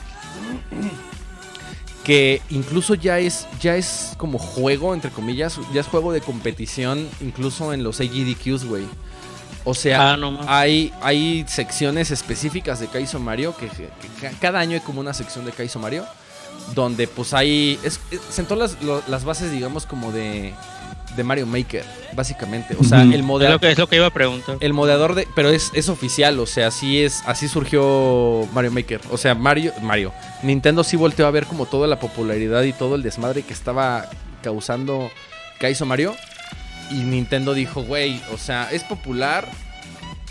que 2.06 2.40
incluso 2.50 2.94
ya 2.94 3.18
es, 3.18 3.48
ya 3.60 3.74
es 3.74 4.12
como 4.16 4.38
juego, 4.38 4.94
entre 4.94 5.10
comillas, 5.10 5.58
ya 5.74 5.80
es 5.80 5.88
juego 5.88 6.12
de 6.12 6.20
competición, 6.20 7.08
incluso 7.20 7.72
en 7.72 7.82
los 7.82 8.00
AGDQs, 8.00 8.64
güey. 8.64 8.84
O 9.68 9.74
sea, 9.74 10.14
ah, 10.14 10.44
hay, 10.46 10.92
hay 11.02 11.44
secciones 11.48 12.12
específicas 12.12 12.78
de 12.78 12.86
Kaizo 12.86 13.18
Mario, 13.18 13.52
que, 13.56 13.68
cada 14.40 14.60
año 14.60 14.74
hay 14.74 14.80
como 14.80 15.00
una 15.00 15.12
sección 15.12 15.44
de 15.44 15.50
Kaizo 15.50 15.80
Mario, 15.80 16.06
donde 16.76 17.08
pues 17.08 17.34
hay, 17.34 17.76
es, 17.82 18.00
sentó 18.30 18.54
las, 18.54 18.76
las 19.08 19.24
bases, 19.24 19.50
digamos, 19.50 19.84
como 19.84 20.12
de 20.12 20.54
de 21.16 21.24
Mario 21.24 21.46
Maker, 21.46 21.84
básicamente. 22.14 22.76
O 22.78 22.84
sea, 22.84 23.02
el 23.02 23.22
moderador. 23.22 23.64
Es, 23.64 23.78
lo 23.78 23.88
que 23.88 23.96
iba 23.96 24.06
a 24.06 24.10
preguntar. 24.10 24.58
El 24.60 24.72
moderador 24.72 25.14
de. 25.14 25.26
Pero 25.34 25.48
es, 25.48 25.72
es 25.74 25.88
oficial, 25.88 26.38
o 26.38 26.46
sea, 26.46 26.68
así 26.68 27.02
es. 27.02 27.22
Así 27.26 27.48
surgió 27.48 28.46
Mario 28.52 28.70
Maker. 28.70 29.00
O 29.10 29.16
sea, 29.16 29.34
Mario. 29.34 29.72
Mario. 29.82 30.12
Nintendo 30.42 30.84
sí 30.84 30.96
volteó 30.96 31.26
a 31.26 31.30
ver 31.30 31.46
como 31.46 31.66
toda 31.66 31.88
la 31.88 31.98
popularidad 31.98 32.62
y 32.62 32.72
todo 32.72 32.94
el 32.94 33.02
desmadre 33.02 33.42
que 33.42 33.52
estaba 33.52 34.08
causando 34.42 35.10
Kaizo 35.58 35.86
Mario. 35.86 36.14
Y 36.90 36.94
Nintendo 36.94 37.54
dijo, 37.54 37.82
güey, 37.82 38.20
o 38.32 38.38
sea, 38.38 38.70
es 38.72 38.82
popular. 38.84 39.48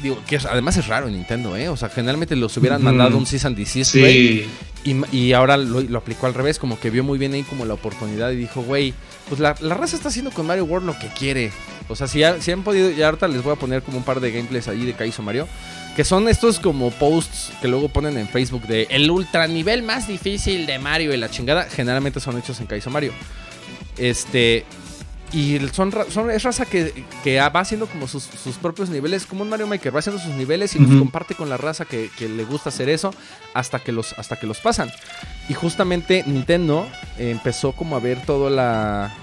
Digo, 0.02 0.20
que 0.28 0.38
además 0.38 0.78
es 0.78 0.88
raro 0.88 1.08
en 1.08 1.14
Nintendo, 1.14 1.56
¿eh? 1.56 1.70
O 1.70 1.78
sea, 1.78 1.90
generalmente 1.90 2.36
los 2.36 2.56
hubieran 2.58 2.84
mandado 2.84 3.18
un 3.18 3.26
Season 3.26 3.56
and 3.56 3.66
sí. 3.66 4.46
Y, 4.84 5.34
ahora 5.34 5.58
lo, 5.58 5.82
lo, 5.82 5.98
aplicó 5.98 6.28
al 6.28 6.36
revés, 6.36 6.60
como 6.60 6.80
que 6.80 6.92
vio 6.92 7.04
muy 7.04 7.18
bien 7.18 7.34
ahí 7.34 7.42
como 7.42 7.66
la 7.66 7.74
oportunidad 7.74 8.30
y 8.32 8.36
dijo, 8.36 8.62
güey, 8.62 8.94
pues 9.28 9.42
la, 9.42 9.54
raza 9.54 9.96
está 9.96 10.10
haciendo 10.10 10.30
con 10.30 10.46
Mario 10.46 10.66
World 10.66 10.86
lo 10.86 11.00
que 11.00 11.08
quiere. 11.08 11.52
O 11.90 11.96
sea, 11.96 12.08
si, 12.08 12.22
si 12.40 12.52
han 12.52 12.64
podido, 12.64 12.92
y 12.92 13.02
ahorita 13.02 13.28
les 13.28 13.42
voy 13.42 13.54
a 13.54 13.56
poner 13.56 13.82
como 13.82 13.98
un 13.98 14.04
par 14.04 14.20
de 14.20 14.32
gameplays 14.32 14.68
ahí 14.68 14.86
de 14.86 14.94
Kaizo 14.94 15.24
Mario. 15.24 15.48
Que 15.96 16.04
son 16.04 16.28
estos 16.28 16.60
como 16.60 16.92
posts 16.92 17.52
que 17.62 17.68
luego 17.68 17.90
ponen 17.90 18.18
en 18.18 18.28
Facebook 18.28 18.68
de 18.68 18.86
el 18.90 19.10
ultra 19.10 19.48
nivel 19.48 19.82
más 19.82 20.08
difícil 20.08 20.66
de 20.66 20.78
Mario 20.78 21.14
y 21.14 21.18
la 21.18 21.30
chingada. 21.30 21.64
Generalmente 21.64 22.20
son 22.20 22.38
hechos 22.38 22.60
en 22.60 22.68
Kaizo 22.68 22.90
Mario. 22.92 23.14
Este, 23.98 24.66
y 25.36 25.60
son, 25.74 25.94
son 26.10 26.32
es 26.32 26.44
raza 26.44 26.66
que, 26.66 26.94
va 27.40 27.60
haciendo 27.60 27.88
como 27.88 28.08
sus, 28.08 28.26
propios 28.62 28.90
niveles, 28.90 29.26
como 29.26 29.42
un 29.42 29.50
Mario 29.50 29.68
Maker, 29.68 29.94
va 29.94 30.00
haciendo 30.00 30.22
sus 30.22 30.34
niveles 30.34 30.78
y 30.78 30.80
los 30.80 30.98
comparte 30.98 31.36
con 31.36 31.50
la 31.50 31.58
raza 31.58 31.84
que, 31.84 32.10
le 32.18 32.46
gusta 32.46 32.70
hacer 32.70 32.88
eso 32.88 33.14
hasta 33.54 33.80
que 33.80 33.92
los, 33.92 34.14
hasta 34.14 34.38
que 34.38 34.48
los 34.48 34.62
pasan. 34.62 34.90
Y 35.50 35.54
justamente 35.54 36.24
Nintendo 36.26 36.88
empezó 37.18 37.74
como 37.74 37.98
a 37.98 38.00
ver 38.00 38.26
toda 38.26 38.50
la, 38.50 39.14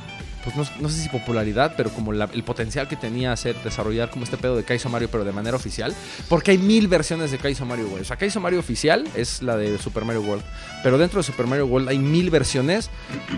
pues 0.44 0.54
no, 0.56 0.88
sé 0.90 1.02
si 1.02 1.08
popularidad, 1.08 1.72
pero 1.78 1.88
como 1.88 2.12
el 2.12 2.42
potencial 2.44 2.88
que 2.88 2.96
tenía 2.96 3.32
hacer, 3.32 3.56
desarrollar 3.64 4.10
como 4.10 4.24
este 4.24 4.36
pedo 4.36 4.54
de 4.54 4.64
Kaizo 4.64 4.90
Mario, 4.90 5.08
pero 5.10 5.24
de 5.24 5.32
manera 5.32 5.56
oficial. 5.56 5.94
Porque 6.28 6.50
hay 6.50 6.58
mil 6.58 6.88
versiones 6.88 7.30
de 7.30 7.38
Kaizo 7.38 7.64
Mario, 7.64 7.88
güey. 7.88 8.02
O 8.02 8.04
sea, 8.04 8.16
Kaizo 8.16 8.38
Mario 8.38 8.58
oficial 8.58 9.08
es 9.16 9.40
la 9.40 9.56
de 9.56 9.78
Super 9.78 10.04
Mario 10.04 10.20
World. 10.20 10.44
Pero 10.82 10.98
dentro 10.98 11.20
de 11.20 11.24
Super 11.24 11.46
Mario 11.46 11.64
World 11.66 11.88
hay 11.88 11.98
mil 11.98 12.28
versiones 12.28 12.90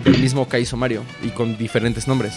del 0.03 0.17
mismo 0.17 0.49
Kaizo 0.49 0.75
Mario 0.75 1.03
y 1.23 1.29
con 1.29 1.57
diferentes 1.57 2.05
nombres. 2.07 2.33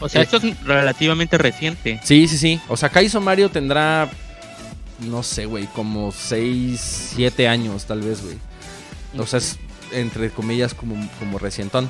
O 0.00 0.08
sea, 0.08 0.22
esto 0.22 0.38
es 0.38 0.64
relativamente 0.64 1.38
reciente. 1.38 2.00
Sí, 2.02 2.28
sí, 2.28 2.38
sí. 2.38 2.60
O 2.68 2.76
sea, 2.76 2.88
Kaizo 2.88 3.20
Mario 3.20 3.50
tendrá, 3.50 4.10
no 5.00 5.22
sé, 5.22 5.46
güey, 5.46 5.66
como 5.66 6.12
6, 6.12 7.12
7 7.16 7.48
años 7.48 7.84
tal 7.86 8.00
vez, 8.00 8.22
güey. 8.22 8.36
O 9.16 9.26
sea, 9.26 9.38
es 9.38 9.58
entre 9.92 10.30
comillas 10.30 10.74
como, 10.74 10.96
como 11.18 11.38
recientón. 11.38 11.88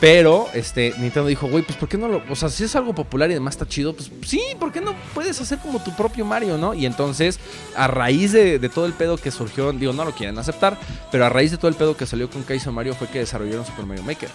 Pero 0.00 0.48
este 0.52 0.92
Nintendo 0.98 1.28
dijo, 1.28 1.46
güey, 1.46 1.62
pues 1.62 1.78
¿por 1.78 1.88
qué 1.88 1.96
no 1.96 2.08
lo...? 2.08 2.22
O 2.28 2.36
sea, 2.36 2.48
si 2.48 2.64
es 2.64 2.74
algo 2.76 2.94
popular 2.94 3.30
y 3.30 3.34
además 3.34 3.54
está 3.54 3.66
chido, 3.66 3.94
pues 3.94 4.10
sí, 4.26 4.42
¿por 4.58 4.72
qué 4.72 4.80
no 4.80 4.94
puedes 5.14 5.40
hacer 5.40 5.58
como 5.58 5.82
tu 5.82 5.94
propio 5.94 6.24
Mario, 6.24 6.58
no? 6.58 6.74
Y 6.74 6.84
entonces, 6.84 7.38
a 7.76 7.86
raíz 7.86 8.32
de, 8.32 8.58
todo 8.68 8.86
el 8.86 8.92
pedo 8.92 9.16
que 9.16 9.30
surgió, 9.30 9.72
digo, 9.72 9.92
no 9.92 10.04
lo 10.04 10.12
quieren 10.12 10.36
aceptar, 10.38 10.78
pero 11.10 11.24
a 11.24 11.28
raíz 11.28 11.52
de 11.52 11.58
todo 11.58 11.68
el 11.68 11.74
pedo 11.74 11.96
que 11.96 12.06
salió 12.06 12.28
con 12.28 12.42
Kaizo 12.42 12.72
Mario 12.72 12.94
fue 12.94 13.08
que 13.08 13.20
desarrollaron 13.20 13.64
Super 13.64 13.86
Mario 13.86 14.02
Maker. 14.02 14.28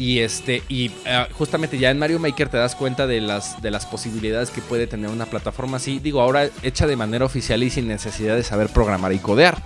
Y 0.00 0.20
este, 0.20 0.62
y 0.70 0.90
ah, 1.04 1.28
justamente 1.30 1.76
ya 1.76 1.90
en 1.90 1.98
Mario 1.98 2.18
Maker 2.18 2.48
te 2.48 2.56
das 2.56 2.74
cuenta 2.74 3.06
de 3.06 3.20
las, 3.20 3.60
de 3.60 3.70
las 3.70 3.84
posibilidades 3.84 4.48
que 4.48 4.62
puede 4.62 4.86
tener 4.86 5.10
una 5.10 5.26
plataforma 5.26 5.76
así. 5.76 5.98
Digo, 5.98 6.22
ahora 6.22 6.48
hecha 6.62 6.86
de 6.86 6.96
manera 6.96 7.26
oficial 7.26 7.62
y 7.62 7.68
sin 7.68 7.86
necesidad 7.86 8.34
de 8.34 8.42
saber 8.42 8.70
programar 8.70 9.12
y 9.12 9.18
codear. 9.18 9.58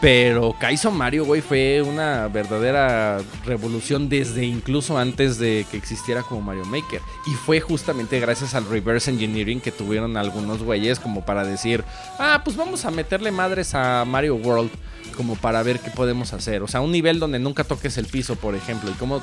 Pero 0.00 0.54
Kaizo 0.58 0.90
Mario, 0.90 1.24
güey, 1.24 1.40
fue 1.40 1.80
una 1.80 2.28
verdadera 2.28 3.18
revolución 3.46 4.10
desde 4.10 4.44
incluso 4.44 4.98
antes 4.98 5.38
de 5.38 5.66
que 5.70 5.78
existiera 5.78 6.22
como 6.22 6.42
Mario 6.42 6.66
Maker. 6.66 7.00
Y 7.26 7.30
fue 7.30 7.60
justamente 7.60 8.20
gracias 8.20 8.54
al 8.54 8.68
reverse 8.68 9.10
engineering 9.10 9.60
que 9.60 9.72
tuvieron 9.72 10.18
algunos 10.18 10.62
güeyes 10.62 11.00
como 11.00 11.24
para 11.24 11.44
decir, 11.44 11.82
ah, 12.18 12.42
pues 12.44 12.56
vamos 12.56 12.84
a 12.84 12.90
meterle 12.90 13.30
madres 13.30 13.74
a 13.74 14.04
Mario 14.04 14.36
World 14.36 14.70
como 15.16 15.34
para 15.34 15.62
ver 15.62 15.80
qué 15.80 15.90
podemos 15.90 16.34
hacer. 16.34 16.62
O 16.62 16.68
sea, 16.68 16.82
un 16.82 16.92
nivel 16.92 17.18
donde 17.18 17.38
nunca 17.38 17.64
toques 17.64 17.96
el 17.96 18.06
piso, 18.06 18.36
por 18.36 18.54
ejemplo, 18.54 18.90
y 18.90 18.94
cómo 18.94 19.22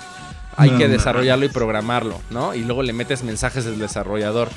hay 0.57 0.71
que 0.71 0.87
desarrollarlo 0.87 1.45
y 1.45 1.49
programarlo, 1.49 2.19
¿no? 2.31 2.55
Y 2.55 2.63
luego 2.63 2.81
le 2.81 2.93
metes 2.93 3.23
mensajes 3.23 3.65
del 3.65 3.77
desarrollador. 3.77 4.49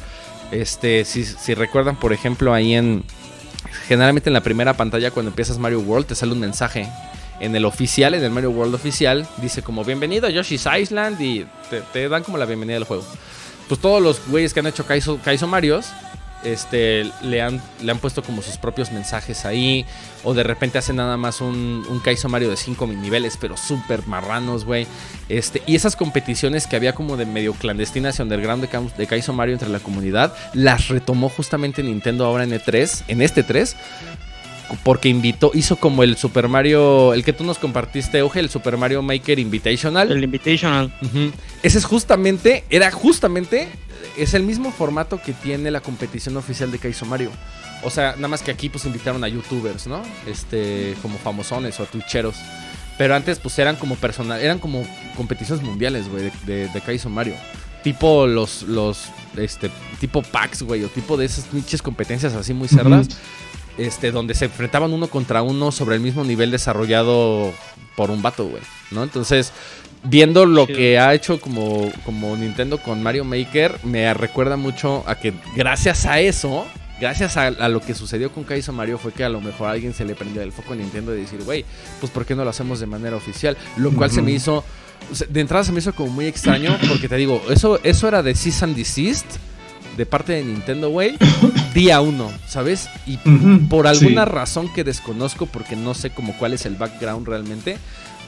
Este, 0.51 1.05
si, 1.05 1.25
si 1.25 1.55
recuerdan, 1.55 1.97
por 1.97 2.13
ejemplo, 2.13 2.55
ahí 2.55 2.75
en 2.75 3.05
generalmente 3.89 4.29
en 4.29 4.35
la 4.35 4.43
primera 4.43 4.75
pantalla 4.75 5.11
cuando 5.11 5.31
empiezas 5.31 5.59
Mario 5.59 5.81
World 5.81 6.07
te 6.07 6.15
sale 6.15 6.33
un 6.33 6.41
mensaje. 6.41 6.89
En 7.39 7.55
el 7.55 7.67
oficial, 7.67 8.15
en 8.15 8.25
el 8.25 8.31
Mario 8.31 8.51
World 8.51 8.75
oficial, 8.75 9.27
dice 9.39 9.63
como 9.63 9.85
bienvenido 9.85 10.27
a 10.27 10.31
Yoshi's 10.31 10.67
Island 10.67 11.21
y 11.21 11.47
te, 11.93 12.09
dan 12.09 12.23
como 12.23 12.39
la 12.39 12.47
bienvenida 12.47 12.79
al 12.79 12.85
juego. 12.85 13.05
Pues 13.69 13.81
todos 13.81 14.03
los 14.03 14.27
güeyes 14.29 14.55
que 14.55 14.61
han 14.61 14.67
hecho 14.67 14.87
Kaizo, 14.87 15.19
Kaizo 15.23 15.47
Marios 15.47 15.87
este, 16.47 17.11
le, 17.23 17.43
han, 17.43 17.61
le 17.83 17.93
han 17.93 17.99
puesto 17.99 18.23
como 18.23 18.43
sus 18.43 18.57
propios 18.57 18.93
mensajes 18.93 19.45
ahí. 19.45 19.85
O 20.25 20.35
de 20.35 20.43
repente 20.43 20.79
hacen 20.79 20.97
nada 20.97 21.17
más 21.17 21.41
un, 21.41 21.85
un 21.89 22.01
Kaizo 22.01 22.29
Mario 22.29 22.51
de 22.51 22.57
5 22.57 22.87
niveles, 22.87 23.37
pero 23.41 23.57
súper 23.57 24.07
marranos, 24.07 24.65
güey. 24.65 24.87
Este, 25.29 25.63
y 25.67 25.77
esas 25.77 25.97
competiciones 25.97 26.67
que 26.67 26.77
había 26.77 26.95
como 26.95 27.17
de 27.17 27.27
medio 27.27 27.53
clandestinas 27.55 28.19
y 28.19 28.23
underground 28.23 28.67
de, 28.69 28.91
de 28.97 29.07
Kaizo 29.07 29.33
Mario 29.33 29.55
entre 29.55 29.69
la 29.69 29.81
comunidad, 29.81 30.35
las 30.55 30.89
retomó 30.89 31.29
justamente 31.29 31.83
Nintendo 31.83 32.25
ahora 32.25 32.45
en 32.45 32.51
E3, 32.51 33.05
en 33.09 33.23
este 33.23 33.43
3 33.43 33.77
porque 34.83 35.09
invitó, 35.09 35.53
hizo 35.55 35.77
como 35.77 36.03
el 36.03 36.17
Super 36.17 36.49
Mario, 36.49 37.15
el 37.15 37.25
que 37.25 37.33
tú 37.33 37.45
nos 37.45 37.59
compartiste, 37.59 38.23
Oje, 38.23 38.41
el 38.41 38.51
Super 38.51 38.77
Mario 38.77 39.03
Maker 39.03 39.39
Invitational. 39.39 40.11
El 40.11 40.25
Invitational. 40.25 40.93
Ese 41.63 41.79
es 41.79 41.85
justamente, 41.85 42.65
era 42.71 42.91
justamente 42.91 43.69
es 44.17 44.35
el 44.35 44.43
mismo 44.43 44.71
formato 44.71 45.21
que 45.21 45.33
tiene 45.33 45.71
la 45.71 45.81
competición 45.81 46.37
oficial 46.37 46.71
de 46.71 46.79
Kaizo 46.79 47.07
Mario. 47.07 47.31
O 47.83 47.91
sea, 47.91 48.15
nada 48.17 48.29
más 48.29 48.43
que 48.43 48.51
aquí 48.51 48.69
pues 48.69 48.85
invitaron 48.85 49.23
a 49.25 49.29
youtubers, 49.29 49.87
¿no? 49.87 50.03
Este, 50.27 50.95
como 51.03 51.19
famosones 51.19 51.79
o 51.81 51.85
twitcheros. 51.85 52.37
Pero 52.99 53.15
antes 53.15 53.39
pues 53.39 53.59
eran 53.59 53.77
como 53.77 53.97
personal, 53.97 54.41
eran 54.41 54.59
como 54.59 54.87
competiciones 55.17 55.63
mundiales, 55.63 56.09
güey, 56.09 56.33
de, 56.47 56.69
de, 56.69 56.81
Kaizo 56.81 57.11
Mario. 57.11 57.35
Tipo 57.83 58.27
los, 58.27 58.63
los, 58.63 59.05
este, 59.37 59.71
tipo 60.01 60.23
packs, 60.23 60.63
güey, 60.63 60.83
o 60.85 60.89
tipo 60.89 61.17
de 61.17 61.27
esas 61.27 61.45
pinches 61.45 61.83
competencias 61.83 62.33
así 62.35 62.55
muy 62.55 62.69
cerdas. 62.69 63.09
Este, 63.79 64.11
donde 64.11 64.35
se 64.35 64.47
enfrentaban 64.47 64.91
uno 64.95 65.09
contra 65.09 65.43
uno 65.43 65.71
sobre 65.71 65.97
el 65.97 66.01
mismo 66.01 66.25
nivel 66.25 66.51
desarrollado 66.51 67.53
por 67.95 68.11
un 68.11 68.23
vato, 68.23 68.47
güey, 68.47 68.63
¿no? 68.91 69.03
Entonces, 69.03 69.53
viendo 70.09 70.47
lo 70.47 70.67
que 70.67 70.99
ha 70.99 71.15
hecho 71.15 71.41
como, 71.41 71.91
como 72.05 72.37
Nintendo 72.37 72.79
con 72.79 73.03
Mario 73.03 73.25
Maker, 73.25 73.79
me 73.85 74.13
recuerda 74.15 74.57
mucho 74.57 75.05
a 75.07 75.17
que 75.17 75.33
gracias 75.55 76.07
a 76.07 76.21
eso, 76.21 76.67
gracias 77.01 77.37
a, 77.37 77.51
lo 77.69 77.81
que 77.81 77.95
sucedió 77.95 78.31
con 78.31 78.45
Kaizo 78.45 78.73
Mario, 78.73 78.99
fue 78.99 79.13
que 79.13 79.25
a 79.25 79.29
lo 79.29 79.41
mejor 79.41 79.69
a 79.69 79.73
alguien 79.73 79.95
se 79.95 80.05
le 80.05 80.15
prendió 80.15 80.43
el 80.43 80.53
foco 80.53 80.73
a 80.73 80.77
Nintendo 80.77 81.13
de 81.13 81.21
decir, 81.21 81.43
güey, 81.43 81.65
pues 82.01 82.11
¿por 82.13 82.25
qué 82.25 82.35
no 82.35 82.45
lo 82.45 82.51
hacemos 82.51 82.81
de 82.81 82.87
manera 82.87 83.17
oficial? 83.17 83.57
Lo 83.77 83.93
cual 83.93 84.11
se 84.11 84.23
me 84.23 84.33
hizo, 84.33 84.65
de 85.29 85.41
entrada 85.41 85.65
se 85.65 85.73
me 85.73 85.81
hizo 85.81 85.95
como 85.95 86.11
muy 86.11 86.27
extraño, 86.27 86.77
porque 86.89 87.09
te 87.09 87.17
digo, 87.17 87.43
eso, 87.51 87.81
eso 87.83 88.09
era 88.09 88.23
de 88.23 88.35
Cease 88.35 88.65
and 88.65 88.77
Desist 88.77 89.27
de 89.97 90.05
parte 90.05 90.35
de 90.35 90.45
Nintendo, 90.45 90.91
güey, 90.91 91.17
día 91.75 92.01
uno, 92.01 92.31
¿sabes? 92.47 92.89
Y 93.07 93.17
por 93.69 93.87
alguna 93.87 94.25
razón 94.25 94.73
que 94.73 94.85
desconozco, 94.85 95.47
porque 95.47 95.75
no 95.75 95.95
sé 95.95 96.11
como 96.11 96.37
cuál 96.37 96.53
es 96.53 96.67
el 96.67 96.77
background 96.77 97.27
realmente, 97.27 97.79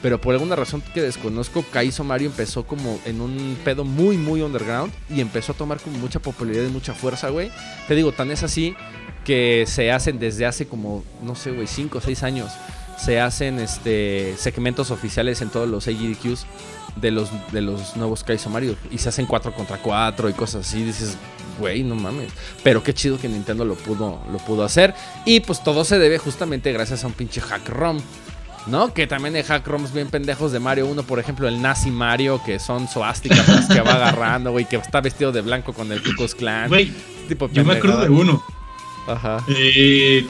pero 0.01 0.21
por 0.21 0.33
alguna 0.33 0.55
razón 0.55 0.81
que 0.93 1.01
desconozco, 1.01 1.63
Kaizo 1.71 2.03
Mario 2.03 2.29
empezó 2.29 2.65
como 2.65 2.99
en 3.05 3.19
un 3.21 3.57
pedo 3.63 3.83
muy, 3.83 4.17
muy 4.17 4.41
underground 4.41 4.93
y 5.09 5.19
empezó 5.19 5.51
a 5.51 5.55
tomar 5.55 5.79
como 5.79 5.97
mucha 5.97 6.19
popularidad 6.19 6.63
y 6.63 6.69
mucha 6.69 6.93
fuerza, 6.93 7.29
güey. 7.29 7.51
Te 7.87 7.95
digo, 7.95 8.11
tan 8.11 8.31
es 8.31 8.43
así 8.43 8.75
que 9.25 9.65
se 9.67 9.91
hacen 9.91 10.17
desde 10.17 10.45
hace 10.45 10.67
como, 10.67 11.03
no 11.21 11.35
sé, 11.35 11.51
güey, 11.51 11.67
5 11.67 11.97
o 11.97 12.01
6 12.01 12.23
años. 12.23 12.51
Se 12.97 13.19
hacen 13.19 13.59
este 13.59 14.35
segmentos 14.37 14.91
oficiales 14.91 15.41
en 15.41 15.49
todos 15.49 15.69
los 15.69 15.87
AGDQs 15.87 16.45
de 16.97 17.11
los, 17.11 17.29
de 17.51 17.61
los 17.61 17.95
nuevos 17.95 18.23
Kaizo 18.23 18.49
Mario. 18.49 18.75
Y 18.91 18.97
se 18.99 19.09
hacen 19.09 19.25
4 19.25 19.53
contra 19.53 19.77
4 19.77 20.29
y 20.29 20.33
cosas 20.33 20.67
así. 20.67 20.83
Dices, 20.83 21.17
güey, 21.59 21.83
no 21.83 21.95
mames. 21.95 22.31
Pero 22.63 22.83
qué 22.83 22.93
chido 22.93 23.19
que 23.19 23.27
Nintendo 23.27 23.65
lo 23.65 23.75
pudo, 23.75 24.21
lo 24.31 24.37
pudo 24.39 24.63
hacer. 24.63 24.93
Y 25.25 25.41
pues 25.41 25.63
todo 25.63 25.83
se 25.83 25.99
debe 25.99 26.17
justamente 26.17 26.71
gracias 26.71 27.03
a 27.03 27.07
un 27.07 27.13
pinche 27.13 27.41
hack 27.41 27.67
ROM 27.69 27.99
¿no? 28.69 28.93
Que 28.93 29.07
también 29.07 29.35
hay 29.35 29.43
hack 29.43 29.65
ROMs 29.67 29.93
bien 29.93 30.07
pendejos 30.07 30.51
de 30.51 30.59
Mario 30.59 30.87
1, 30.87 31.03
por 31.03 31.19
ejemplo, 31.19 31.47
el 31.47 31.61
Nazi 31.61 31.91
Mario, 31.91 32.41
que 32.45 32.59
son 32.59 32.87
suásticas 32.87 33.67
que 33.67 33.81
va 33.81 33.95
agarrando, 33.95 34.51
güey, 34.51 34.65
que 34.65 34.77
está 34.77 35.01
vestido 35.01 35.31
de 35.31 35.41
blanco 35.41 35.73
con 35.73 35.91
el 35.91 36.01
Cucos 36.01 36.35
Clan. 36.35 36.69
Güey, 36.69 36.91
yo 37.51 37.65
me 37.65 37.73
acuerdo 37.73 38.01
de 38.01 38.09
uno. 38.09 38.43
Ajá. 39.07 39.43
Eh, 39.49 40.25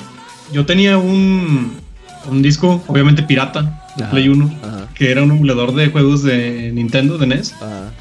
yo 0.51 0.65
tenía 0.65 0.97
un, 0.97 1.77
un 2.25 2.41
disco, 2.41 2.83
obviamente 2.87 3.23
pirata, 3.23 3.83
de 3.95 4.05
Play 4.05 4.29
1, 4.29 4.51
que 4.93 5.11
era 5.11 5.23
un 5.23 5.31
emulador 5.31 5.73
de 5.73 5.89
juegos 5.89 6.23
de 6.23 6.71
Nintendo, 6.73 7.17
de 7.17 7.27
NES. 7.27 7.53
Ajá. 7.53 7.91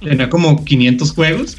Tenía 0.00 0.30
como 0.30 0.64
500 0.64 1.12
juegos. 1.12 1.56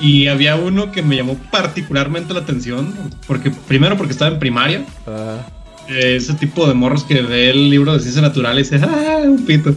Y 0.00 0.28
había 0.28 0.54
uno 0.54 0.92
que 0.92 1.02
me 1.02 1.16
llamó 1.16 1.36
particularmente 1.50 2.32
la 2.32 2.40
atención, 2.40 2.94
porque 3.26 3.50
primero 3.50 3.96
porque 3.96 4.12
estaba 4.12 4.30
en 4.30 4.38
primaria. 4.38 4.86
Ajá 5.04 5.57
ese 5.88 6.34
tipo 6.34 6.66
de 6.66 6.74
morros 6.74 7.04
que 7.04 7.22
ve 7.22 7.50
el 7.50 7.70
libro 7.70 7.92
de 7.92 8.00
ciencias 8.00 8.22
naturales 8.22 8.70
y 8.70 8.76
dice, 8.76 8.86
¡ah, 8.86 9.20
un 9.24 9.44
pito! 9.44 9.72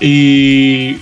y 0.00 0.96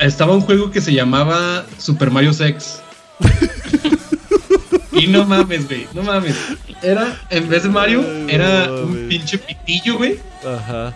estaba 0.00 0.34
un 0.34 0.40
juego 0.40 0.70
que 0.70 0.80
se 0.80 0.92
llamaba 0.92 1.64
Super 1.78 2.10
Mario 2.10 2.32
Sex. 2.32 2.80
y 4.92 5.06
no 5.06 5.24
mames, 5.24 5.66
güey, 5.66 5.86
no 5.94 6.02
mames. 6.02 6.36
Era, 6.82 7.16
en 7.30 7.48
vez 7.48 7.62
de 7.62 7.68
Mario, 7.68 8.04
era 8.28 8.72
un 8.72 9.06
pinche 9.08 9.38
pitillo, 9.38 9.98
güey. 9.98 10.18
Ajá 10.44 10.92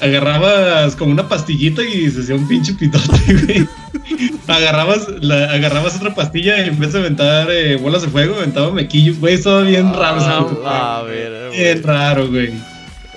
agarrabas 0.00 0.96
como 0.96 1.12
una 1.12 1.28
pastillita 1.28 1.82
y 1.82 2.10
se 2.10 2.20
hacía 2.20 2.34
un 2.34 2.46
pinche 2.46 2.74
pitote, 2.74 3.34
güey. 3.46 3.68
agarrabas, 4.46 5.08
la, 5.20 5.52
agarrabas 5.52 5.96
otra 5.96 6.14
pastilla 6.14 6.64
y 6.64 6.68
en 6.68 6.78
vez 6.78 6.92
de 6.92 7.00
aventar 7.00 7.50
eh, 7.50 7.76
bolas 7.76 8.02
de 8.02 8.08
fuego, 8.08 8.36
aventaba 8.36 8.70
mequillos, 8.70 9.18
güey. 9.18 9.34
Estaba 9.34 9.62
bien 9.62 9.92
raro. 9.92 10.62
Ah, 10.64 11.04
bien 11.52 11.82
raro, 11.82 12.28
güey. 12.28 12.52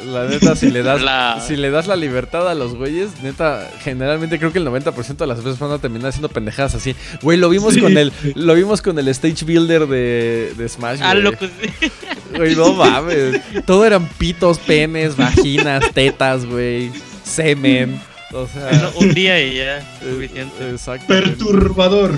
La 0.06 0.26
neta, 0.26 0.56
si 0.56 0.70
le 0.70 0.84
das 0.84 1.02
la... 1.04 1.42
si 1.46 1.56
le 1.56 1.70
das 1.70 1.88
la 1.88 1.96
libertad 1.96 2.50
a 2.50 2.56
los 2.56 2.76
güeyes, 2.76 3.22
neta, 3.22 3.70
generalmente 3.82 4.40
creo 4.40 4.52
que 4.52 4.60
el 4.60 4.68
90% 4.68 5.18
de 5.18 5.28
las 5.28 5.44
veces 5.44 5.60
van 5.60 5.72
a 5.72 5.80
terminar 5.80 6.10
haciendo 6.10 6.30
pendejadas 6.30 6.76
así. 6.76 6.96
Güey, 7.22 7.38
lo 7.38 7.50
vimos 7.50 7.78
con 7.78 7.98
el 7.98 8.12
lo 8.36 8.54
vimos 8.56 8.82
con 8.82 8.98
el 8.98 9.08
stage 9.10 9.46
builder 9.46 9.88
de, 9.88 10.54
de 10.58 10.70
Smash. 10.70 11.00
Ah, 11.02 11.14
loco. 11.14 11.46
Güey, 12.36 12.56
no 12.56 12.72
mames. 12.72 13.42
Todo 13.66 13.86
eran 13.86 14.08
pitos, 14.08 14.58
penes, 14.58 15.18
vaginas, 15.18 15.92
tetas, 15.94 16.46
güey, 16.46 16.90
semen. 17.24 18.02
O 18.34 18.48
sea, 18.48 18.92
un 18.96 19.14
día 19.14 19.42
y 19.42 19.58
ya 19.58 19.82
suficiente. 20.00 20.70
Exacto. 20.70 21.08
Perturbador. 21.08 22.18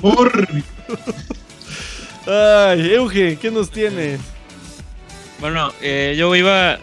Por... 0.00 0.48
Ay, 2.26 2.92
Euge, 2.94 3.36
¿qué 3.36 3.50
nos 3.50 3.70
tienes? 3.70 4.20
Bueno, 5.40 5.72
eh, 5.80 6.14
yo 6.18 6.34
iba, 6.36 6.78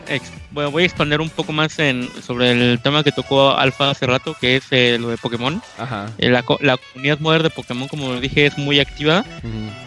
bueno, 0.51 0.71
voy 0.71 0.83
a 0.83 0.85
expandir 0.87 1.21
un 1.21 1.29
poco 1.29 1.53
más 1.53 1.77
en, 1.77 2.09
sobre 2.23 2.51
el 2.51 2.79
tema 2.79 3.03
que 3.03 3.11
tocó 3.11 3.55
Alfa 3.55 3.91
hace 3.91 4.07
rato, 4.07 4.35
que 4.39 4.55
es 4.55 4.65
eh, 4.71 4.97
lo 4.99 5.09
de 5.09 5.17
Pokémon. 5.17 5.61
Ajá. 5.77 6.07
Eh, 6.17 6.29
la, 6.29 6.43
la, 6.61 6.77
comunidad 6.77 7.19
moderna 7.19 7.49
de 7.49 7.55
Pokémon, 7.55 7.87
como 7.87 8.19
dije, 8.19 8.47
es 8.47 8.57
muy 8.57 8.79
activa 8.79 9.23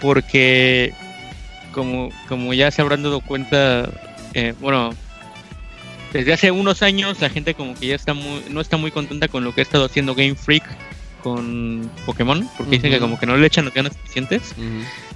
porque, 0.00 0.94
como, 1.72 2.10
como 2.28 2.54
ya 2.54 2.70
se 2.70 2.80
habrán 2.80 3.02
dado 3.02 3.20
cuenta, 3.20 3.90
bueno, 4.60 4.94
desde 6.12 6.32
hace 6.32 6.50
unos 6.52 6.82
años 6.82 7.20
la 7.20 7.28
gente 7.28 7.54
como 7.54 7.74
que 7.74 7.88
ya 7.88 7.96
está 7.96 8.14
muy, 8.14 8.44
no 8.50 8.60
está 8.60 8.76
muy 8.76 8.92
contenta 8.92 9.26
con 9.26 9.42
lo 9.42 9.52
que 9.52 9.62
ha 9.62 9.64
estado 9.64 9.86
haciendo 9.86 10.14
Game 10.14 10.36
Freak 10.36 10.64
con 11.22 11.90
Pokémon, 12.06 12.48
porque 12.56 12.76
dicen 12.76 12.90
que 12.90 12.98
como 12.98 13.18
que 13.18 13.26
no 13.26 13.36
le 13.36 13.46
echan 13.46 13.64
los 13.64 13.74
ganas 13.74 13.94
suficientes. 13.94 14.54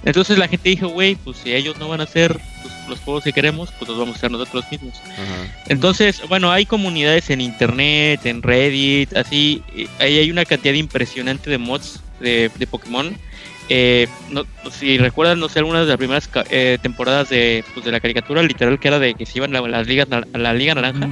Entonces 0.05 0.39
la 0.39 0.49
gente 0.49 0.69
dijo, 0.69 0.89
güey, 0.89 1.15
pues 1.15 1.39
si 1.39 1.53
ellos 1.53 1.79
no 1.79 1.89
van 1.89 2.01
a 2.01 2.05
hacer 2.05 2.39
pues, 2.63 2.74
los 2.89 3.01
juegos 3.01 3.25
que 3.25 3.33
queremos, 3.33 3.71
pues 3.79 3.89
los 3.89 3.99
vamos 3.99 4.15
a 4.15 4.19
hacer 4.19 4.31
nosotros 4.31 4.65
mismos. 4.71 4.95
Entonces, 5.69 6.23
bueno, 6.29 6.51
hay 6.51 6.67
comunidades 6.67 7.31
en 7.31 7.41
internet, 7.41 8.25
en 8.25 8.43
Reddit, 8.43 9.17
así, 9.17 9.63
ahí 9.99 10.19
hay 10.19 10.31
una 10.31 10.45
cantidad 10.45 10.75
impresionante 10.75 11.51
de 11.51 11.59
mods 11.59 12.01
de, 12.21 12.51
Pokémon. 12.71 13.17
Eh, 13.71 14.09
no, 14.31 14.45
si 14.71 14.99
recuerdan, 14.99 15.41
no 15.41 15.49
sé, 15.49 15.59
algunas 15.61 15.83
de 15.83 15.89
las 15.89 15.97
primeras 15.97 16.29
eh, 16.51 16.79
temporadas 16.83 17.31
de, 17.31 17.65
pues, 17.73 17.87
de 17.87 17.93
la 17.93 18.01
caricatura, 18.01 18.43
literal, 18.43 18.79
que 18.79 18.89
era 18.89 18.99
de 18.99 19.15
que 19.15 19.25
se 19.25 19.39
iban 19.39 19.57
a 19.57 19.61
las 19.63 19.87
ligas, 19.87 20.07
a 20.11 20.39
la 20.39 20.53
Liga 20.53 20.75
Naranja, 20.75 21.09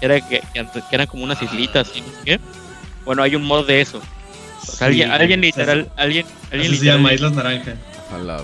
era 0.00 0.20
que, 0.26 0.40
que, 0.54 0.66
eran 0.90 1.06
como 1.06 1.24
unas 1.24 1.42
islitas 1.42 1.92
y 1.94 2.00
no 2.00 2.06
sé 2.06 2.18
qué. 2.24 2.40
Bueno, 3.04 3.22
hay 3.22 3.34
un 3.34 3.44
mod 3.44 3.66
de 3.66 3.80
eso 3.80 4.00
alguien, 4.80 5.10
alguien 5.10 5.40
literal, 5.40 5.90
alguien, 5.96 6.26
alguien 6.50 6.76
se 6.76 6.84
llama 6.84 7.12
Islas 7.12 7.32
Naranja. 7.32 7.74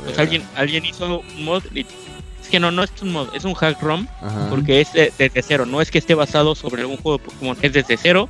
Pues 0.04 0.18
alguien, 0.18 0.42
alguien 0.56 0.84
hizo 0.84 1.20
un 1.20 1.44
mod. 1.44 1.62
Que 2.50 2.58
no, 2.60 2.70
no 2.70 2.82
es 2.82 2.90
un 3.02 3.12
mod, 3.12 3.34
es 3.34 3.44
un 3.44 3.54
hack 3.54 3.80
ROM. 3.82 4.06
Porque 4.50 4.80
es 4.80 4.92
desde 4.92 5.42
cero. 5.42 5.66
No 5.66 5.80
es 5.80 5.90
que 5.90 5.98
esté 5.98 6.14
basado 6.14 6.54
sobre 6.54 6.84
un 6.84 6.96
juego 6.96 7.18
de 7.18 7.24
Pokémon, 7.24 7.56
es 7.62 7.72
desde 7.72 7.96
cero. 7.96 8.28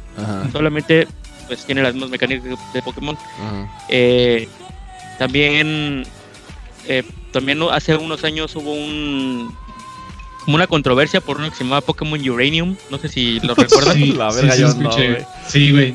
Solamente 0.52 1.06
pues 1.46 1.64
tiene 1.64 1.82
las 1.82 1.94
mismas 1.94 2.10
mecánicas 2.10 2.58
de, 2.72 2.82
Pokémon. 2.82 3.16
Eh, 3.88 4.48
también, 5.18 6.04
eh, 6.86 7.02
también 7.32 7.60
hace 7.72 7.96
unos 7.96 8.22
años 8.22 8.54
hubo 8.54 8.72
un 8.72 9.54
como 10.44 10.56
una 10.56 10.66
controversia 10.66 11.20
por 11.20 11.36
uno 11.36 11.50
que 11.50 11.56
se 11.56 11.64
llamaba 11.64 11.82
Pokémon 11.82 12.26
Uranium. 12.26 12.76
No 12.90 12.98
sé 12.98 13.08
si 13.08 13.40
lo 13.40 13.54
recuerdan. 13.56 13.96
sí, 13.96 14.12
la 14.12 14.32
verga, 14.32 14.56
yo 14.56 14.72
no, 14.74 14.90
Sí, 15.46 15.72
güey. 15.72 15.94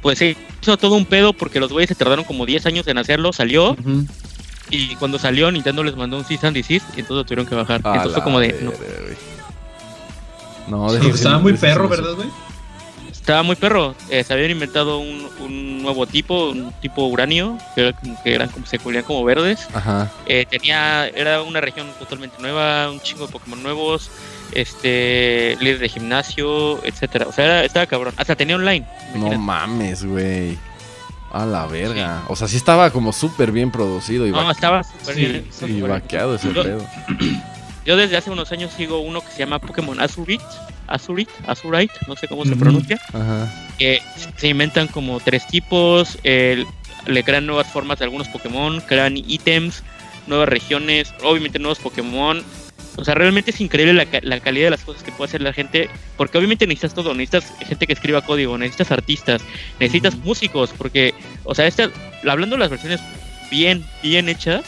Pues 0.00 0.18
sí, 0.18 0.36
hizo 0.62 0.76
todo 0.76 0.94
un 0.94 1.04
pedo 1.04 1.32
porque 1.32 1.60
los 1.60 1.70
güeyes 1.70 1.88
se 1.88 1.94
tardaron 1.94 2.24
como 2.24 2.46
10 2.46 2.64
años 2.66 2.86
en 2.86 2.98
hacerlo, 2.98 3.32
salió. 3.32 3.76
Y 4.70 4.96
cuando 4.96 5.18
salió, 5.18 5.50
Nintendo 5.50 5.82
les 5.82 5.96
mandó 5.96 6.16
un 6.16 6.24
cease 6.24 6.46
and 6.46 6.56
desist 6.56 6.86
y 6.96 7.00
entonces 7.00 7.16
lo 7.16 7.24
tuvieron 7.24 7.46
que 7.46 7.54
bajar. 7.54 7.76
entonces 7.76 8.12
fue 8.12 8.22
como 8.22 8.40
de. 8.40 8.70
no, 10.68 10.94
estaba 10.94 11.38
muy 11.38 11.54
perro, 11.54 11.88
¿verdad, 11.88 12.14
güey? 12.14 12.28
Estaba 13.10 13.42
muy 13.42 13.56
perro. 13.56 13.94
Eh, 14.08 14.24
se 14.24 14.32
habían 14.32 14.50
inventado 14.50 15.00
un, 15.00 15.82
nuevo 15.82 16.06
tipo, 16.06 16.48
un 16.50 16.72
tipo 16.80 17.06
uranio, 17.06 17.58
que, 17.74 17.94
eran 18.24 18.48
como, 18.48 18.64
se 18.64 18.78
colían 18.78 19.04
como 19.04 19.22
verdes. 19.22 19.68
Ajá. 19.74 20.10
Eh, 20.26 20.46
tenía, 20.48 21.08
era 21.08 21.42
una 21.42 21.60
región 21.60 21.88
totalmente 21.98 22.36
nueva, 22.40 22.90
un 22.90 23.00
chingo 23.00 23.26
de 23.26 23.32
Pokémon 23.32 23.62
nuevos 23.62 24.10
este 24.52 25.56
líder 25.60 25.78
de 25.78 25.88
gimnasio, 25.88 26.84
etcétera. 26.84 27.26
O 27.28 27.32
sea, 27.32 27.64
estaba 27.64 27.86
cabrón. 27.86 28.14
Hasta 28.16 28.36
tenía 28.36 28.56
online. 28.56 28.86
No 29.14 29.38
mames, 29.38 30.04
güey. 30.04 30.58
A 31.32 31.44
la 31.44 31.66
verga. 31.66 32.22
O 32.28 32.36
sea, 32.36 32.48
sí 32.48 32.56
estaba 32.56 32.90
como 32.90 33.12
súper 33.12 33.52
bien 33.52 33.70
producido. 33.70 34.26
Y 34.26 34.30
no, 34.30 34.50
estaba 34.50 34.82
súper 34.82 35.16
bien. 35.16 35.48
Y 35.66 35.80
vaqueado 35.82 36.34
ese 36.34 36.50
pedo. 36.50 36.84
Yo 37.84 37.96
desde 37.96 38.16
hace 38.16 38.30
unos 38.30 38.52
años 38.52 38.72
sigo 38.72 39.00
uno 39.00 39.20
que 39.20 39.30
se 39.30 39.38
llama 39.38 39.58
Pokémon 39.58 39.98
Azurite. 40.00 40.44
Azurite, 40.86 41.32
Azurite, 41.46 41.94
no 42.06 42.16
sé 42.16 42.28
cómo 42.28 42.44
se 42.44 42.56
pronuncia. 42.56 42.98
Ajá. 43.12 43.52
Que 43.78 44.02
se 44.36 44.48
inventan 44.48 44.88
como 44.88 45.20
tres 45.20 45.46
tipos. 45.46 46.18
le 46.22 47.24
crean 47.24 47.46
nuevas 47.46 47.66
formas 47.66 47.98
de 47.98 48.04
algunos 48.04 48.28
Pokémon. 48.28 48.80
Crean 48.82 49.16
ítems, 49.16 49.82
nuevas 50.26 50.48
regiones. 50.48 51.14
Obviamente 51.22 51.58
nuevos 51.58 51.78
Pokémon 51.78 52.42
o 52.98 53.04
sea, 53.04 53.14
realmente 53.14 53.52
es 53.52 53.60
increíble 53.60 53.92
la, 53.94 54.40
calidad 54.40 54.66
de 54.66 54.70
las 54.70 54.84
cosas 54.84 55.04
que 55.04 55.12
puede 55.12 55.28
hacer 55.28 55.40
la 55.40 55.52
gente, 55.52 55.88
porque 56.16 56.36
obviamente 56.36 56.66
necesitas 56.66 56.94
todo, 56.94 57.14
necesitas 57.14 57.52
gente 57.64 57.86
que 57.86 57.92
escriba 57.92 58.22
código, 58.22 58.58
necesitas 58.58 58.90
artistas, 58.90 59.40
necesitas 59.78 60.16
músicos, 60.16 60.74
porque, 60.76 61.14
o 61.44 61.54
sea, 61.54 61.66
esta, 61.68 61.90
hablando 62.28 62.56
de 62.56 62.60
las 62.60 62.70
versiones 62.70 63.00
bien, 63.52 63.84
bien 64.02 64.28
hechas, 64.28 64.64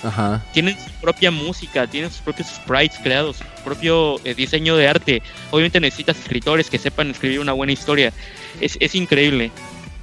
tienen 0.52 0.76
su 0.78 0.90
propia 1.00 1.32
música, 1.32 1.88
tienen 1.88 2.10
sus 2.10 2.20
propios 2.20 2.48
sprites 2.48 2.98
creados, 3.02 3.38
su 3.38 3.64
propio 3.64 4.20
eh, 4.24 4.34
diseño 4.34 4.76
de 4.76 4.86
arte. 4.86 5.22
Obviamente 5.50 5.80
necesitas 5.80 6.16
escritores 6.18 6.70
que 6.70 6.78
sepan 6.78 7.10
escribir 7.10 7.40
una 7.40 7.52
buena 7.52 7.72
historia. 7.72 8.12
Es, 8.60 8.76
es 8.80 8.94
increíble. 8.94 9.50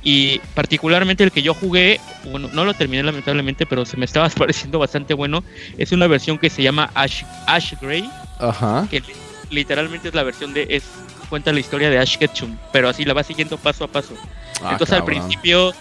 Y 0.09 0.39
particularmente 0.53 1.25
el 1.25 1.33
que 1.33 1.41
yo 1.41 1.53
jugué, 1.53 1.99
bueno, 2.31 2.49
no 2.53 2.63
lo 2.63 2.73
terminé 2.73 3.03
lamentablemente, 3.03 3.65
pero 3.65 3.85
se 3.85 3.97
me 3.97 4.05
estaba 4.05 4.29
pareciendo 4.37 4.79
bastante 4.79 5.13
bueno. 5.13 5.43
Es 5.77 5.91
una 5.91 6.07
versión 6.07 6.37
que 6.37 6.49
se 6.49 6.63
llama 6.63 6.89
Ash, 6.93 7.23
Ash 7.45 7.73
Gray. 7.81 8.09
Ajá. 8.39 8.87
Que 8.89 9.03
literalmente 9.49 10.07
es 10.07 10.13
la 10.13 10.23
versión 10.23 10.53
de. 10.53 10.65
es 10.69 10.85
Cuenta 11.27 11.51
la 11.51 11.59
historia 11.59 11.89
de 11.89 11.99
Ash 11.99 12.15
Ketchum, 12.15 12.55
pero 12.71 12.87
así 12.87 13.03
la 13.03 13.13
va 13.13 13.21
siguiendo 13.21 13.57
paso 13.57 13.83
a 13.83 13.89
paso. 13.89 14.13
Ah, 14.63 14.69
Entonces 14.71 14.95
al 14.95 15.03
principio, 15.03 15.73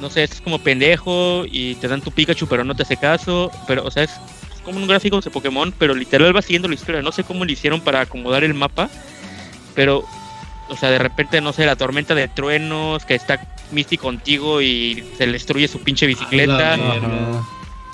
no 0.00 0.10
sé, 0.10 0.22
es 0.22 0.40
como 0.40 0.60
pendejo 0.60 1.44
y 1.44 1.74
te 1.74 1.88
dan 1.88 2.02
tu 2.02 2.12
Pikachu, 2.12 2.46
pero 2.46 2.62
no 2.62 2.72
te 2.72 2.84
hace 2.84 2.96
caso. 2.96 3.50
Pero, 3.66 3.84
o 3.84 3.90
sea, 3.90 4.04
es, 4.04 4.12
es 4.12 4.60
como 4.64 4.78
un 4.78 4.86
gráfico 4.86 5.20
de 5.20 5.28
Pokémon, 5.28 5.74
pero 5.76 5.92
literal 5.92 6.36
va 6.36 6.40
siguiendo 6.40 6.68
la 6.68 6.76
historia. 6.76 7.02
No 7.02 7.10
sé 7.10 7.24
cómo 7.24 7.44
lo 7.44 7.50
hicieron 7.50 7.80
para 7.80 8.02
acomodar 8.02 8.44
el 8.44 8.54
mapa, 8.54 8.88
pero 9.74 10.06
o 10.68 10.76
sea, 10.76 10.90
de 10.90 10.98
repente, 10.98 11.40
no 11.40 11.52
sé, 11.52 11.66
la 11.66 11.76
tormenta 11.76 12.14
de 12.14 12.28
truenos, 12.28 13.04
que 13.04 13.14
está 13.14 13.40
Misty 13.72 13.96
contigo 13.96 14.60
y 14.60 15.04
se 15.16 15.26
le 15.26 15.32
destruye 15.32 15.68
su 15.68 15.80
pinche 15.80 16.06
bicicleta. 16.06 16.76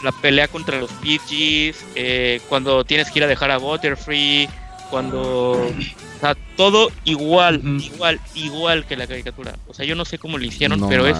La, 0.02 0.10
pelea 0.20 0.48
contra 0.48 0.80
los 0.80 0.90
Pidgeys, 0.94 1.84
eh, 1.94 2.40
cuando 2.48 2.82
tienes 2.84 3.08
que 3.10 3.20
ir 3.20 3.24
a 3.24 3.28
dejar 3.28 3.52
a 3.52 3.58
Butterfree, 3.58 4.48
cuando... 4.90 5.52
O 5.52 6.20
sea, 6.20 6.36
todo 6.56 6.90
igual, 7.04 7.62
igual, 7.80 8.20
igual 8.34 8.84
que 8.84 8.96
la 8.96 9.06
caricatura. 9.06 9.54
O 9.68 9.74
sea, 9.74 9.86
yo 9.86 9.94
no 9.94 10.04
sé 10.04 10.18
cómo 10.18 10.38
lo 10.38 10.44
hicieron, 10.44 10.88
pero 10.88 11.06
es... 11.06 11.16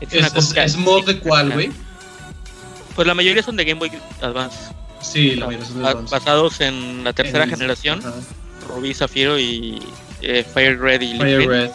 Es, 0.00 0.76
mod 0.76 1.06
de 1.06 1.18
cuál, 1.18 1.52
güey? 1.52 1.70
Pues 2.94 3.06
la 3.06 3.14
mayoría 3.14 3.42
son 3.42 3.56
de 3.56 3.64
Game 3.64 3.78
Boy 3.78 3.90
Advance. 4.20 4.58
Sí, 5.00 5.36
la 5.36 5.46
mayoría 5.46 5.66
son 5.66 5.82
de 5.82 5.88
Advance. 5.88 6.14
Basados 6.14 6.60
en 6.60 7.02
la 7.02 7.12
tercera 7.12 7.46
generación. 7.46 8.02
Rubí, 8.68 8.94
Zafiro 8.94 9.38
y 9.38 9.80
eh, 10.22 10.44
Fire 10.44 10.78
Red 10.78 11.00
y 11.00 11.18
Fire 11.18 11.46
Red 11.46 11.70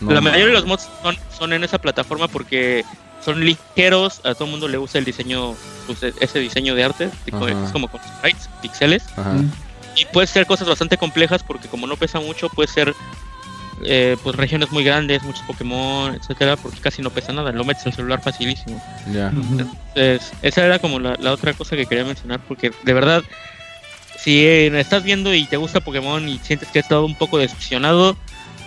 la 0.00 0.20
mayoría 0.20 0.46
de 0.46 0.52
los 0.52 0.66
mods 0.66 0.88
son, 1.36 1.52
en 1.52 1.64
esa 1.64 1.78
plataforma 1.78 2.28
porque 2.28 2.84
son 3.24 3.44
ligeros, 3.44 4.20
a 4.24 4.34
todo 4.34 4.44
el 4.44 4.50
mundo 4.50 4.68
le 4.68 4.76
gusta 4.78 4.98
el 4.98 5.04
diseño, 5.04 5.54
pues, 5.86 6.02
e, 6.02 6.12
ese 6.20 6.38
diseño 6.38 6.74
de 6.74 6.84
arte, 6.84 7.10
es 7.26 7.72
como 7.72 7.88
con 7.88 8.00
sprites, 8.18 8.48
pixeles. 8.62 9.04
Y 9.96 10.04
puede 10.06 10.26
ser 10.26 10.46
cosas 10.46 10.68
bastante 10.68 10.98
complejas 10.98 11.42
porque 11.42 11.68
como 11.68 11.86
no 11.86 11.96
pesa 11.96 12.20
mucho, 12.20 12.50
puede 12.50 12.68
ser 12.68 12.94
eh, 13.82 14.16
pues 14.22 14.34
regiones 14.36 14.72
muy 14.72 14.84
grandes, 14.84 15.22
muchos 15.22 15.42
Pokémon, 15.42 16.14
etcétera, 16.14 16.56
porque 16.56 16.80
casi 16.80 17.02
no 17.02 17.10
pesa 17.10 17.32
nada, 17.32 17.52
lo 17.52 17.64
metes 17.64 17.84
en 17.84 17.90
el 17.90 17.96
celular 17.96 18.22
facilísimo. 18.22 18.82
Entonces, 19.06 20.32
esa 20.42 20.64
era 20.64 20.78
como 20.78 20.98
la, 20.98 21.16
la, 21.20 21.32
otra 21.32 21.52
cosa 21.52 21.76
que 21.76 21.84
quería 21.86 22.04
mencionar, 22.04 22.40
porque 22.40 22.72
de 22.84 22.92
verdad, 22.94 23.22
si 24.18 24.46
eh, 24.46 24.80
estás 24.80 25.02
viendo 25.02 25.34
y 25.34 25.44
te 25.44 25.58
gusta 25.58 25.80
Pokémon 25.80 26.26
y 26.26 26.38
sientes 26.38 26.70
que 26.70 26.78
has 26.78 26.86
estado 26.86 27.04
un 27.04 27.16
poco 27.16 27.38
decepcionado, 27.38 28.16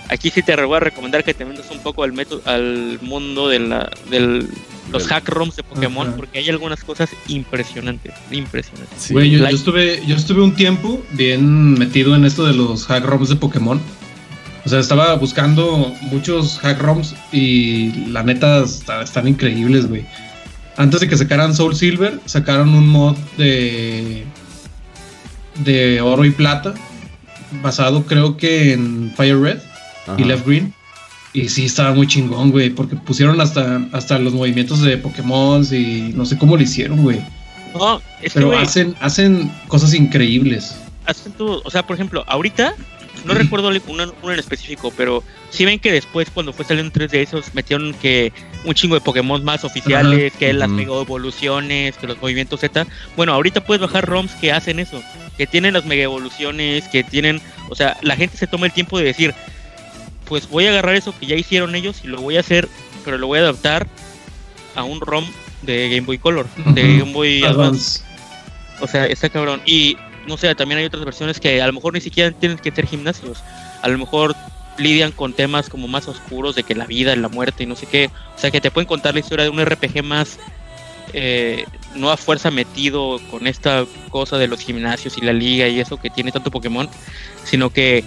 Aquí 0.09 0.29
sí 0.29 0.41
te 0.41 0.55
voy 0.63 0.77
a 0.77 0.79
recomendar 0.79 1.23
que 1.23 1.33
te 1.33 1.45
metas 1.45 1.69
un 1.71 1.79
poco 1.79 2.03
al 2.03 2.13
método, 2.13 2.41
al 2.45 2.99
mundo 3.01 3.47
de 3.47 3.59
la, 3.59 3.91
del, 4.09 4.49
los 4.91 5.07
hack 5.07 5.29
ROMs 5.29 5.55
de 5.55 5.63
Pokémon, 5.63 6.13
porque 6.17 6.39
hay 6.39 6.49
algunas 6.49 6.83
cosas 6.83 7.09
impresionantes, 7.27 8.13
impresionantes. 8.31 9.11
Güey, 9.11 9.31
yo, 9.31 9.45
estuve, 9.47 10.01
yo 10.07 10.15
estuve 10.15 10.41
un 10.41 10.55
tiempo 10.55 11.03
bien 11.11 11.73
metido 11.73 12.15
en 12.15 12.25
esto 12.25 12.45
de 12.45 12.53
los 12.53 12.85
hack 12.87 13.05
ROMs 13.05 13.29
de 13.29 13.35
Pokémon. 13.35 13.79
O 14.65 14.69
sea, 14.69 14.79
estaba 14.79 15.13
buscando 15.15 15.93
muchos 16.01 16.59
hack 16.59 16.81
ROMs 16.81 17.15
y 17.31 18.07
la 18.07 18.23
neta 18.23 18.63
están 18.63 19.27
increíbles, 19.27 19.87
güey. 19.87 20.05
Antes 20.75 21.01
de 21.01 21.07
que 21.07 21.17
sacaran 21.17 21.55
Soul 21.55 21.75
Silver, 21.75 22.19
sacaron 22.25 22.73
un 22.73 22.87
mod 22.87 23.15
de 23.37 24.25
de 25.63 26.01
oro 26.01 26.25
y 26.25 26.31
plata 26.31 26.73
basado 27.61 28.05
creo 28.05 28.37
que 28.37 28.73
en 28.73 29.13
Fire 29.15 29.39
Red 29.39 29.59
y 30.17 30.23
Left 30.23 30.45
Green. 30.45 30.73
Y 31.31 31.47
sí, 31.47 31.65
estaba 31.65 31.93
muy 31.93 32.07
chingón, 32.07 32.51
güey, 32.51 32.71
porque 32.71 32.95
pusieron 32.95 33.39
hasta, 33.39 33.81
hasta 33.91 34.17
los 34.17 34.33
movimientos 34.33 34.81
de 34.81 34.97
Pokémon 34.97 35.63
y 35.71 36.11
no 36.15 36.25
sé 36.25 36.37
cómo 36.37 36.57
lo 36.57 36.63
hicieron, 36.63 37.03
güey. 37.03 37.21
No, 37.73 38.01
Pero 38.33 38.57
hacen, 38.57 38.95
hacen 38.99 39.51
cosas 39.67 39.93
increíbles. 39.93 40.75
Hacen 41.05 41.31
todo, 41.33 41.61
o 41.63 41.69
sea, 41.69 41.85
por 41.85 41.95
ejemplo, 41.95 42.23
ahorita 42.27 42.73
no 43.25 43.33
recuerdo 43.33 43.69
uno, 43.87 44.13
en 44.23 44.39
específico, 44.39 44.93
pero 44.95 45.23
si 45.49 45.65
ven 45.65 45.79
que 45.79 45.91
después 45.91 46.29
cuando 46.29 46.53
fue 46.53 46.65
saliendo 46.65 46.91
3 46.91 47.11
de 47.11 47.21
esos 47.21 47.53
metieron 47.53 47.93
que 47.95 48.31
un 48.65 48.73
chingo 48.73 48.95
de 48.95 49.01
Pokémon 49.01 49.43
más 49.43 49.63
oficiales, 49.63 50.33
que 50.33 50.53
las 50.53 50.69
mega 50.69 50.93
evoluciones, 50.93 51.97
que 51.97 52.07
los 52.07 52.21
movimientos 52.21 52.61
Z. 52.61 52.87
Bueno, 53.15 53.33
ahorita 53.33 53.65
puedes 53.65 53.81
bajar 53.81 54.05
ROMs 54.07 54.31
que 54.35 54.51
hacen 54.51 54.79
eso, 54.79 55.01
que 55.37 55.47
tienen 55.47 55.73
las 55.73 55.85
mega 55.85 56.03
evoluciones, 56.03 56.87
que 56.87 57.03
tienen, 57.03 57.41
o 57.69 57.75
sea, 57.75 57.97
la 58.01 58.15
gente 58.15 58.37
se 58.37 58.47
toma 58.47 58.67
el 58.67 58.73
tiempo 58.73 58.97
de 58.97 59.05
decir, 59.05 59.33
pues 60.29 60.47
voy 60.47 60.67
a 60.67 60.69
agarrar 60.69 60.95
eso 60.95 61.13
que 61.19 61.25
ya 61.25 61.35
hicieron 61.35 61.75
ellos 61.75 62.01
y 62.03 62.07
lo 62.07 62.21
voy 62.21 62.37
a 62.37 62.41
hacer, 62.41 62.69
pero 63.03 63.17
lo 63.17 63.27
voy 63.27 63.39
a 63.39 63.41
adaptar 63.41 63.87
a 64.75 64.83
un 64.83 65.01
ROM 65.01 65.25
de 65.63 65.89
Game 65.89 66.05
Boy 66.05 66.19
Color, 66.19 66.47
de 66.55 66.99
Game 66.99 67.11
Boy 67.11 67.43
Advance. 67.43 68.01
O 68.79 68.87
sea, 68.87 69.07
está 69.07 69.27
cabrón. 69.29 69.61
Y 69.65 69.97
no 70.27 70.37
sé, 70.37 70.53
también 70.53 70.79
hay 70.79 70.85
otras 70.85 71.03
versiones 71.03 71.39
que 71.39 71.61
a 71.61 71.67
lo 71.67 71.73
mejor 71.73 71.93
ni 71.93 72.01
siquiera 72.01 72.31
tienen 72.31 72.59
que 72.59 72.71
ser 72.71 72.85
gimnasios. 72.85 73.43
A 73.81 73.89
lo 73.89 73.97
mejor 73.97 74.35
lidian 74.77 75.11
con 75.11 75.33
temas 75.33 75.67
como 75.67 75.87
más 75.87 76.07
oscuros 76.07 76.55
de 76.55 76.63
que 76.63 76.75
la 76.75 76.85
vida, 76.85 77.15
la 77.15 77.27
muerte 77.27 77.63
y 77.63 77.65
no 77.65 77.75
sé 77.75 77.87
qué. 77.87 78.11
O 78.35 78.39
sea, 78.39 78.51
que 78.51 78.61
te 78.61 78.71
pueden 78.71 78.87
contar 78.87 79.15
la 79.15 79.19
historia 79.21 79.43
de 79.43 79.49
un 79.49 79.65
RPG 79.65 80.03
más 80.03 80.39
eh, 81.13 81.65
no 81.95 82.11
a 82.11 82.17
fuerza 82.17 82.51
metido 82.51 83.19
con 83.31 83.47
esta 83.47 83.85
cosa 84.11 84.37
de 84.37 84.47
los 84.47 84.59
gimnasios 84.59 85.17
y 85.17 85.21
la 85.21 85.33
liga 85.33 85.67
y 85.67 85.79
eso 85.79 85.97
que 85.97 86.11
tiene 86.11 86.31
tanto 86.31 86.51
Pokémon, 86.51 86.87
sino 87.43 87.71
que 87.71 88.03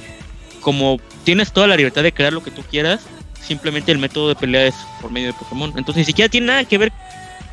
como 0.62 0.98
tienes 1.24 1.52
toda 1.52 1.66
la 1.66 1.76
libertad 1.76 2.02
de 2.02 2.12
crear 2.12 2.32
lo 2.32 2.42
que 2.42 2.50
tú 2.50 2.62
quieras, 2.62 3.02
simplemente 3.42 3.92
el 3.92 3.98
método 3.98 4.28
de 4.28 4.36
pelea 4.36 4.66
es 4.66 4.74
por 5.00 5.10
medio 5.10 5.28
de 5.28 5.34
Pokémon. 5.34 5.70
Entonces 5.76 5.96
ni 5.96 6.04
siquiera 6.04 6.30
tiene 6.30 6.46
nada 6.46 6.64
que 6.64 6.78
ver, 6.78 6.92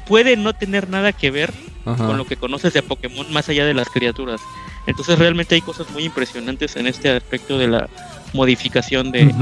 puede 0.07 0.37
no 0.37 0.53
tener 0.53 0.89
nada 0.89 1.11
que 1.11 1.31
ver 1.31 1.53
con 1.83 2.17
lo 2.17 2.25
que 2.25 2.37
conoces 2.37 2.73
de 2.73 2.83
Pokémon 2.83 3.31
más 3.33 3.49
allá 3.49 3.65
de 3.65 3.73
las 3.73 3.89
criaturas. 3.89 4.39
Entonces 4.87 5.19
realmente 5.19 5.55
hay 5.55 5.61
cosas 5.61 5.89
muy 5.91 6.05
impresionantes 6.05 6.75
en 6.75 6.87
este 6.87 7.09
aspecto 7.09 7.57
de 7.57 7.67
la 7.67 7.89
modificación 8.33 9.11
de, 9.11 9.33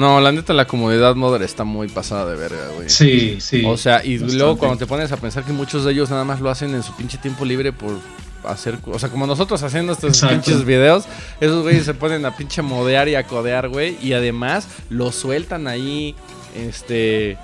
No, 0.00 0.18
la 0.18 0.32
neta 0.32 0.54
la 0.54 0.66
comodidad 0.66 1.14
modder 1.14 1.42
está 1.42 1.64
muy 1.64 1.86
pasada 1.88 2.30
de 2.30 2.34
verga, 2.34 2.68
güey. 2.74 2.88
Sí, 2.88 3.36
sí. 3.38 3.62
O 3.66 3.76
sea, 3.76 4.02
y 4.02 4.16
luego 4.16 4.56
cuando 4.56 4.78
te 4.78 4.86
pones 4.86 5.12
a 5.12 5.18
pensar 5.18 5.44
que 5.44 5.52
muchos 5.52 5.84
de 5.84 5.92
ellos 5.92 6.08
nada 6.08 6.24
más 6.24 6.40
lo 6.40 6.48
hacen 6.48 6.74
en 6.74 6.82
su 6.82 6.96
pinche 6.96 7.18
tiempo 7.18 7.44
libre 7.44 7.70
por 7.70 7.98
hacer, 8.42 8.78
o 8.86 8.98
sea, 8.98 9.10
como 9.10 9.26
nosotros 9.26 9.62
haciendo 9.62 9.92
estos 9.92 10.18
pinches 10.22 10.64
videos, 10.64 11.04
esos 11.38 11.62
güeyes 11.62 11.84
se 11.84 11.92
ponen 11.92 12.24
a 12.24 12.34
pinche 12.34 12.62
modear 12.62 13.10
y 13.10 13.14
a 13.14 13.24
codear, 13.24 13.68
güey, 13.68 13.98
y 14.00 14.14
además 14.14 14.66
lo 14.88 15.12
sueltan 15.12 15.68
ahí 15.68 16.14
este 16.56 17.36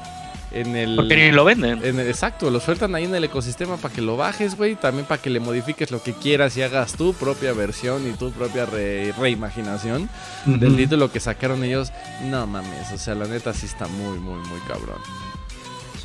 en 0.61 0.77
el. 0.77 0.97
Porque 0.97 1.17
ni 1.17 1.33
lo 1.33 1.45
venden. 1.45 1.81
exacto, 2.01 2.51
lo 2.51 2.61
sueltan 2.61 2.95
ahí 2.95 3.05
en 3.05 3.15
el 3.15 3.25
ecosistema 3.25 3.77
para 3.77 3.95
que 3.95 4.01
lo 4.01 4.17
bajes, 4.17 4.57
güey. 4.57 4.75
También 4.75 5.07
para 5.07 5.21
que 5.21 5.31
le 5.31 5.41
modifiques 5.41 5.91
lo 5.91 6.03
que 6.03 6.13
quieras 6.13 6.57
y 6.57 6.63
hagas 6.63 6.95
tu 6.95 7.15
propia 7.15 7.53
versión 7.53 8.09
y 8.09 8.13
tu 8.13 8.31
propia 8.33 8.67
reimaginación 8.67 10.09
del 10.47 10.77
título 10.77 11.11
que 11.11 11.21
sacaron 11.21 11.65
ellos. 11.65 11.93
No 12.25 12.47
mames, 12.47 12.93
o 12.93 12.99
sea, 12.99 13.15
la 13.15 13.27
neta 13.27 13.53
sí 13.53 13.67
está 13.67 13.87
muy, 13.87 14.19
muy, 14.19 14.39
muy 14.49 14.61
cabrón. 14.69 14.99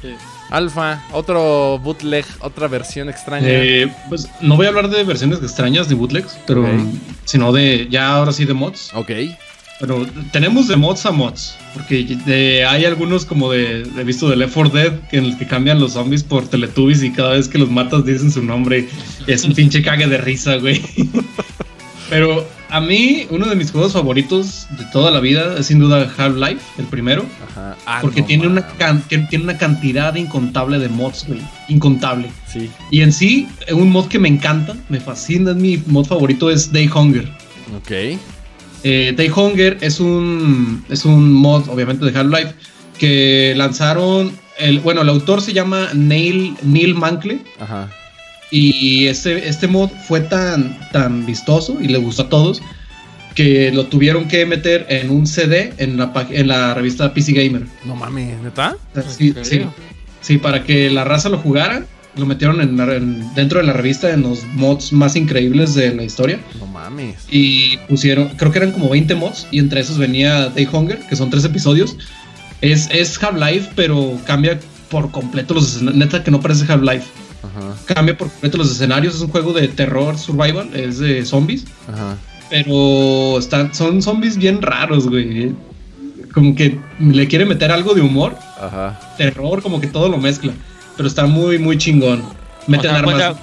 Sí. 0.02 0.16
Alfa, 0.50 1.04
otro 1.14 1.80
bootleg, 1.80 2.26
otra 2.40 2.68
versión 2.68 3.08
extraña. 3.08 3.48
Eh, 3.48 3.94
pues 4.10 4.28
no 4.42 4.58
voy 4.58 4.66
a 4.66 4.70
hablar 4.70 4.90
de 4.90 5.04
versiones 5.04 5.40
extrañas 5.42 5.88
de 5.88 5.96
bootlegs, 5.96 6.38
pero 6.46 6.68
sino 7.24 7.52
de 7.54 7.88
ya 7.90 8.16
ahora 8.16 8.32
sí 8.32 8.46
de 8.46 8.54
mods. 8.54 8.92
Ok. 8.94 9.12
Pero 9.82 10.06
tenemos 10.32 10.68
de 10.68 10.76
mods 10.76 11.06
a 11.08 11.12
mods. 11.12 11.58
Porque 11.74 12.64
hay 12.70 12.86
algunos 12.86 13.26
como 13.26 13.52
de, 13.52 13.82
he 13.98 14.04
visto 14.04 14.30
de 14.30 14.36
Left 14.36 14.54
4 14.54 14.72
Dead 14.72 14.94
en 15.12 15.26
el 15.26 15.38
que 15.38 15.48
cambian 15.48 15.80
los 15.80 15.94
zombies 15.94 16.24
por 16.24 16.48
Teletubbies 16.48 17.02
y 17.02 17.12
cada 17.12 17.32
vez 17.32 17.48
que 17.48 17.58
los 17.58 17.72
matas 17.72 18.06
dicen 18.06 18.32
su 18.32 18.44
nombre. 18.44 18.88
es 19.26 19.44
un 19.44 19.54
pinche 19.54 19.82
cague 19.82 20.06
de 20.08 20.20
risa, 20.20 20.58
güey. 20.58 20.82
Pero 22.12 22.48
a 22.70 22.80
mí, 22.80 23.26
uno 23.32 23.48
de 23.48 23.56
mis 23.56 23.72
juegos 23.72 23.94
favoritos 23.94 24.68
de 24.78 24.86
toda 24.92 25.10
la 25.10 25.20
vida 25.20 25.58
es 25.58 25.66
sin 25.66 25.80
duda 25.80 26.14
Half-Life, 26.16 26.62
el 26.78 26.86
primero. 26.86 27.26
Ajá. 27.50 27.76
Ah, 27.88 28.00
porque 28.02 28.22
tiene, 28.22 28.48
una 28.48 28.68
tiene 29.08 29.44
una 29.44 29.58
cantidad 29.58 30.14
incontable 30.14 30.78
de 30.78 30.90
mods, 30.90 31.26
güey. 31.28 31.42
Incontable. 31.70 32.30
Sí. 32.48 32.70
Y 32.92 33.02
en 33.02 33.14
sí, 33.14 33.48
un 33.72 33.90
mod 33.90 34.10
que 34.10 34.20
me 34.20 34.28
encanta, 34.28 34.76
me 34.90 35.00
fascina, 35.00 35.52
es 35.52 35.58
mi 35.58 35.82
mod 35.88 36.06
favorito, 36.06 36.52
es 36.52 36.72
Day 36.72 36.88
Hunger. 36.94 37.28
Ok. 37.76 38.20
Eh, 38.84 39.14
Day 39.16 39.30
Hunger 39.30 39.78
es 39.82 40.00
un, 40.00 40.84
es 40.90 41.06
un 41.06 41.32
mod, 41.32 41.70
obviamente, 41.70 42.06
de 42.06 42.18
Half-Life 42.18 42.54
que 42.98 43.54
lanzaron. 43.56 44.32
El, 44.58 44.80
bueno, 44.80 45.02
el 45.02 45.10
autor 45.10 45.42
se 45.42 45.54
llama 45.54 45.90
Neil, 45.94 46.56
Neil 46.64 46.96
Mankle. 46.96 47.42
Ajá. 47.60 47.90
Y 48.52 49.08
este, 49.08 49.48
este 49.48 49.68
mod 49.68 49.90
fue 50.08 50.20
tan, 50.20 50.78
tan 50.92 51.26
vistoso 51.26 51.78
y 51.82 51.88
le 51.88 51.98
gustó 51.98 52.24
a 52.24 52.30
todos 52.30 52.62
que 53.34 53.72
lo 53.72 53.86
tuvieron 53.86 54.28
que 54.28 54.46
meter 54.46 54.86
en 54.90 55.10
un 55.10 55.26
CD 55.26 55.74
en 55.78 55.98
la, 55.98 56.12
en 56.30 56.48
la 56.48 56.74
revista 56.74 57.14
PC 57.14 57.32
Gamer. 57.32 57.64
No 57.86 57.96
mames, 57.96 58.42
¿neta? 58.42 58.76
Sí, 59.08 59.34
sí, 59.42 59.62
sí, 60.20 60.38
para 60.38 60.64
que 60.64 60.90
la 60.90 61.06
raza 61.06 61.30
lo 61.30 61.38
jugara 61.38 61.86
lo 62.16 62.26
metieron 62.26 62.60
en, 62.62 63.34
dentro 63.36 63.60
de 63.60 63.66
la 63.66 63.74
revista 63.74 64.12
en 64.12 64.24
los 64.24 64.46
mods 64.54 64.92
más 64.92 65.16
increíbles 65.16 65.74
de 65.76 65.94
la 65.96 66.04
historia. 66.04 66.40
No 66.60 66.68
mames. 66.68 67.16
Y 67.30 67.78
pusieron, 67.88 68.30
creo 68.30 68.52
que 68.52 68.60
eran 68.60 68.72
como 68.72 68.90
20 68.90 69.16
mods 69.16 69.48
y 69.52 69.60
entre 69.60 69.82
esos 69.82 69.98
venía 69.98 70.50
Day 70.50 70.68
Hunger, 70.72 71.00
que 71.08 71.16
son 71.16 71.30
tres 71.30 71.46
episodios. 71.46 71.98
Es, 72.60 72.90
es 72.92 73.22
Half-Life, 73.22 73.72
pero 73.76 74.20
cambia 74.26 74.60
por 74.90 75.12
completo 75.12 75.54
los 75.54 75.68
escenarios. 75.76 76.00
Neta 76.00 76.24
que 76.24 76.32
no 76.32 76.42
parece 76.42 76.72
Half-Life. 76.72 77.06
Cambia 77.86 78.18
por 78.18 78.30
completo 78.30 78.58
los 78.58 78.72
escenarios. 78.72 79.16
Es 79.16 79.22
un 79.22 79.30
juego 79.30 79.54
de 79.54 79.68
terror 79.68 80.18
survival, 80.18 80.70
es 80.74 81.00
de 81.00 81.26
zombies. 81.26 81.66
Ajá. 81.88 82.18
Pero 82.50 83.40
están, 83.40 83.74
son 83.74 84.02
zombies 84.02 84.38
bien 84.38 84.62
raros, 84.62 85.08
güey. 85.08 85.54
Como 86.34 86.56
que 86.56 86.78
le 87.00 87.28
quiere 87.28 87.46
meter 87.46 87.72
algo 87.72 87.94
de 87.94 88.02
humor. 88.02 88.38
Ajá. 88.60 89.16
Terror, 89.18 89.62
como 89.62 89.80
que 89.80 89.88
todo 89.88 90.10
lo 90.10 90.18
mezcla 90.18 90.54
pero 90.98 91.08
está 91.08 91.26
muy, 91.26 91.58
muy 91.58 91.78
chingón. 91.78 92.24
Meten 92.68 92.92
armas. 92.92 93.36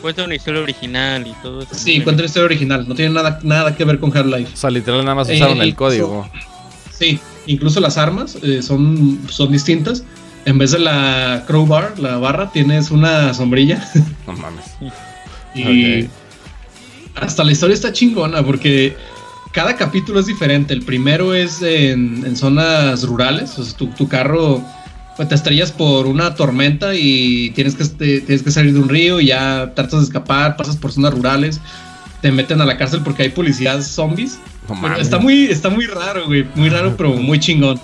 Cuenta, 0.00 0.24
una 0.24 0.34
historia 0.34 0.60
original 0.60 1.26
y 1.26 1.32
todo 1.42 1.62
eso. 1.62 1.74
Sí, 1.74 2.00
cuenta 2.02 2.20
una 2.20 2.26
historia 2.26 2.46
original. 2.46 2.86
No 2.86 2.94
tiene 2.94 3.12
nada, 3.12 3.40
nada 3.42 3.74
que 3.74 3.84
ver 3.84 3.98
con 3.98 4.16
Half-Life. 4.16 4.52
O 4.52 4.56
sea, 4.56 4.70
literal, 4.70 5.00
nada 5.04 5.16
más 5.16 5.28
usaron 5.28 5.60
el 5.60 5.74
código. 5.74 6.28
Sí, 6.92 7.18
incluso 7.46 7.80
las 7.80 7.98
armas 7.98 8.36
eh, 8.42 8.62
son, 8.62 9.20
son 9.28 9.50
distintas. 9.50 10.04
En 10.44 10.58
vez 10.58 10.70
de 10.70 10.78
la 10.78 11.44
crowbar, 11.46 11.98
la 11.98 12.18
barra, 12.18 12.52
tienes 12.52 12.90
una 12.90 13.34
sombrilla. 13.34 13.84
No 14.26 14.32
mames. 14.34 14.64
y 15.54 16.08
hasta 17.16 17.44
la 17.44 17.52
historia 17.52 17.74
está 17.74 17.92
chingona 17.92 18.44
porque 18.44 18.96
cada 19.52 19.76
capítulo 19.76 20.20
es 20.20 20.26
diferente. 20.26 20.74
El 20.74 20.82
primero 20.82 21.34
es 21.34 21.62
en, 21.62 22.36
zonas 22.36 23.04
rurales. 23.04 23.58
O 23.58 23.64
sea, 23.64 23.76
tu, 23.76 23.86
tu 23.88 24.06
carro 24.06 24.62
te 25.24 25.34
estrellas 25.34 25.72
por 25.72 26.06
una 26.06 26.34
tormenta 26.34 26.94
y 26.94 27.50
tienes 27.50 27.74
que, 27.74 27.82
este, 27.82 28.20
tienes 28.20 28.42
que 28.42 28.50
salir 28.50 28.74
de 28.74 28.80
un 28.80 28.88
río 28.88 29.20
y 29.20 29.26
ya 29.26 29.72
tratas 29.74 30.00
de 30.00 30.06
escapar, 30.06 30.56
pasas 30.56 30.76
por 30.76 30.92
zonas 30.92 31.14
rurales, 31.14 31.60
te 32.20 32.30
meten 32.30 32.60
a 32.60 32.66
la 32.66 32.76
cárcel 32.76 33.00
porque 33.02 33.22
hay 33.22 33.30
policías 33.30 33.86
zombies. 33.86 34.38
está 35.00 35.18
muy, 35.18 35.46
está 35.46 35.70
muy 35.70 35.86
raro, 35.86 36.26
güey, 36.26 36.46
muy 36.54 36.68
raro, 36.68 36.96
pero 36.96 37.14
muy 37.14 37.38
chingón. 37.40 37.80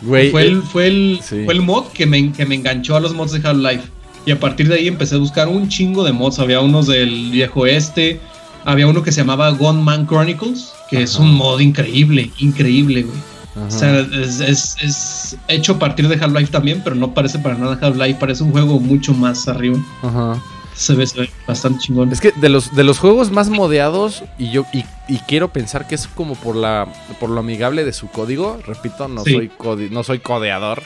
fue, 0.00 0.22
el, 0.28 0.58
eh, 0.58 0.62
fue, 0.72 0.86
el, 0.88 1.20
fue 1.22 1.54
el 1.54 1.62
mod 1.62 1.84
que 1.92 2.06
me, 2.06 2.32
que 2.32 2.44
me 2.44 2.56
enganchó 2.56 2.96
a 2.96 3.00
los 3.00 3.14
mods 3.14 3.32
de 3.32 3.46
Half-Life. 3.46 3.84
Y 4.26 4.32
a 4.32 4.40
partir 4.40 4.68
de 4.68 4.76
ahí 4.76 4.88
empecé 4.88 5.14
a 5.14 5.18
buscar 5.18 5.48
un 5.48 5.68
chingo 5.68 6.02
de 6.02 6.12
mods. 6.12 6.38
Había 6.38 6.60
unos 6.60 6.86
del 6.86 7.30
viejo 7.30 7.66
este, 7.66 8.20
había 8.64 8.86
uno 8.86 9.02
que 9.02 9.12
se 9.12 9.20
llamaba 9.20 9.50
Gunman 9.50 10.06
Chronicles, 10.06 10.72
que 10.90 11.02
es 11.02 11.16
un 11.18 11.34
mod 11.34 11.60
increíble, 11.60 12.30
increíble, 12.38 13.02
güey. 13.02 13.33
O 13.56 13.70
sea, 13.70 14.00
es, 14.00 15.36
hecho 15.48 15.74
a 15.74 15.78
partir 15.78 16.08
de 16.08 16.22
Half-Life 16.22 16.50
también, 16.50 16.80
pero 16.82 16.96
no 16.96 17.14
parece 17.14 17.38
para 17.38 17.56
nada 17.56 17.78
Half-Life, 17.80 18.18
parece 18.18 18.42
un 18.42 18.50
juego 18.50 18.80
mucho 18.80 19.14
más 19.14 19.46
arriba. 19.48 19.78
Ajá. 20.02 20.42
Se 20.74 20.94
ve, 20.94 21.06
bastante 21.46 21.78
chingón. 21.78 22.10
Es 22.10 22.20
que 22.20 22.32
de 22.32 22.48
los, 22.48 22.74
de 22.74 22.82
los 22.82 22.98
juegos 22.98 23.30
más 23.30 23.48
modeados, 23.48 24.24
y 24.38 24.50
yo 24.50 24.66
y, 24.72 24.84
quiero 25.28 25.52
pensar 25.52 25.86
que 25.86 25.94
es 25.94 26.08
como 26.08 26.34
por 26.34 26.56
la 26.56 26.88
por 27.20 27.30
lo 27.30 27.38
amigable 27.38 27.84
de 27.84 27.92
su 27.92 28.08
código, 28.08 28.58
repito, 28.66 29.06
no 29.06 29.22
soy 29.22 29.52
no 29.90 30.02
soy 30.02 30.18
codeador, 30.18 30.82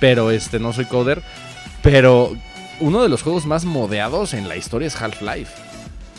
pero 0.00 0.30
este 0.30 0.58
no 0.58 0.74
soy 0.74 0.84
coder, 0.84 1.22
pero 1.82 2.36
uno 2.80 3.02
de 3.02 3.08
los 3.08 3.22
juegos 3.22 3.46
más 3.46 3.64
modeados 3.64 4.34
en 4.34 4.48
la 4.48 4.56
historia 4.56 4.88
es 4.88 5.00
Half-Life. 5.00 5.65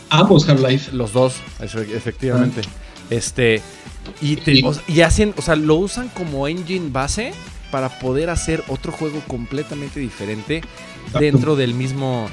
Ambos 0.09 0.47
Half-Life. 0.47 0.91
Los 0.93 1.13
dos, 1.13 1.35
efectivamente. 1.59 2.61
Ah. 2.65 2.87
Este, 3.09 3.61
y, 4.21 5.01
hacen, 5.01 5.33
o 5.37 5.41
sea, 5.41 5.55
lo 5.55 5.75
usan 5.75 6.09
como 6.09 6.47
engine 6.47 6.89
base 6.91 7.33
para 7.71 7.89
poder 7.99 8.29
hacer 8.29 8.63
otro 8.67 8.91
juego 8.91 9.21
completamente 9.27 9.99
diferente 9.99 10.61
dentro 11.19 11.55
del 11.55 11.73
mismo 11.73 12.29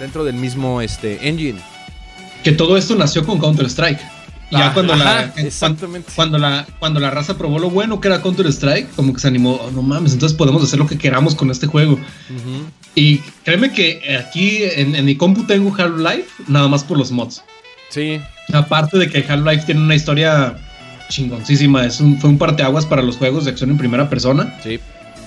dentro 0.00 0.24
del 0.24 0.34
mismo 0.34 0.80
este 0.80 1.28
engine. 1.28 1.60
Que 2.42 2.52
todo 2.52 2.76
esto 2.76 2.94
nació 2.94 3.24
con 3.24 3.38
Counter 3.38 3.68
Ya 4.50 4.72
cuando 4.72 4.96
la 4.96 5.32
cuando 6.16 6.38
la 6.38 6.66
cuando 6.78 7.00
la 7.00 7.10
raza 7.10 7.36
probó 7.36 7.58
lo 7.58 7.68
bueno 7.68 8.00
que 8.00 8.08
era 8.08 8.22
Counter 8.22 8.46
Strike, 8.46 8.90
como 8.94 9.12
que 9.12 9.20
se 9.20 9.28
animó, 9.28 9.60
oh, 9.62 9.70
no 9.70 9.82
mames, 9.82 10.14
entonces 10.14 10.36
podemos 10.36 10.62
hacer 10.62 10.78
lo 10.78 10.86
que 10.86 10.96
queramos 10.96 11.34
con 11.34 11.50
este 11.50 11.66
juego. 11.66 11.98
Y 12.94 13.18
créeme 13.44 13.72
que 13.72 14.16
aquí 14.16 14.60
en, 14.62 14.94
en 14.94 15.04
mi 15.04 15.16
compu 15.16 15.44
tengo 15.44 15.74
Half-Life 15.76 16.44
nada 16.48 16.68
más 16.68 16.82
por 16.82 16.96
los 16.96 17.12
mods. 17.12 17.42
Sí. 17.90 18.20
Aparte 18.52 18.98
de 18.98 19.08
que 19.08 19.24
Half-Life 19.28 19.66
tiene 19.66 19.82
una 19.82 19.94
historia 19.94 20.56
chingoncísima, 21.08 21.84
es 21.84 22.00
un, 22.00 22.18
fue 22.18 22.30
un 22.30 22.38
parteaguas 22.38 22.86
para 22.86 23.02
los 23.02 23.16
juegos 23.16 23.44
de 23.44 23.50
acción 23.50 23.70
en 23.70 23.78
primera 23.78 24.08
persona. 24.08 24.58
Sí. 24.62 24.80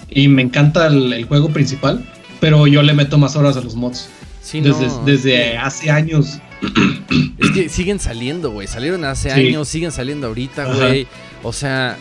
Y 0.10 0.28
me 0.28 0.42
encanta 0.42 0.88
el, 0.88 1.26
juego 1.26 1.50
principal, 1.50 2.06
pero 2.40 2.68
yo 2.68 2.82
le 2.82 2.94
meto 2.94 3.18
más 3.18 3.36
horas 3.36 3.58
a 3.58 3.62
los 3.62 3.76
mods. 3.76 4.10
Sí, 4.42 4.60
desde, 4.60 4.90
desde 5.06 5.58
hace 5.58 5.92
años. 5.92 6.40
Es 7.38 7.52
que 7.52 7.70
siguen 7.70 8.00
saliendo, 8.00 8.52
güey. 8.52 8.68
Salieron 8.68 9.04
hace 9.06 9.32
años, 9.32 9.68
siguen 9.68 9.92
saliendo 9.92 10.28
ahorita, 10.28 10.74
güey. 10.74 11.08
O 11.44 11.54
sea, 11.54 11.98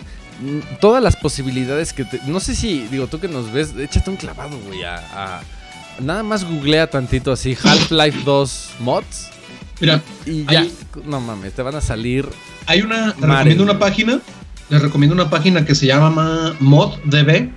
todas 0.80 1.02
las 1.02 1.16
posibilidades 1.16 1.92
que 1.92 2.04
te... 2.04 2.20
No 2.26 2.40
sé 2.40 2.54
si, 2.54 2.86
digo, 2.90 3.06
tú 3.06 3.20
que 3.20 3.28
nos 3.28 3.52
ves, 3.52 3.74
échate 3.78 4.10
un 4.10 4.16
clavado, 4.16 4.58
güey, 4.66 4.82
a, 4.84 5.40
Nada 6.00 6.22
más 6.22 6.44
googlea 6.44 6.88
tantito 6.88 7.30
así, 7.32 7.56
Half-Life 7.62 8.20
2 8.24 8.70
mods. 8.80 9.28
Mira, 9.80 10.02
y 10.24 10.44
ya, 10.44 10.66
no 11.04 11.20
mames, 11.20 11.52
te 11.52 11.62
van 11.62 11.74
a 11.74 11.80
salir. 11.80 12.26
Hay 12.66 12.80
una, 12.82 13.08
les 13.08 13.20
recomiendo 13.20 13.64
una 13.64 13.78
página, 13.78 14.20
les 14.68 14.82
recomiendo 14.82 15.14
una 15.14 15.28
página 15.28 15.64
que 15.64 15.74
se 15.74 15.86
llama 15.86 16.54
ModDB. 16.60 17.50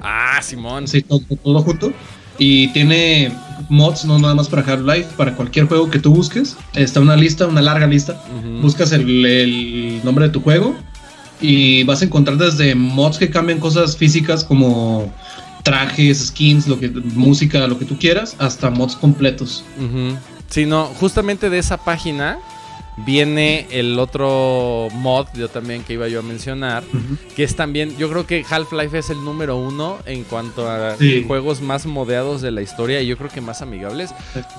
Ah, 0.00 0.40
Simón. 0.42 0.86
Sí, 0.86 1.02
todo, 1.02 1.62
junto. 1.62 1.92
Y 2.38 2.68
tiene 2.68 3.32
mods, 3.68 4.04
no 4.04 4.18
nada 4.18 4.34
más 4.34 4.48
para 4.48 4.62
Half-Life, 4.62 5.10
para 5.16 5.34
cualquier 5.34 5.66
juego 5.66 5.90
que 5.90 5.98
tú 5.98 6.14
busques. 6.14 6.56
Está 6.74 7.00
una 7.00 7.16
lista, 7.16 7.46
una 7.46 7.62
larga 7.62 7.86
lista. 7.86 8.22
Buscas 8.60 8.92
el, 8.92 9.24
el, 9.24 10.00
nombre 10.04 10.26
de 10.26 10.30
tu 10.32 10.40
juego 10.40 10.74
y 11.40 11.84
vas 11.84 12.02
a 12.02 12.06
encontrar 12.06 12.36
desde 12.36 12.74
mods 12.74 13.18
que 13.18 13.30
cambian 13.30 13.60
cosas 13.60 13.96
físicas 13.96 14.44
como 14.44 15.12
trajes, 15.62 16.28
skins, 16.28 16.66
lo 16.66 16.78
que, 16.80 16.88
música, 16.88 17.66
lo 17.66 17.78
que 17.78 17.84
tú 17.84 17.98
quieras, 17.98 18.36
hasta 18.38 18.70
mods 18.70 18.96
completos. 18.96 19.64
Sí, 20.48 20.66
no, 20.66 20.86
justamente 20.86 21.50
de 21.50 21.58
esa 21.58 21.76
página 21.76 22.38
viene 23.04 23.66
el 23.70 23.98
otro 23.98 24.88
mod, 24.92 25.26
yo 25.34 25.48
también 25.48 25.82
que 25.82 25.94
iba 25.94 26.08
yo 26.08 26.20
a 26.20 26.22
mencionar, 26.22 26.82
que 27.36 27.44
es 27.44 27.56
también, 27.56 27.96
yo 27.96 28.08
creo 28.10 28.26
que 28.26 28.44
Half-Life 28.48 28.98
es 28.98 29.10
el 29.10 29.22
número 29.24 29.56
uno 29.56 29.98
en 30.06 30.24
cuanto 30.24 30.70
a 30.70 30.96
juegos 31.26 31.60
más 31.60 31.86
modeados 31.86 32.42
de 32.42 32.50
la 32.50 32.62
historia 32.62 33.00
y 33.00 33.06
yo 33.06 33.16
creo 33.16 33.30
que 33.30 33.40
más 33.40 33.62
amigables, 33.62 34.10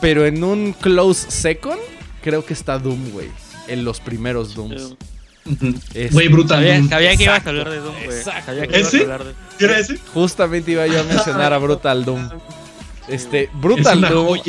pero 0.02 0.26
en 0.26 0.44
un 0.44 0.74
close 0.74 1.30
second 1.30 1.80
creo 2.22 2.46
que 2.46 2.54
está 2.54 2.80
Doom, 2.80 3.12
güey, 3.12 3.30
en 3.68 3.84
los 3.84 4.00
primeros 4.00 4.56
Dooms. 4.56 4.96
Güey, 6.12 6.28
brutal. 6.28 6.90
Sabía, 6.90 7.16
que 7.16 7.24
ibas 7.24 7.46
a 7.46 7.50
hablar 7.50 7.70
de 7.70 7.80
Doom, 7.80 7.96
güey. 8.06 8.24
Sabía 8.24 8.68
que 8.68 8.80
¿Ese? 8.80 8.98
Ibas 8.98 9.10
a 9.10 9.14
hablar 9.14 9.24
de... 9.24 9.66
¿Era 9.66 9.80
ese? 9.80 9.98
Justamente 10.14 10.72
iba 10.72 10.86
yo 10.86 11.00
a 11.00 11.04
mencionar 11.04 11.54
a 11.54 11.58
Brutal 11.58 12.06
Doom. 12.06 12.30
Este, 13.10 13.50
Brutal 13.56 14.02
Doom. 14.02 14.40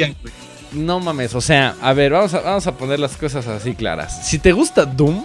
No 0.73 1.01
mames, 1.01 1.35
o 1.35 1.41
sea, 1.41 1.77
a 1.81 1.93
ver, 1.93 2.13
vamos 2.13 2.35
a, 2.35 2.41
vamos 2.41 2.67
a 2.67 2.77
poner 2.77 2.99
las 2.99 3.17
cosas 3.17 3.47
así 3.47 3.75
claras. 3.75 4.27
Si 4.27 4.39
te 4.39 4.53
gusta 4.53 4.85
Doom, 4.87 5.25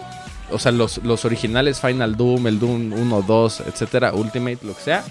o 0.52 0.60
sea, 0.60 0.72
los, 0.72 1.00
los 1.00 1.26
originales 1.26 1.80
Final 1.80 2.16
Doom, 2.16 2.48
el 2.48 2.60
Doom 2.60 2.94
1, 2.94 3.22
2, 3.22 3.64
etcétera, 3.68 4.14
Ultimate, 4.14 4.60
lo 4.64 4.76
que 4.76 4.82
sea. 4.82 5.04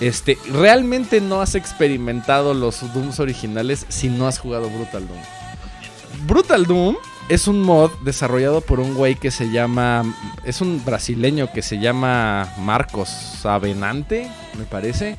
Este, 0.00 0.38
realmente 0.50 1.20
no 1.20 1.40
has 1.40 1.54
experimentado 1.54 2.54
los 2.54 2.92
Dooms 2.92 3.20
originales 3.20 3.86
si 3.88 4.08
no 4.08 4.26
has 4.26 4.38
jugado 4.38 4.68
Brutal 4.68 5.06
Doom. 5.06 6.26
Brutal 6.26 6.66
Doom 6.66 6.96
es 7.28 7.48
un 7.48 7.62
mod 7.62 7.90
desarrollado 8.04 8.60
por 8.60 8.80
un 8.80 8.94
güey 8.94 9.14
que 9.14 9.30
se 9.30 9.50
llama. 9.50 10.02
Es 10.44 10.60
un 10.60 10.84
brasileño 10.84 11.50
que 11.52 11.62
se 11.62 11.78
llama 11.78 12.52
Marcos 12.58 13.44
Avenante, 13.46 14.30
me 14.58 14.64
parece. 14.64 15.16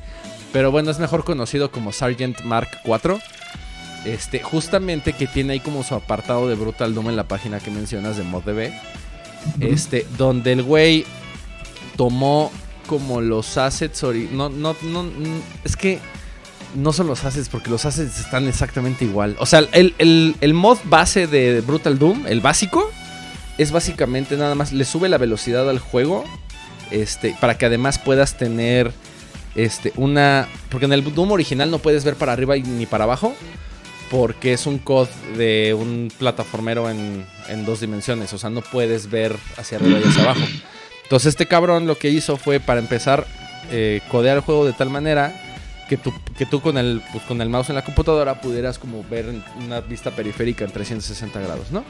Pero 0.52 0.72
bueno, 0.72 0.92
es 0.92 1.00
mejor 1.00 1.24
conocido 1.24 1.72
como 1.72 1.92
Sargent 1.92 2.42
Mark 2.42 2.70
IV. 2.86 3.20
Este, 4.06 4.40
justamente 4.40 5.14
que 5.14 5.28
tiene 5.28 5.54
ahí 5.54 5.60
como 5.60 5.84
su 5.84 5.96
apartado 5.96 6.50
de 6.50 6.56
Brutal 6.56 6.94
Doom 6.94 7.10
en 7.10 7.16
la 7.16 7.28
página 7.28 7.60
que 7.60 7.72
mencionas 7.72 8.18
de 8.18 8.24
ModDB. 8.24 8.72
Este, 9.60 10.06
donde 10.18 10.54
el 10.54 10.64
güey 10.64 11.06
tomó 11.96 12.52
como 12.88 13.22
los 13.22 13.58
assets. 13.58 14.04
No, 14.32 14.50
no, 14.50 14.76
no, 14.82 15.06
es 15.64 15.76
que 15.76 16.00
no 16.76 16.92
son 16.94 17.08
los 17.08 17.24
assets, 17.24 17.50
porque 17.50 17.70
los 17.70 17.86
assets 17.86 18.20
están 18.20 18.48
exactamente 18.48 19.06
igual. 19.06 19.36
O 19.40 19.46
sea, 19.46 19.64
el, 19.72 20.54
mod 20.54 20.78
base 20.86 21.28
de 21.28 21.62
Brutal 21.62 22.00
Doom, 22.00 22.26
el 22.28 22.42
básico, 22.42 22.90
es 23.58 23.72
básicamente 23.72 24.38
nada 24.38 24.56
más, 24.56 24.74
le 24.74 24.86
sube 24.86 25.10
la 25.10 25.18
velocidad 25.18 25.70
al 25.70 25.80
juego, 25.80 26.26
este, 26.92 27.36
para 27.40 27.58
que 27.58 27.66
además 27.66 28.00
puedas 28.00 28.38
tener 28.38 28.92
este, 29.56 29.94
una... 29.96 30.48
Porque 30.70 30.86
en 30.86 30.94
el 30.94 31.04
Doom 31.04 31.32
original 31.32 31.70
no 31.70 31.80
puedes 31.80 32.04
ver 32.04 32.16
para 32.16 32.34
arriba 32.34 32.56
ni 32.58 32.86
para 32.86 33.04
abajo, 33.04 33.36
porque 34.14 34.54
es 34.54 34.68
un 34.68 34.78
COD 34.78 35.08
de 35.38 35.74
un 35.74 36.12
plataformero 36.20 36.88
en, 36.88 37.26
en 37.48 37.66
dos 37.66 37.80
dimensiones, 37.80 38.32
o 38.32 38.38
sea, 38.38 38.52
no 38.52 38.62
puedes 38.62 39.10
ver 39.10 39.36
hacia 39.58 39.80
arriba 39.80 39.98
y 40.00 40.08
hacia 40.08 40.22
abajo. 40.22 40.46
Entonces 41.02 41.30
este 41.30 41.48
cabrón 41.48 41.88
lo 41.88 41.98
que 41.98 42.10
hizo 42.10 42.38
fue, 42.38 42.60
para 42.60 42.80
empezar, 42.80 43.26
eh, 43.72 44.02
codear 44.12 44.38
el 44.38 44.44
juego 44.44 44.68
de 44.68 44.74
tal 44.74 44.92
manera 44.92 45.43
que 45.88 45.98
tú, 45.98 46.14
que 46.38 46.46
tú 46.46 46.62
con, 46.62 46.78
el, 46.78 47.02
pues, 47.12 47.24
con 47.26 47.42
el 47.42 47.50
mouse 47.50 47.70
en 47.70 47.76
la 47.76 47.84
computadora 47.84 48.40
pudieras 48.42 48.80
como 48.80 49.04
ver 49.04 49.34
una 49.64 49.82
vista 49.82 50.12
periférica 50.12 50.64
en 50.66 50.72
360 50.72 51.40
grados, 51.40 51.72
¿no? 51.72 51.84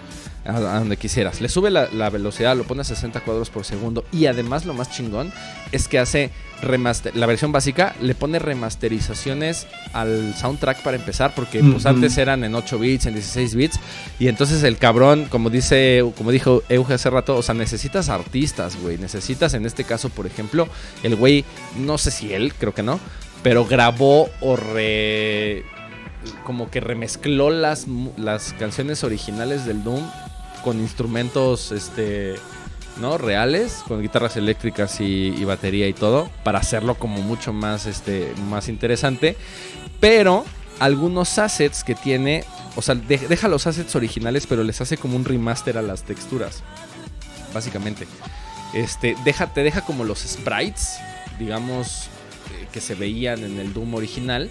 A, 0.46 0.60
donde 0.60 0.98
quisieras. 0.98 1.42
Le 1.42 1.48
sube 1.48 1.70
la, 1.70 2.10
velocidad, 2.10 2.58
lo 2.58 2.64
pone 2.64 2.82
a 2.82 2.84
60 2.84 3.22
cuadros 3.22 3.50
por 3.50 3.66
segundo 3.66 4.04
y 4.12 4.26
además 4.26 4.66
lo 4.66 4.74
más 4.74 4.92
chingón 4.92 5.32
es 5.72 5.88
que 5.88 6.00
hace 6.00 6.32
remaster, 6.62 7.16
la 7.16 7.26
versión 7.26 7.52
básica 7.52 7.96
le 8.02 8.16
pone 8.16 8.40
remasterizaciones 8.40 9.68
al 9.92 10.34
soundtrack 10.36 10.82
para 10.82 10.98
empezar 10.98 11.34
porque 11.36 11.62
pues 11.62 11.86
antes 11.86 12.18
eran 12.18 12.44
en 12.44 12.56
8 12.56 12.80
bits, 12.80 13.06
en 13.06 13.14
16 13.14 13.56
bits 13.56 13.80
y 14.20 14.28
entonces 14.28 14.64
el 14.64 14.78
cabrón, 14.78 15.28
como 15.30 15.50
dice, 15.50 16.04
como 16.18 16.32
dijo 16.32 16.64
Euge 16.70 16.94
hace 16.94 17.10
rato, 17.10 17.36
o 17.36 17.42
sea, 17.42 17.54
necesitas 17.54 18.10
artistas, 18.10 18.78
güey, 18.82 18.98
necesitas 18.98 19.54
en 19.54 19.66
este 19.66 19.84
caso, 19.84 20.10
por 20.10 20.26
ejemplo, 20.26 20.68
el 21.04 21.16
güey, 21.16 21.44
no 21.78 21.98
sé 21.98 22.12
si 22.12 22.34
él, 22.34 22.54
creo 22.54 22.74
que 22.74 22.84
no, 22.84 23.00
pero 23.44 23.66
grabó 23.66 24.30
o 24.42 24.56
re 24.56 25.64
como 26.46 26.72
que 26.72 26.80
remezcló 26.80 27.50
las, 27.50 27.86
las 28.18 28.54
canciones 28.54 29.04
originales 29.04 29.66
del 29.66 29.84
Doom 29.84 30.02
con 30.64 30.80
instrumentos 30.80 31.72
este 31.74 32.36
no 33.00 33.18
reales 33.18 33.84
con 33.88 34.02
guitarras 34.02 34.38
eléctricas 34.38 35.02
y, 35.02 35.44
batería 35.46 35.88
y 35.88 35.94
todo 35.94 36.30
para 36.44 36.60
hacerlo 36.60 36.96
como 36.96 37.22
mucho 37.22 37.52
más 37.54 37.86
este 37.86 38.34
más 38.48 38.70
interesante. 38.70 39.36
Pero 40.00 40.46
algunos 40.80 41.38
assets 41.38 41.84
que 41.84 41.96
tiene 41.96 42.46
o 42.76 42.82
sea 42.82 42.96
deja 42.96 43.48
los 43.48 43.68
assets 43.68 43.96
originales 43.96 44.48
pero 44.48 44.64
les 44.64 44.80
hace 44.80 44.98
como 44.98 45.16
un 45.16 45.26
remaster 45.26 45.78
a 45.78 45.82
las 45.82 46.04
texturas 46.04 46.64
básicamente. 47.54 48.08
Este 48.74 49.16
deja 49.26 49.54
te 49.54 49.64
deja 49.64 49.82
como 49.82 50.04
los 50.04 50.20
sprites 50.20 50.98
digamos 51.40 52.10
que 52.74 52.82
se 52.82 52.96
veían 52.96 53.44
en 53.44 53.60
el 53.60 53.74
Doom 53.74 53.94
original, 53.94 54.50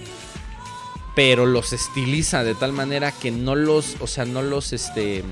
pero 1.15 1.45
los 1.45 1.75
estiliza 1.75 2.43
de 2.45 2.55
tal 2.55 2.73
manera 2.73 3.13
que 3.13 3.31
no 3.31 3.55
los, 3.55 3.97
o 4.01 4.07
sea, 4.07 4.25
no 4.25 4.41
los, 4.41 4.73
este, 4.73 5.23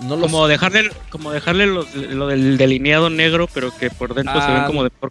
no 0.00 0.16
los... 0.16 0.30
Como 0.30 0.48
dejarle, 0.48 0.90
como 1.10 1.32
dejarle 1.32 1.66
lo 1.66 2.26
del 2.26 2.56
delineado 2.56 3.10
negro, 3.10 3.48
pero 3.52 3.76
que 3.76 3.90
por 3.90 4.14
dentro 4.14 4.40
se 4.40 4.50
ven 4.50 4.64
como 4.64 4.84
de 4.84 4.90
por 4.90 5.10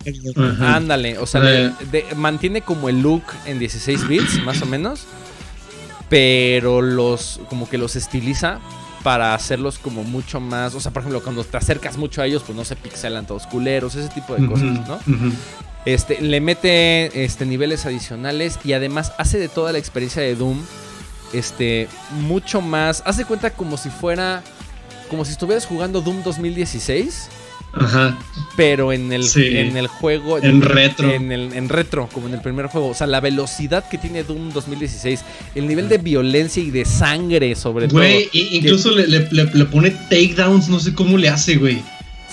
Ándale, 0.62 1.20
o 1.20 1.28
sea, 1.28 1.76
mantiene 2.16 2.62
como 2.62 2.90
el 2.90 3.02
look 3.02 3.24
en 3.46 3.60
16 3.60 4.08
bits, 4.08 4.44
más 4.44 4.62
o 4.62 4.66
menos, 4.66 5.06
pero 6.10 6.82
los, 6.82 7.40
como 7.50 7.70
que 7.70 7.78
los 7.78 7.96
estiliza 7.96 8.60
para 9.04 9.34
hacerlos 9.34 9.78
como 9.78 10.04
mucho 10.04 10.40
más, 10.40 10.74
o 10.74 10.80
sea, 10.80 10.92
por 10.92 11.02
ejemplo, 11.02 11.22
cuando 11.22 11.44
te 11.44 11.56
acercas 11.58 11.98
mucho 11.98 12.22
a 12.22 12.26
ellos, 12.26 12.44
pues 12.44 12.56
no 12.58 12.66
se 12.66 12.76
pixelan 12.76 13.28
todos 13.28 13.46
culeros, 13.48 13.96
ese 13.96 14.10
tipo 14.10 14.36
de 14.36 14.48
cosas, 14.48 14.88
¿no? 14.88 15.00
Este, 15.88 16.22
le 16.22 16.42
mete 16.42 17.24
este, 17.24 17.46
niveles 17.46 17.86
adicionales 17.86 18.60
y 18.66 18.74
además 18.74 19.14
hace 19.18 19.40
de 19.40 19.48
toda 19.48 19.72
la 19.72 19.78
experiencia 19.78 20.22
de 20.22 20.36
Doom 20.36 20.60
este, 21.32 21.88
mucho 22.12 22.60
más. 22.60 23.02
Hace 23.06 23.24
cuenta 23.24 23.52
como 23.52 23.78
si 23.78 23.90
fuera. 23.90 24.44
Como 25.10 25.24
si 25.24 25.32
estuvieras 25.32 25.66
jugando 25.66 26.02
Doom 26.02 26.24
2016. 26.24 27.30
Ajá. 27.72 28.18
Pero 28.58 28.92
en 28.92 29.14
el, 29.14 29.26
en 29.38 29.78
el 29.78 29.88
juego. 29.88 30.40
En 30.40 30.62
retro. 30.62 31.10
En, 31.10 31.32
el, 31.32 31.54
en 31.54 31.70
retro, 31.70 32.10
como 32.12 32.28
en 32.28 32.34
el 32.34 32.42
primer 32.42 32.68
juego. 32.68 32.90
O 32.90 32.94
sea, 32.94 33.08
la 33.08 33.22
velocidad 33.22 33.88
que 33.88 33.98
tiene 33.98 34.24
Doom 34.24 34.52
2016. 34.52 35.24
El 35.56 35.70
nivel 35.70 35.88
de 35.88 36.00
violencia 36.00 36.62
y 36.62 36.70
de 36.70 36.84
sangre, 36.84 37.56
sobre 37.56 37.88
todo. 37.88 38.00
Güey, 38.00 38.30
incluso 38.34 38.92
le, 38.92 39.08
le, 39.08 39.30
le, 39.32 39.66
pone 39.66 39.92
takedowns, 39.92 40.68
no 40.68 40.82
sé 40.82 40.94
cómo 40.94 41.18
le 41.18 41.30
hace, 41.30 41.56
güey. 41.56 41.82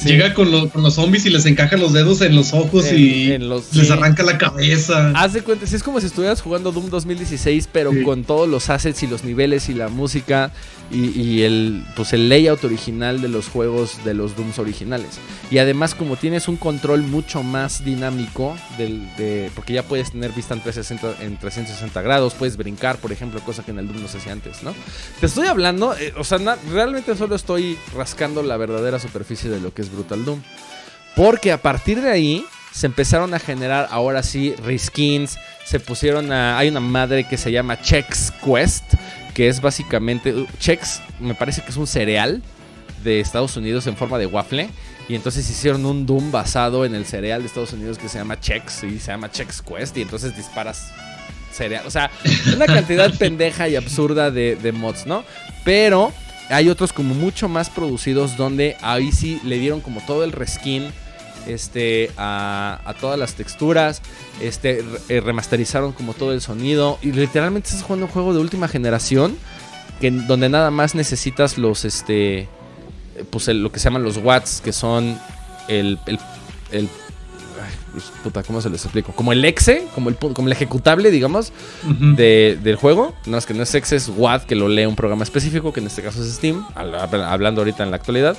Llega 0.03 0.35
con, 0.35 0.51
los 0.51 0.95
zombies 0.95 1.25
y 1.25 1.31
les 1.31 1.47
encaja 1.47 1.77
los 1.77 1.93
dedos 1.93 2.21
en 2.21 2.35
los 2.35 2.53
ojos 2.53 2.93
y 2.93 3.39
les 3.39 3.91
arranca 3.91 4.23
la 4.23 4.39
cabeza. 4.39 5.13
Haz 5.15 5.33
de 5.35 5.43
cuenta, 5.43 5.65
es 5.65 5.83
como 5.83 6.01
si 6.01 6.07
estuvieras 6.07 6.43
jugando 6.43 6.73
Doom 6.73 6.91
2016, 6.91 7.69
pero 7.73 7.91
con 8.05 8.25
todos 8.25 8.49
los 8.49 8.71
assets 8.71 9.03
y 9.03 9.07
los 9.07 9.25
niveles 9.25 9.69
y 9.69 9.75
la 9.75 9.89
música 9.89 10.53
y, 10.91 11.43
el, 11.43 11.85
pues 11.97 12.13
el 12.13 12.29
layout 12.29 12.63
original 12.65 13.21
de 13.21 13.29
los 13.29 13.49
juegos 13.49 14.05
de 14.05 14.15
los 14.15 14.37
Dooms 14.37 14.59
originales. 14.59 15.19
Y 15.51 15.59
además, 15.59 15.95
como 15.95 16.17
tienes 16.17 16.47
un 16.47 16.57
control 16.57 17.03
mucho 17.03 17.43
más 17.43 17.85
dinámico, 17.85 18.57
del, 18.79 19.09
de, 19.17 19.51
porque 19.55 19.73
ya 19.73 19.83
puedes 19.83 20.13
tener 20.13 20.33
vista 20.33 20.55
en 20.55 20.61
360, 20.61 21.25
en 21.25 21.37
360 21.37 22.03
grados, 22.03 22.35
puedes 22.35 22.57
brincar, 22.57 22.99
por 22.99 23.13
ejemplo, 23.13 23.41
cosa 23.41 23.65
que 23.65 23.71
en 23.71 23.79
el 23.79 23.89
Doom 23.89 24.03
no 24.03 24.09
se 24.09 24.19
hacía 24.19 24.33
antes, 24.33 24.63
¿no? 24.63 24.75
Te 25.21 25.27
estoy 25.27 25.47
hablando, 25.47 25.97
eh, 25.97 26.13
o 26.17 26.25
sea, 26.25 26.39
realmente 26.71 27.17
solo 27.17 27.35
estoy 27.35 27.79
rascando 27.95 28.43
la 28.43 28.57
verdadera 28.57 28.99
superficie 28.99 29.51
de 29.51 29.61
lo 29.61 29.73
que 29.75 29.83
es 29.83 29.91
Brutal 29.91 30.25
Doom. 30.25 30.41
Porque 31.17 31.53
a 31.53 31.63
partir 31.63 32.01
de 32.03 32.11
ahí 32.11 32.47
se 32.73 32.87
empezaron 32.87 33.35
a 33.35 33.39
generar 33.39 33.89
ahora 33.91 34.23
sí 34.23 34.55
reskins, 34.57 35.39
se 35.65 35.79
pusieron 35.79 36.33
a... 36.33 36.59
Hay 36.59 36.69
una 36.69 36.81
madre 36.81 37.25
que 37.25 37.37
se 37.37 37.53
llama 37.53 37.81
Chex 37.81 38.33
Quest, 38.45 38.95
que 39.35 39.49
es 39.49 39.61
básicamente... 39.61 40.33
Uh, 40.33 40.47
Chex 40.59 41.03
me 41.21 41.35
parece 41.35 41.63
que 41.63 41.71
es 41.71 41.77
un 41.77 41.87
cereal 41.87 42.43
de 43.03 43.21
Estados 43.21 43.57
Unidos 43.57 43.87
en 43.87 43.97
forma 43.97 44.19
de 44.19 44.27
waffle. 44.27 44.71
Y 45.09 45.15
entonces 45.15 45.49
hicieron 45.51 45.85
un 45.85 46.07
Doom 46.07 46.31
basado 46.33 46.87
en 46.87 46.95
el 46.95 47.05
cereal 47.05 47.43
de 47.43 47.49
Estados 47.49 47.75
Unidos 47.75 47.99
que 47.99 48.09
se 48.09 48.19
llama 48.19 48.41
Chex 48.41 48.85
y 48.85 48.99
se 48.99 49.13
llama 49.13 49.31
Chex 49.31 49.61
Quest. 49.61 49.97
Y 49.99 50.03
entonces 50.03 50.35
disparas 50.35 50.93
cereal. 51.53 51.87
O 51.87 51.91
sea, 51.91 52.11
una 52.55 52.67
cantidad 52.67 53.13
pendeja 53.19 53.69
y 53.69 53.77
absurda 53.77 54.31
de, 54.31 54.57
de 54.57 54.73
mods, 54.73 55.07
¿no? 55.07 55.25
Pero 55.65 56.13
hay 56.49 56.69
otros 56.69 56.93
como 56.93 57.15
mucho 57.15 57.49
más 57.49 57.69
producidos 57.71 58.37
donde 58.37 58.77
ahí 58.81 59.13
sí 59.13 59.41
le 59.45 59.59
dieron 59.59 59.81
como 59.81 60.01
todo 60.01 60.25
el 60.25 60.33
reskin 60.33 60.91
este, 61.47 62.11
a, 62.17 62.95
todas 63.01 63.19
las 63.19 63.35
texturas, 63.35 64.03
este, 64.41 64.85
eh, 65.09 65.21
remasterizaron 65.21 65.93
como 65.93 66.15
todo 66.15 66.33
el 66.33 66.41
sonido 66.41 66.99
y 67.03 67.13
literalmente 67.13 67.69
estás 67.69 67.83
jugando 67.83 68.07
un 68.07 68.13
juego 68.13 68.35
de 68.35 68.41
última 68.41 68.69
generación 68.69 69.37
que, 70.01 70.11
donde 70.11 70.49
nada 70.49 70.71
más 70.71 70.95
necesitas 70.95 71.59
los, 71.59 71.85
este, 71.85 72.49
pues 73.31 73.49
lo 73.49 73.71
que 73.71 73.79
se 73.79 73.85
llaman 73.85 74.03
los 74.03 74.17
watts, 74.17 74.61
que 74.61 74.73
son 74.73 75.19
el, 75.69 75.99
el, 76.07 76.19
el 76.73 76.89
pues, 77.95 78.13
puta, 78.25 78.43
¿cómo 78.43 78.61
se 78.61 78.69
les 78.71 78.85
explico? 78.85 79.13
Como 79.13 79.33
el 79.33 79.45
exe, 79.45 79.87
como 79.95 80.09
el, 80.09 80.17
como 80.17 80.49
el 80.49 80.53
ejecutable, 80.53 81.13
digamos, 81.13 81.53
del 81.85 82.77
juego. 82.77 83.15
No 83.27 83.39
es 83.39 83.47
que 83.47 83.55
no 83.55 83.63
es 83.63 83.75
exe, 83.75 83.97
es 83.97 84.09
WAD, 84.09 84.43
que 84.43 84.57
lo 84.57 84.69
lee 84.69 84.85
un 84.85 84.97
programa 84.97 85.23
específico, 85.23 85.73
que 85.73 85.79
en 85.81 85.87
este 85.87 86.03
caso 86.03 86.23
es 86.23 86.33
Steam, 86.33 86.67
hablando 86.75 87.61
ahorita 87.61 87.85
en 87.85 87.91
la 87.91 87.97
actualidad. 87.97 88.37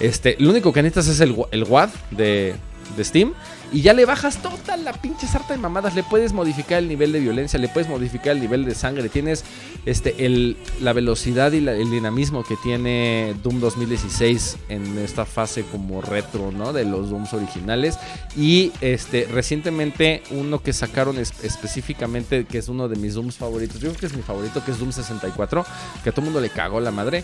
Este, 0.00 0.36
lo 0.38 0.50
único 0.50 0.72
que 0.72 0.82
necesitas 0.82 1.08
es 1.08 1.20
el, 1.20 1.36
el 1.52 1.64
WAD 1.64 1.90
de, 2.10 2.54
de 2.96 3.04
Steam 3.04 3.34
y 3.72 3.82
ya 3.82 3.92
le 3.92 4.04
bajas 4.04 4.38
toda 4.38 4.76
la 4.76 4.92
pinche 4.92 5.28
sarta 5.28 5.54
de 5.54 5.58
mamadas. 5.60 5.94
Le 5.94 6.02
puedes 6.02 6.32
modificar 6.32 6.78
el 6.78 6.88
nivel 6.88 7.12
de 7.12 7.20
violencia, 7.20 7.58
le 7.58 7.68
puedes 7.68 7.88
modificar 7.88 8.32
el 8.32 8.40
nivel 8.40 8.64
de 8.64 8.74
sangre. 8.74 9.08
Tienes 9.08 9.44
este, 9.86 10.26
el, 10.26 10.56
la 10.80 10.92
velocidad 10.92 11.52
y 11.52 11.58
el 11.58 11.90
dinamismo 11.90 12.42
que 12.42 12.56
tiene 12.56 13.36
Doom 13.44 13.60
2016 13.60 14.58
en 14.70 14.98
esta 14.98 15.24
fase 15.24 15.62
como 15.62 16.00
retro, 16.00 16.50
¿no? 16.50 16.72
De 16.72 16.84
los 16.84 17.10
Dooms 17.10 17.32
originales. 17.32 17.96
Y 18.36 18.72
este, 18.80 19.28
recientemente 19.30 20.24
uno 20.32 20.60
que 20.60 20.72
sacaron 20.72 21.18
específicamente, 21.18 22.46
que 22.46 22.58
es 22.58 22.68
uno 22.68 22.88
de 22.88 22.96
mis 22.96 23.14
Dooms 23.14 23.36
favoritos. 23.36 23.76
Yo 23.76 23.90
creo 23.90 24.00
que 24.00 24.06
es 24.06 24.16
mi 24.16 24.22
favorito, 24.22 24.64
que 24.64 24.72
es 24.72 24.80
Doom 24.80 24.90
64. 24.90 25.64
Que 26.02 26.10
a 26.10 26.12
todo 26.12 26.22
el 26.22 26.24
mundo 26.24 26.40
le 26.40 26.50
cagó 26.50 26.80
la 26.80 26.90
madre. 26.90 27.22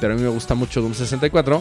Pero 0.00 0.12
a 0.12 0.16
mí 0.16 0.22
me 0.22 0.28
gusta 0.28 0.54
mucho 0.54 0.80
Doom 0.80 0.94
64 0.94 1.60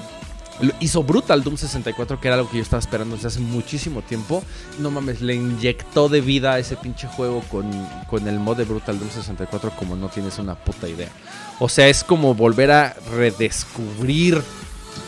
Hizo 0.80 1.04
Brutal 1.04 1.44
Doom 1.44 1.58
64, 1.58 2.20
que 2.20 2.28
era 2.28 2.36
algo 2.36 2.50
que 2.50 2.58
yo 2.58 2.64
estaba 2.64 2.80
esperando 2.80 3.16
desde 3.16 3.28
hace 3.28 3.40
muchísimo 3.40 4.02
tiempo. 4.02 4.44
No 4.80 4.92
mames, 4.92 5.22
le 5.22 5.36
inyectó 5.36 6.10
de 6.10 6.22
vida 6.22 6.54
a 6.54 6.60
ese 6.60 6.76
pinche 6.76 7.08
juego 7.08 7.42
con, 7.52 7.70
con 8.10 8.28
el 8.28 8.40
mod 8.40 8.58
de 8.58 8.66
Brutal 8.66 8.98
Doom 8.98 9.12
64 9.12 9.72
como 9.72 9.96
no 9.96 10.10
tienes 10.10 10.40
una 10.40 10.56
puta 10.56 10.88
idea. 10.88 11.10
O 11.60 11.70
sea, 11.70 11.88
es 11.88 12.04
como 12.04 12.34
volver 12.36 12.72
a 12.72 12.96
redescubrir 13.12 14.42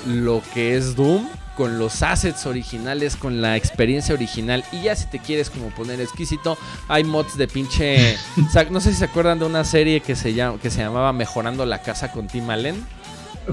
lo 0.05 0.41
que 0.53 0.77
es 0.77 0.95
Doom 0.95 1.27
con 1.59 1.77
los 1.77 2.03
assets 2.03 2.45
originales, 2.45 3.17
con 3.17 3.41
la 3.41 3.57
experiencia 3.57 4.15
original. 4.15 4.63
Y 4.71 4.83
ya 4.83 4.95
si 4.95 5.07
te 5.07 5.19
quieres 5.19 5.49
como 5.49 5.71
poner 5.71 5.99
exquisito, 5.99 6.57
hay 6.87 7.03
mods 7.03 7.35
de 7.35 7.49
pinche... 7.49 8.17
no 8.71 8.79
sé 8.79 8.91
si 8.91 8.99
se 8.99 9.03
acuerdan 9.03 9.39
de 9.39 9.45
una 9.45 9.65
serie 9.65 9.99
que 9.99 10.15
se, 10.15 10.33
llama, 10.33 10.57
que 10.61 10.69
se 10.69 10.79
llamaba 10.79 11.11
Mejorando 11.11 11.65
la 11.65 11.81
casa 11.81 12.13
con 12.13 12.27
Tim 12.27 12.49
Allen. 12.49 12.81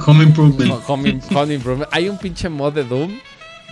Home 0.04 0.24
Improvement. 0.24 0.72
Home, 0.86 1.54
Improvement. 1.54 1.88
Hay 1.92 2.08
un 2.08 2.18
pinche 2.18 2.48
mod 2.48 2.72
de 2.72 2.84
Doom 2.84 3.12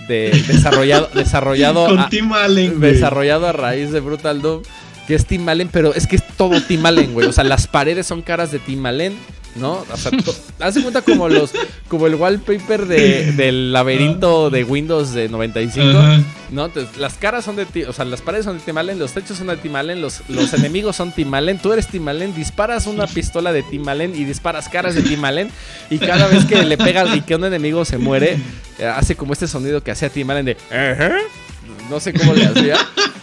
de, 0.09 0.31
desarrollado, 0.47 1.09
desarrollado, 1.15 1.87
Con 1.87 2.09
Tim 2.09 2.33
Allen, 2.33 2.81
desarrollado 2.81 3.47
a 3.47 3.53
raíz 3.53 3.91
de 3.91 4.01
Brutal 4.01 4.43
Doom, 4.43 4.63
que 5.07 5.15
es 5.15 5.27
Tim 5.27 5.49
Allen, 5.49 5.69
pero 5.73 5.95
es 5.95 6.07
que 6.07 6.17
es 6.17 6.27
todo 6.37 6.61
Tim 6.61 6.85
Allen, 6.85 7.13
güey. 7.13 7.27
O 7.27 7.33
sea, 7.33 7.45
las 7.45 7.67
paredes 7.67 8.07
son 8.07 8.23
caras 8.23 8.51
de 8.51 8.59
Tim 8.59 8.85
Allen. 8.87 9.17
¿No? 9.57 9.85
O 9.91 9.97
sea, 9.97 10.13
hace 10.61 10.83
cuenta 10.83 11.03
como 11.03 11.29
los 11.29 11.53
como 11.89 12.07
el 12.07 12.15
wallpaper 12.17 12.87
de, 12.87 13.33
del 13.33 13.73
laberinto 13.73 14.51
de 14.51 14.65
Windows 14.65 15.13
de 15.13 15.29
95, 15.29 15.87
¿no? 16.51 16.67
Entonces, 16.67 16.97
las 16.97 17.15
caras 17.15 17.45
son 17.45 17.57
de 17.57 17.87
o 17.87 17.93
sea, 17.93 18.05
las 18.05 18.21
paredes 18.21 18.45
son 18.45 18.59
de 18.59 18.65
Timalen, 18.65 18.99
los 18.99 19.13
techos 19.13 19.39
son 19.39 19.49
de 19.49 19.57
Timalen, 19.57 20.01
los, 20.01 20.23
los 20.29 20.53
enemigos 20.55 20.97
son 20.97 21.13
Timalen, 21.13 21.59
tú 21.59 21.73
eres 21.73 21.89
Timalen, 21.89 22.35
disparas 22.35 22.87
una 22.87 23.07
pistola 23.07 23.53
de 23.53 23.63
Timalen 23.63 24.15
y 24.15 24.25
disparas 24.25 24.69
caras 24.69 24.95
de 24.95 25.03
Timalen 25.03 25.51
y 25.91 25.99
cada 25.99 26.27
vez 26.27 26.45
que 26.45 26.65
le 26.65 26.77
pegas 26.77 27.15
y 27.17 27.21
que 27.21 27.37
un 27.37 27.45
enemigo 27.45 27.85
se 27.85 27.99
muere, 27.99 28.39
eh, 28.79 28.87
hace 28.87 29.17
como 29.17 29.33
este 29.33 29.47
sonido 29.47 29.83
que 29.83 29.91
hacía 29.91 30.09
Timalen 30.09 30.47
de 30.47 30.57
no 31.91 32.01
sé 32.01 32.13
cómo 32.13 32.35
le 32.35 32.47
hacía. 32.47 32.77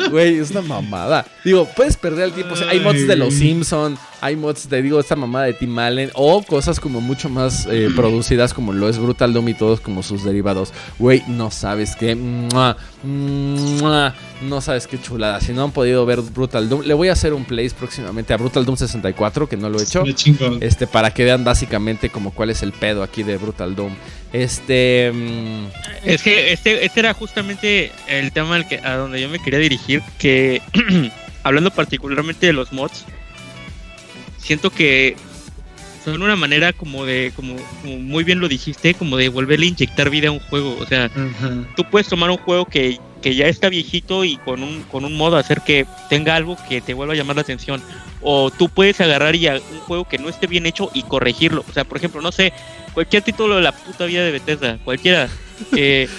Güey, 0.10 0.40
es 0.40 0.52
una 0.52 0.62
mamada. 0.62 1.26
Digo, 1.44 1.68
puedes 1.76 1.98
perder 1.98 2.26
el 2.26 2.34
tiempo. 2.34 2.56
hay 2.68 2.80
mods 2.80 3.08
de 3.08 3.16
los 3.16 3.34
Simpson, 3.34 3.98
hay 4.22 4.36
mods, 4.36 4.68
te 4.68 4.82
digo, 4.84 5.00
esta 5.00 5.16
mamada 5.16 5.46
de 5.46 5.54
Tim 5.54 5.78
Allen, 5.80 6.12
o 6.14 6.44
cosas 6.44 6.80
como 6.80 7.02
mucho 7.02 7.28
más 7.28 7.68
eh, 7.70 7.90
producidas 7.96 8.54
como 8.54 8.72
lo 8.72 8.88
es 8.88 9.00
Brutal 9.00 9.34
Doom 9.34 9.50
y 9.50 9.54
todos 9.56 9.82
como 9.82 10.04
sus 10.04 10.24
derivados. 10.24 10.72
Güey, 11.00 11.24
no 11.28 11.50
sabes 11.50 11.96
qué. 11.96 12.14
no 12.14 12.76
sabes 14.62 14.86
qué 14.86 15.02
chulada. 15.02 15.42
Si 15.42 15.54
no 15.54 15.64
han 15.64 15.72
podido 15.72 16.06
ver 16.06 16.22
Brutal 16.22 16.70
Doom, 16.70 16.84
le 16.84 16.94
voy 16.94 17.10
a 17.10 17.14
hacer 17.14 17.34
un 17.34 17.46
place 17.46 17.72
próximamente 17.72 18.32
a 18.32 18.38
Brutal 18.38 18.64
Doom 18.64 18.78
64, 18.78 19.50
que 19.50 19.58
no 19.58 19.70
lo 19.70 19.80
he 19.80 19.84
hecho. 19.84 20.04
Este, 20.62 20.86
para 20.86 21.12
que 21.12 21.24
vean 21.24 21.44
básicamente 21.44 22.10
como 22.10 22.30
cuál 22.30 22.52
es 22.52 22.62
el 22.62 22.74
pedo 22.74 23.02
aquí 23.02 23.24
de 23.24 23.38
Brutal 23.38 23.76
Doom. 23.76 23.94
Este. 24.34 25.12
Mm, 25.12 25.66
es 26.06 26.22
que 26.22 26.54
este, 26.54 26.86
este 26.86 27.00
era 27.00 27.16
justamente 27.16 27.92
el 28.08 28.32
tema 28.32 28.56
al 28.56 28.68
que, 28.68 28.78
a 28.78 28.98
donde 28.98 29.20
yo 29.20 29.30
me 29.30 29.40
quería 29.40 29.60
dirigir. 29.60 30.04
Que 30.20 30.62
hablando 31.44 31.72
particularmente 31.72 32.46
de 32.46 32.54
los 32.54 32.72
mods, 32.72 33.06
siento 34.42 34.70
que 34.70 35.16
son 36.04 36.22
una 36.22 36.36
manera 36.36 36.74
como 36.74 37.06
de, 37.06 37.32
como, 37.36 37.56
muy 37.84 38.24
bien 38.24 38.40
lo 38.40 38.48
dijiste, 38.48 38.94
como 38.94 39.18
de 39.18 39.30
volverle 39.30 39.68
a 39.68 39.70
inyectar 39.70 40.10
vida 40.10 40.30
a 40.30 40.32
un 40.32 40.40
juego. 40.40 40.78
O 40.80 40.86
sea, 40.86 41.10
tú 41.76 41.84
puedes 41.90 42.08
tomar 42.08 42.32
un 42.32 42.38
juego 42.38 42.66
que, 42.66 43.00
que, 43.22 43.36
ya 43.36 43.48
está 43.48 43.70
viejito 43.70 44.26
y 44.26 44.38
con 44.38 44.64
un, 44.64 44.82
con 44.84 45.06
un 45.06 45.16
modo 45.16 45.38
hacer 45.38 45.62
que 45.62 45.86
tenga 46.10 46.36
algo 46.36 46.58
que 46.68 46.82
te 46.82 46.94
vuelva 46.94 47.14
a 47.14 47.18
llamar 47.18 47.36
la 47.36 47.44
atención. 47.44 47.82
O 48.22 48.52
tú 48.52 48.70
puedes 48.70 49.00
agarrar 49.00 49.36
ya 49.36 49.60
un 49.72 49.80
juego 49.82 50.06
que 50.06 50.18
no 50.18 50.30
esté 50.30 50.48
bien 50.48 50.66
hecho 50.66 50.90
y 50.94 51.04
corregirlo. 51.04 51.64
O 51.70 51.74
sea, 51.74 51.84
por 51.84 51.98
ejemplo, 51.98 52.22
no 52.22 52.32
sé, 52.32 52.52
cualquier 52.94 53.22
título 53.22 53.58
de 53.58 53.62
la 53.62 53.72
puta 53.72 54.06
vida 54.06 54.24
de 54.24 54.32
Bethesda, 54.32 54.80
cualquiera. 54.84 55.30
Eh, 55.78 56.10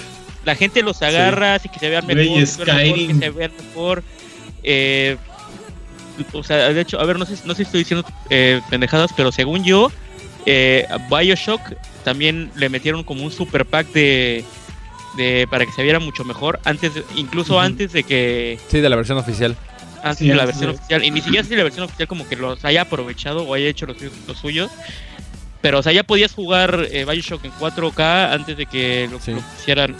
la 0.44 0.54
gente 0.54 0.84
los 0.84 1.02
agarra, 1.02 1.56
así 1.56 1.68
que 1.68 1.80
se 1.80 1.88
vean 1.88 2.06
mejor, 2.06 2.38
que 2.38 2.46
se 2.46 3.30
vean 3.30 3.50
mejor. 3.56 4.04
Eh, 4.62 5.16
o 6.32 6.42
sea, 6.42 6.72
de 6.72 6.80
hecho, 6.80 7.00
a 7.00 7.04
ver, 7.04 7.18
no 7.18 7.26
sé, 7.26 7.34
no 7.44 7.54
sé 7.54 7.58
si 7.58 7.62
estoy 7.62 7.80
diciendo 7.80 8.06
eh, 8.30 8.60
pendejadas, 8.70 9.12
pero 9.16 9.32
según 9.32 9.64
yo, 9.64 9.90
eh, 10.46 10.86
Bioshock 11.10 11.60
también 12.04 12.50
le 12.56 12.68
metieron 12.68 13.04
como 13.04 13.24
un 13.24 13.30
super 13.30 13.64
pack 13.66 13.88
de, 13.92 14.44
de 15.16 15.46
para 15.50 15.66
que 15.66 15.72
se 15.72 15.82
viera 15.82 15.98
mucho 15.98 16.24
mejor, 16.24 16.60
antes, 16.64 16.92
incluso 17.16 17.60
antes 17.60 17.92
de 17.92 18.02
que... 18.02 18.58
Sí, 18.68 18.80
de 18.80 18.88
la 18.88 18.96
versión 18.96 19.18
oficial. 19.18 19.56
Antes 20.02 20.26
de 20.26 20.34
la 20.34 20.46
versión 20.46 20.70
oficial. 20.70 21.04
Y 21.04 21.10
ni 21.10 21.20
siquiera 21.20 21.46
si 21.46 21.54
la 21.54 21.62
versión 21.62 21.84
oficial 21.84 22.08
como 22.08 22.28
que 22.28 22.36
los 22.36 22.64
haya 22.64 22.82
aprovechado 22.82 23.44
o 23.44 23.54
haya 23.54 23.68
hecho 23.68 23.86
los, 23.86 23.96
los 24.26 24.36
suyos. 24.36 24.70
Pero, 25.60 25.78
o 25.78 25.82
sea, 25.82 25.92
ya 25.92 26.02
podías 26.02 26.32
jugar 26.34 26.88
eh, 26.90 27.04
Bioshock 27.08 27.44
en 27.44 27.52
4K 27.52 28.32
antes 28.32 28.56
de 28.56 28.66
que 28.66 29.08
lo, 29.08 29.18
lo 29.32 29.42
hicieran 29.60 29.94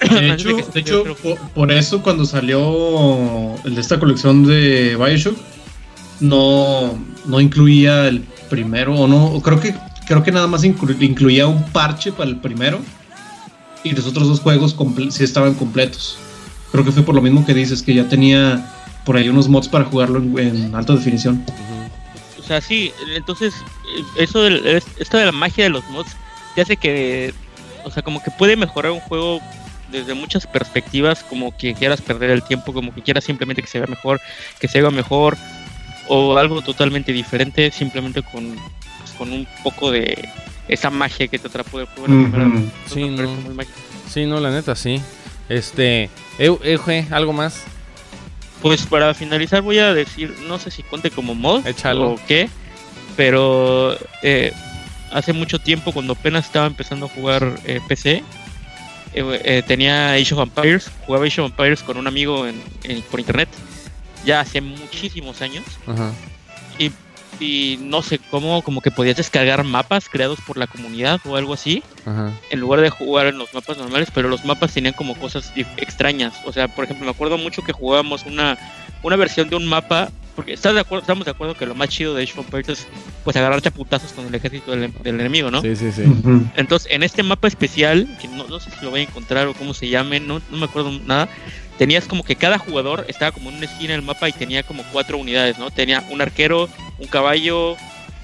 de 0.72 0.80
hecho, 0.80 1.04
por, 1.54 1.70
eso 1.70 2.02
cuando 2.02 2.24
salió 2.24 3.54
el 3.64 3.74
de 3.74 3.80
esta 3.80 3.98
colección 3.98 4.44
de 4.44 4.96
Bioshock, 4.96 5.36
no, 6.20 6.98
no 7.26 7.40
incluía 7.40 8.08
el 8.08 8.22
primero, 8.48 8.94
o 8.94 9.06
no, 9.06 9.40
creo 9.42 9.60
que, 9.60 9.74
creo 10.06 10.22
que 10.22 10.32
nada 10.32 10.46
más 10.46 10.64
incluía 10.64 11.46
un 11.46 11.62
parche 11.64 12.12
para 12.12 12.30
el 12.30 12.36
primero, 12.36 12.80
y 13.84 13.92
los 13.92 14.06
otros 14.06 14.28
dos 14.28 14.40
juegos 14.40 14.76
sí 15.10 15.24
estaban 15.24 15.54
completos. 15.54 16.18
Creo 16.72 16.84
que 16.84 16.92
fue 16.92 17.02
por 17.02 17.14
lo 17.14 17.22
mismo 17.22 17.44
que 17.44 17.54
dices, 17.54 17.82
que 17.82 17.94
ya 17.94 18.08
tenía 18.08 18.72
por 19.04 19.16
ahí 19.16 19.28
unos 19.28 19.48
mods 19.48 19.68
para 19.68 19.84
jugarlo 19.84 20.18
en, 20.38 20.74
alta 20.74 20.94
definición. 20.94 21.44
O 22.38 22.42
sea, 22.42 22.60
sí, 22.60 22.92
entonces, 23.14 23.54
eso 24.16 24.42
de, 24.42 24.82
esto 24.98 25.18
de 25.18 25.26
la 25.26 25.32
magia 25.32 25.64
de 25.64 25.70
los 25.70 25.84
mods 25.90 26.16
te 26.54 26.62
hace 26.62 26.76
que 26.76 27.32
o 27.84 27.90
sea, 27.90 28.02
como 28.02 28.22
que 28.22 28.30
puede 28.30 28.56
mejorar 28.56 28.92
un 28.92 29.00
juego 29.00 29.40
desde 29.90 30.14
muchas 30.14 30.46
perspectivas, 30.46 31.22
como 31.22 31.56
que 31.56 31.74
quieras 31.74 32.00
perder 32.00 32.30
el 32.30 32.42
tiempo, 32.42 32.72
como 32.72 32.94
que 32.94 33.02
quieras 33.02 33.24
simplemente 33.24 33.62
que 33.62 33.68
se 33.68 33.78
vea 33.78 33.88
mejor, 33.88 34.20
que 34.58 34.68
se 34.68 34.80
vea 34.80 34.90
mejor, 34.90 35.36
o 36.08 36.36
algo 36.36 36.62
totalmente 36.62 37.12
diferente, 37.12 37.70
simplemente 37.70 38.22
con, 38.22 38.56
pues, 38.98 39.10
con 39.16 39.32
un 39.32 39.46
poco 39.62 39.90
de 39.90 40.28
esa 40.68 40.90
magia 40.90 41.28
que 41.28 41.38
te 41.38 41.48
atrapó 41.48 41.78
del 41.78 41.86
juego. 41.86 42.70
sí, 42.86 43.08
no. 43.08 43.28
sí, 44.08 44.26
no, 44.26 44.40
la 44.40 44.50
neta, 44.50 44.74
sí. 44.74 45.00
Este, 45.48 46.08
Euge, 46.38 47.06
¿algo 47.10 47.32
más? 47.32 47.64
Pues 48.62 48.86
para 48.86 49.14
finalizar 49.14 49.62
voy 49.62 49.78
a 49.78 49.94
decir, 49.94 50.34
no 50.46 50.58
sé 50.58 50.70
si 50.70 50.82
cuente 50.82 51.10
como 51.10 51.34
mod 51.34 51.66
Échalo. 51.66 52.12
o 52.12 52.20
qué, 52.28 52.48
pero 53.16 53.96
eh, 54.22 54.52
hace 55.10 55.32
mucho 55.32 55.58
tiempo 55.58 55.92
cuando 55.92 56.12
apenas 56.12 56.46
estaba 56.46 56.66
empezando 56.66 57.06
a 57.06 57.08
jugar 57.08 57.58
eh, 57.64 57.80
PC, 57.88 58.22
eh, 59.12 59.62
tenía 59.66 60.12
Age 60.12 60.34
of 60.34 60.40
Empires, 60.40 60.90
jugaba 61.06 61.24
Age 61.26 61.40
of 61.40 61.50
Empires 61.50 61.82
con 61.82 61.96
un 61.96 62.06
amigo 62.06 62.46
en, 62.46 62.62
por 63.10 63.20
internet, 63.20 63.48
ya 64.24 64.40
hace 64.40 64.60
muchísimos 64.60 65.42
años. 65.42 65.64
Y, 66.78 66.92
y, 67.42 67.78
no 67.80 68.02
sé 68.02 68.18
cómo, 68.30 68.62
como 68.62 68.80
que 68.80 68.90
podías 68.90 69.16
descargar 69.16 69.64
mapas 69.64 70.08
creados 70.08 70.40
por 70.46 70.56
la 70.56 70.66
comunidad 70.66 71.20
o 71.24 71.36
algo 71.36 71.54
así, 71.54 71.82
en 72.50 72.60
lugar 72.60 72.80
de 72.80 72.90
jugar 72.90 73.26
en 73.26 73.38
los 73.38 73.52
mapas 73.54 73.78
normales, 73.78 74.10
pero 74.14 74.28
los 74.28 74.44
mapas 74.44 74.72
tenían 74.72 74.94
como 74.94 75.14
cosas 75.16 75.52
extrañas. 75.76 76.34
O 76.44 76.52
sea, 76.52 76.68
por 76.68 76.84
ejemplo, 76.84 77.04
me 77.04 77.12
acuerdo 77.12 77.38
mucho 77.38 77.62
que 77.62 77.72
jugábamos 77.72 78.24
una, 78.26 78.58
una 79.02 79.16
versión 79.16 79.48
de 79.48 79.56
un 79.56 79.66
mapa 79.66 80.10
porque 80.40 80.54
¿estás 80.54 80.72
de 80.72 80.80
acuerdo, 80.80 81.02
estamos 81.02 81.26
de 81.26 81.32
acuerdo 81.32 81.54
que 81.54 81.66
lo 81.66 81.74
más 81.74 81.90
chido 81.90 82.14
de 82.14 82.22
Age 82.22 82.32
of 82.32 82.46
Empires 82.46 82.70
es 82.70 82.86
pues 83.24 83.36
agarrar 83.36 83.60
chaputazos 83.60 84.14
con 84.14 84.26
el 84.26 84.34
ejército 84.34 84.70
del, 84.70 84.90
enemigo, 85.04 85.50
¿no? 85.50 85.60
Sí, 85.60 85.76
sí, 85.76 85.92
sí. 85.92 86.04
Entonces, 86.56 86.90
en 86.90 87.02
este 87.02 87.22
mapa 87.22 87.46
especial, 87.46 88.08
que 88.18 88.26
no, 88.26 88.58
sé 88.58 88.70
si 88.70 88.82
lo 88.82 88.88
voy 88.88 89.00
a 89.00 89.02
encontrar 89.02 89.48
o 89.48 89.52
cómo 89.52 89.74
se 89.74 89.90
llame, 89.90 90.18
no, 90.18 90.40
no 90.50 90.56
me 90.56 90.64
acuerdo 90.64 90.92
nada, 91.04 91.28
tenías 91.76 92.06
como 92.06 92.24
que 92.24 92.36
cada 92.36 92.56
jugador 92.56 93.04
estaba 93.06 93.32
como 93.32 93.50
en 93.50 93.56
una 93.56 93.66
esquina 93.66 93.92
del 93.92 94.00
mapa 94.00 94.30
y 94.30 94.32
tenía 94.32 94.62
como 94.62 94.82
cuatro 94.92 95.18
unidades, 95.18 95.58
¿no? 95.58 95.70
Tenía 95.70 96.02
un 96.08 96.22
arquero, 96.22 96.70
un 96.98 97.06
caballo, 97.06 97.76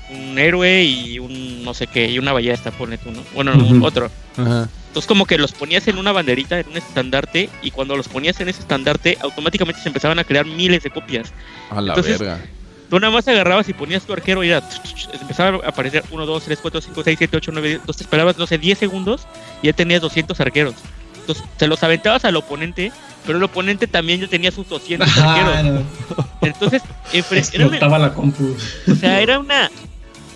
un 0.09 0.39
héroe 0.39 0.85
y 0.85 1.19
un 1.19 1.65
no 1.65 1.75
sé 1.75 1.87
qué, 1.87 2.11
y 2.11 2.19
una 2.19 2.33
ballesta, 2.33 2.71
ponle 2.71 2.97
tú, 2.97 3.11
¿no? 3.11 3.21
Bueno, 3.35 3.53
otro. 3.85 4.11
Ajá. 4.39 4.71
Entonces 4.97 5.09
como 5.09 5.27
que 5.27 5.37
los 5.37 5.53
ponías 5.53 5.87
en 5.89 5.99
una 5.99 6.11
banderita, 6.11 6.59
en 6.59 6.69
un 6.69 6.79
estandarte, 6.79 7.51
y 7.61 7.71
cuando 7.71 7.99
los 7.99 8.09
ponías 8.09 8.41
en 8.41 8.49
ese 8.49 8.61
estandarte, 8.61 9.19
automáticamente 9.21 9.83
se 9.83 9.91
empezaban 9.91 10.19
a 10.19 10.25
crear 10.25 10.47
miles 10.47 10.83
de 10.85 10.89
copias. 10.89 11.35
A 11.69 11.83
la 11.83 11.95
verga. 11.97 12.41
Tú 12.89 12.99
nada 12.99 13.13
más 13.13 13.29
agarrabas 13.29 13.69
y 13.69 13.75
ponías 13.75 14.07
tu 14.07 14.15
arquero 14.15 14.43
y 14.43 14.49
era, 14.49 14.67
empezaba 15.21 15.63
a 15.63 15.69
aparecer 15.69 16.03
1, 16.11 16.25
2, 16.25 16.45
3, 16.45 16.59
4, 16.63 16.81
5, 16.81 17.03
6, 17.05 17.19
7, 17.19 17.37
8, 17.37 17.51
9, 17.53 17.69
10. 17.69 17.81
Entonces 17.81 17.99
te 17.99 18.05
esperabas, 18.05 18.39
no 18.39 18.47
sé, 18.47 18.57
10 18.57 18.79
segundos 18.79 19.27
y 19.61 19.67
ya 19.67 19.75
tenías 19.75 20.01
200 20.01 20.41
arqueros. 20.41 20.75
Entonces 21.21 21.45
te 21.59 21.67
los 21.67 21.83
aventabas 21.83 22.25
al 22.25 22.37
oponente, 22.37 22.91
pero 23.27 23.37
el 23.37 23.45
oponente 23.45 23.87
también 23.87 24.23
ya 24.23 24.29
tenía 24.29 24.51
sus 24.51 24.67
200 24.67 25.19
arqueros. 25.19 25.83
Entonces, 26.41 26.81
era 27.53 27.99
la 27.99 28.15
compu. 28.15 28.57
O 28.91 28.95
sea, 28.95 29.21
era 29.21 29.41
una, 29.41 29.71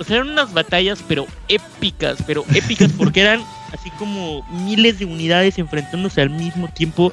o 0.00 0.04
sea, 0.04 0.16
eran 0.16 0.30
unas 0.30 0.54
batallas, 0.54 1.04
pero 1.06 1.26
épicas, 1.48 2.24
pero 2.26 2.44
épicas 2.54 2.90
porque 2.96 3.20
eran 3.20 3.42
así 3.72 3.90
como 3.98 4.42
miles 4.50 4.98
de 4.98 5.04
unidades 5.04 5.58
enfrentándose 5.58 6.22
al 6.22 6.30
mismo 6.30 6.68
tiempo. 6.68 7.12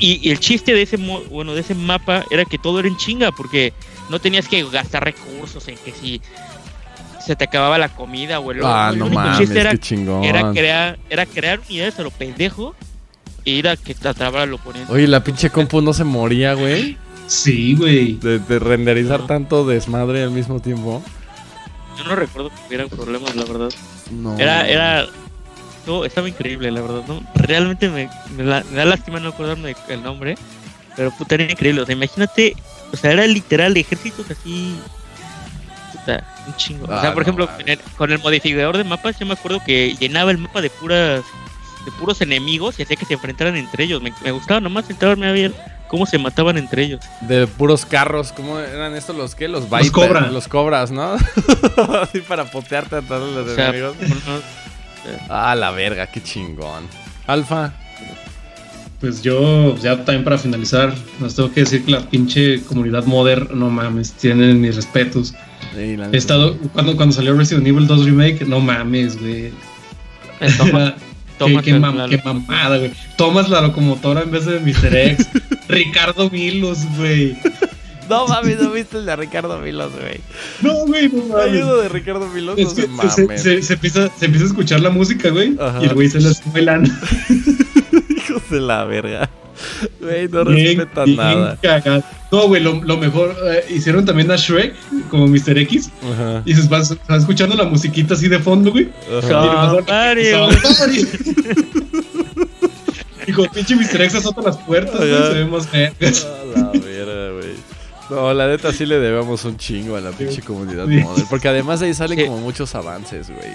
Y, 0.00 0.28
el 0.30 0.38
chiste 0.38 0.74
de 0.74 0.82
ese 0.82 0.96
bueno 0.96 1.54
de 1.54 1.60
ese 1.60 1.74
mapa 1.74 2.24
era 2.30 2.44
que 2.44 2.58
todo 2.58 2.80
era 2.80 2.88
en 2.88 2.96
chinga 2.96 3.32
porque 3.32 3.72
no 4.10 4.20
tenías 4.20 4.48
que 4.48 4.62
gastar 4.68 5.04
recursos 5.04 5.66
en 5.68 5.76
que 5.76 5.92
si 5.92 6.20
se 7.24 7.36
te 7.36 7.44
acababa 7.44 7.78
la 7.78 7.88
comida 7.88 8.40
o 8.40 8.52
el, 8.52 8.64
ah, 8.64 8.92
no 8.96 9.08
mames, 9.08 9.50
era, 9.50 9.72
era 10.22 10.52
crear 10.52 10.98
era 11.10 11.26
crear 11.26 11.60
unidades 11.68 11.98
a 11.98 12.02
lo 12.02 12.10
pendejo 12.10 12.74
e 13.44 13.50
ir 13.52 13.68
a 13.68 13.76
que 13.76 13.94
te 13.94 14.08
atrapara 14.08 14.42
al 14.42 14.52
oponente. 14.52 14.92
Oye, 14.92 15.06
la 15.06 15.22
pinche 15.22 15.50
compu 15.50 15.80
no 15.80 15.92
se 15.92 16.04
moría, 16.04 16.54
güey. 16.54 16.96
Sí, 17.28 17.74
güey. 17.74 18.14
De, 18.14 18.58
renderizar 18.58 19.26
tanto 19.26 19.66
desmadre 19.66 20.22
al 20.22 20.30
mismo 20.30 20.60
tiempo. 20.60 21.02
Yo 21.98 22.04
no 22.04 22.14
recuerdo 22.14 22.50
que 22.50 22.56
hubiera 22.68 22.86
problemas, 22.86 23.34
la 23.34 23.44
verdad. 23.44 23.70
No. 24.10 24.38
Era, 24.38 24.66
era, 24.68 25.08
estaba 26.04 26.28
increíble, 26.28 26.70
la 26.70 26.80
verdad, 26.80 27.02
¿no? 27.08 27.20
Realmente 27.34 27.88
me, 27.88 28.08
da 28.44 28.84
lástima 28.84 29.20
no 29.20 29.30
acordarme 29.30 29.74
el 29.88 30.02
nombre, 30.02 30.36
pero 30.96 31.10
puta, 31.10 31.34
era 31.34 31.44
increíble. 31.44 31.82
O 31.82 31.86
sea, 31.86 31.94
imagínate, 31.94 32.54
o 32.92 32.96
sea, 32.96 33.12
era 33.12 33.26
literal 33.26 33.76
ejércitos 33.76 34.30
así. 34.30 34.78
Puta, 35.92 36.24
un 36.46 36.56
chingo. 36.56 36.84
o 36.84 37.00
sea, 37.00 37.10
ah, 37.10 37.14
por 37.14 37.22
ejemplo, 37.22 37.48
con 37.96 38.12
el 38.12 38.18
modificador 38.18 38.76
de 38.76 38.84
mapas, 38.84 39.18
yo 39.18 39.26
me 39.26 39.32
acuerdo 39.32 39.60
que 39.64 39.96
llenaba 39.98 40.30
el 40.30 40.38
mapa 40.38 40.60
de 40.60 40.70
puras 40.70 41.24
de 41.84 41.92
puros 41.92 42.20
enemigos 42.20 42.78
y 42.78 42.82
hacía 42.82 42.96
que 42.96 43.06
se 43.06 43.14
enfrentaran 43.14 43.56
entre 43.56 43.84
ellos. 43.84 44.02
Me, 44.02 44.30
gustaba 44.30 44.60
nomás 44.60 44.86
sentarme 44.86 45.26
a 45.26 45.32
ver 45.32 45.54
cómo 45.88 46.06
se 46.06 46.18
mataban 46.18 46.56
entre 46.58 46.84
ellos. 46.84 47.00
De 47.22 47.46
puros 47.46 47.84
carros, 47.84 48.32
¿cómo 48.32 48.58
eran 48.58 48.94
estos 48.94 49.16
los 49.16 49.34
que? 49.34 49.48
Los 49.48 49.68
Los, 49.70 49.90
cobras. 49.90 50.32
los 50.32 50.48
cobras, 50.48 50.90
¿no? 50.90 51.14
Así 52.02 52.20
para 52.20 52.44
potearte 52.44 52.96
a 52.96 53.02
todos 53.02 53.32
los 53.34 53.58
enemigos. 53.58 53.96
Ah, 55.28 55.54
la 55.54 55.70
verga, 55.70 56.06
qué 56.06 56.22
chingón. 56.22 56.86
Alfa. 57.26 57.72
Pues 59.00 59.22
yo, 59.22 59.76
ya 59.76 59.96
también 60.04 60.24
para 60.24 60.38
finalizar, 60.38 60.92
nos 61.20 61.34
tengo 61.36 61.52
que 61.52 61.60
decir 61.60 61.84
que 61.84 61.92
la 61.92 62.00
pinche 62.00 62.62
comunidad 62.64 63.04
moderna, 63.04 63.50
no 63.54 63.70
mames, 63.70 64.12
tienen 64.12 64.60
mis 64.60 64.74
respetos. 64.74 65.34
He 65.76 66.16
estado, 66.16 66.56
cuando, 66.72 66.96
cuando 66.96 67.14
salió 67.14 67.34
Resident 67.36 67.66
Evil 67.66 67.86
2 67.86 68.04
Remake, 68.06 68.44
no 68.44 68.58
mames, 68.60 69.18
güey. 69.20 69.52
qué, 71.38 71.78
mamada, 71.78 72.78
güey. 72.78 72.92
Tomas 73.16 73.48
la 73.48 73.60
locomotora 73.60 74.22
en 74.22 74.30
vez 74.30 74.44
de 74.46 74.60
Mr. 74.60 74.94
X. 74.94 75.28
Ricardo 75.68 76.30
Milos, 76.30 76.80
güey. 76.96 77.36
No 78.08 78.26
mames, 78.26 78.58
no 78.60 78.70
viste 78.70 78.98
el 78.98 79.06
de 79.06 79.16
Ricardo 79.16 79.58
Milos, 79.58 79.92
güey. 79.92 80.20
No, 80.62 80.86
güey, 80.86 81.08
no 81.08 81.26
mames. 81.26 81.52
ayudo 81.52 81.82
de 81.82 81.88
Ricardo 81.88 82.26
Milos, 82.28 82.58
es 82.58 82.88
no 82.88 83.10
se, 83.10 83.38
se, 83.38 83.62
se, 83.62 83.74
empieza, 83.74 84.10
se 84.18 84.24
empieza 84.24 84.46
a 84.46 84.48
escuchar 84.48 84.80
la 84.80 84.90
música, 84.90 85.28
güey. 85.30 85.56
Y 85.80 85.84
el 85.84 85.94
güey 85.94 86.08
se 86.08 86.20
la 86.20 86.30
está 86.30 86.50
bailando. 86.50 86.90
Hijos 88.48 88.50
de 88.60 88.60
la 88.60 88.84
verga. 88.84 89.30
Güey, 90.00 90.28
no 90.28 90.44
respetan 90.44 91.16
nada. 91.16 91.58
No, 92.30 92.46
güey, 92.46 92.62
lo, 92.62 92.82
lo, 92.82 92.96
mejor. 92.96 93.34
Eh, 93.44 93.64
hicieron 93.70 94.04
también 94.04 94.30
a 94.30 94.36
Shrek 94.36 94.74
como 95.10 95.26
Mr. 95.26 95.58
X. 95.58 95.90
Ajá. 96.12 96.42
Y 96.44 96.54
se 96.54 96.68
van, 96.68 96.82
escuchando 97.18 97.56
la 97.56 97.64
musiquita 97.64 98.14
así 98.14 98.28
de 98.28 98.38
fondo, 98.38 98.70
güey. 98.70 98.88
Ajá. 99.18 99.76
Mario. 99.88 100.48
Dijo, 103.26 103.44
pinche 103.52 103.74
Mr. 103.74 104.02
X 104.02 104.14
azota 104.16 104.42
las 104.42 104.58
puertas, 104.58 104.98
güey. 104.98 105.10
Se 105.10 105.34
ve 105.34 105.44
más 105.46 105.70
vergas. 105.70 106.26
la 106.54 106.70
verga, 106.72 107.32
güey. 107.32 107.54
No, 108.10 108.32
la 108.32 108.46
neta 108.46 108.72
sí 108.72 108.86
le 108.86 108.98
debemos 108.98 109.44
un 109.44 109.56
chingo 109.56 109.96
a 109.96 110.00
la 110.00 110.12
pinche 110.12 110.40
comunidad 110.40 110.86
model. 110.86 111.24
Porque 111.28 111.48
además 111.48 111.80
de 111.80 111.86
ahí 111.86 111.94
salen 111.94 112.26
como 112.26 112.38
muchos 112.38 112.74
avances, 112.74 113.28
güey. 113.28 113.52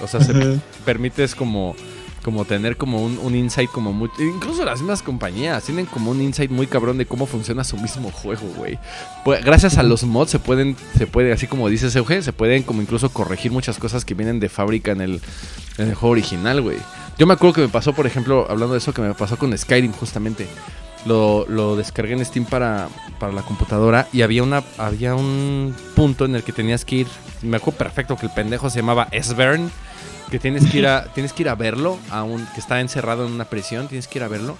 O 0.00 0.08
sea, 0.08 0.20
se 0.20 0.58
permites 0.84 1.34
como 1.34 1.74
como 2.24 2.46
tener 2.46 2.78
como 2.78 3.04
un, 3.04 3.36
insight 3.36 3.70
como 3.70 3.92
muy... 3.92 4.10
Incluso 4.18 4.64
las 4.64 4.80
mismas 4.80 5.02
compañías 5.02 5.62
tienen 5.62 5.84
como 5.84 6.10
un 6.10 6.22
insight 6.22 6.50
muy 6.50 6.66
cabrón 6.66 6.96
de 6.96 7.04
cómo 7.04 7.26
funciona 7.26 7.62
su 7.64 7.76
mismo 7.76 8.10
juego, 8.10 8.48
güey. 8.56 8.78
Pues, 9.26 9.44
gracias 9.44 9.76
a 9.76 9.82
los 9.82 10.04
mods 10.04 10.30
se 10.30 10.38
pueden, 10.38 10.74
se 10.96 11.06
puede, 11.06 11.32
así 11.32 11.46
como 11.46 11.68
dice 11.68 11.86
Euge, 11.98 12.22
se 12.22 12.32
pueden 12.32 12.62
como 12.62 12.80
incluso 12.80 13.10
corregir 13.10 13.52
muchas 13.52 13.78
cosas 13.78 14.06
que 14.06 14.14
vienen 14.14 14.40
de 14.40 14.48
fábrica 14.48 14.92
en 14.92 15.02
el, 15.02 15.20
en 15.76 15.88
el 15.88 15.94
juego 15.94 16.12
original, 16.12 16.62
güey. 16.62 16.78
Yo 17.18 17.26
me 17.26 17.34
acuerdo 17.34 17.52
que 17.52 17.60
me 17.60 17.68
pasó, 17.68 17.92
por 17.92 18.06
ejemplo, 18.06 18.46
hablando 18.48 18.72
de 18.72 18.78
eso, 18.78 18.94
que 18.94 19.02
me 19.02 19.12
pasó 19.12 19.36
con 19.36 19.56
Skyrim 19.56 19.92
justamente. 19.92 20.48
Lo, 21.04 21.44
lo, 21.46 21.76
descargué 21.76 22.14
en 22.14 22.24
Steam 22.24 22.46
para, 22.46 22.88
para 23.20 23.34
la 23.34 23.42
computadora 23.42 24.08
y 24.10 24.22
había 24.22 24.42
una 24.42 24.64
había 24.78 25.14
un 25.14 25.76
punto 25.94 26.24
en 26.24 26.34
el 26.34 26.42
que 26.42 26.52
tenías 26.52 26.86
que 26.86 26.96
ir. 26.96 27.06
Me 27.42 27.58
acuerdo 27.58 27.76
perfecto 27.76 28.16
que 28.16 28.24
el 28.24 28.32
pendejo 28.32 28.70
se 28.70 28.80
llamaba 28.80 29.08
Esbern, 29.10 29.70
que 30.30 30.38
tienes 30.38 30.70
que 30.70 30.78
ir 30.78 30.86
a 30.86 31.04
tienes 31.12 31.32
que 31.32 31.42
ir 31.42 31.48
a 31.48 31.54
verlo, 31.54 31.98
un 32.26 32.46
que 32.54 32.60
está 32.60 32.80
encerrado 32.80 33.26
en 33.26 33.32
una 33.32 33.44
prisión, 33.46 33.88
tienes 33.88 34.08
que 34.08 34.18
ir 34.18 34.24
a 34.24 34.28
verlo. 34.28 34.56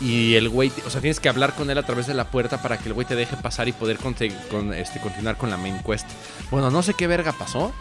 Y 0.00 0.34
el 0.34 0.50
güey, 0.50 0.70
o 0.86 0.90
sea, 0.90 1.00
tienes 1.00 1.20
que 1.20 1.28
hablar 1.28 1.54
con 1.54 1.70
él 1.70 1.78
a 1.78 1.82
través 1.82 2.06
de 2.06 2.12
la 2.12 2.30
puerta 2.30 2.60
para 2.60 2.76
que 2.76 2.88
el 2.88 2.94
güey 2.94 3.06
te 3.06 3.16
deje 3.16 3.34
pasar 3.36 3.66
y 3.66 3.72
poder 3.72 3.96
con, 3.96 4.74
este, 4.74 5.00
continuar 5.00 5.38
con 5.38 5.48
la 5.48 5.56
main 5.56 5.78
quest. 5.86 6.06
Bueno, 6.50 6.70
no 6.70 6.82
sé 6.82 6.92
qué 6.92 7.06
verga 7.06 7.32
pasó, 7.32 7.72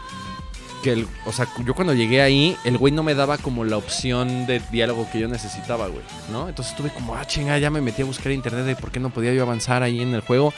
que 0.81 1.05
o 1.25 1.33
sea, 1.33 1.47
yo 1.65 1.73
cuando 1.73 1.93
llegué 1.93 2.21
ahí, 2.21 2.55
el 2.63 2.77
güey 2.77 2.93
no 2.93 3.03
me 3.03 3.15
daba 3.15 3.37
como 3.37 3.65
la 3.65 3.75
opción 3.75 4.45
de 4.45 4.61
diálogo 4.71 5.09
que 5.11 5.19
yo 5.19 5.27
necesitaba, 5.27 5.87
güey, 5.87 6.03
¿no? 6.31 6.47
Entonces 6.47 6.71
estuve 6.71 6.89
como, 6.89 7.15
ah, 7.15 7.25
chinga, 7.25 7.57
ya 7.57 7.69
me 7.69 7.81
metí 7.81 8.03
a 8.03 8.05
buscar 8.05 8.31
internet 8.31 8.65
de 8.65 8.75
por 8.77 8.91
qué 8.91 9.01
no 9.01 9.09
podía 9.09 9.33
yo 9.33 9.41
avanzar 9.41 9.83
ahí 9.83 10.01
en 10.01 10.13
el 10.13 10.21
juego. 10.21 10.53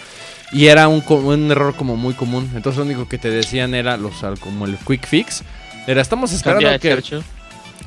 Y 0.51 0.68
era 0.68 0.88
un, 0.88 1.03
un 1.08 1.51
error 1.51 1.76
como 1.76 1.95
muy 1.95 2.14
común. 2.14 2.51
Entonces 2.55 2.78
lo 2.78 2.86
único 2.86 3.08
que 3.08 3.18
te 3.18 3.32
decían 3.32 3.74
era 3.74 3.97
los, 3.97 4.14
como 4.39 4.66
el 4.66 4.78
quick 4.78 5.08
fix. 5.08 5.43
Era, 5.88 6.01
estamos 6.01 6.33
esperando 6.33 6.79
que... 6.79 7.23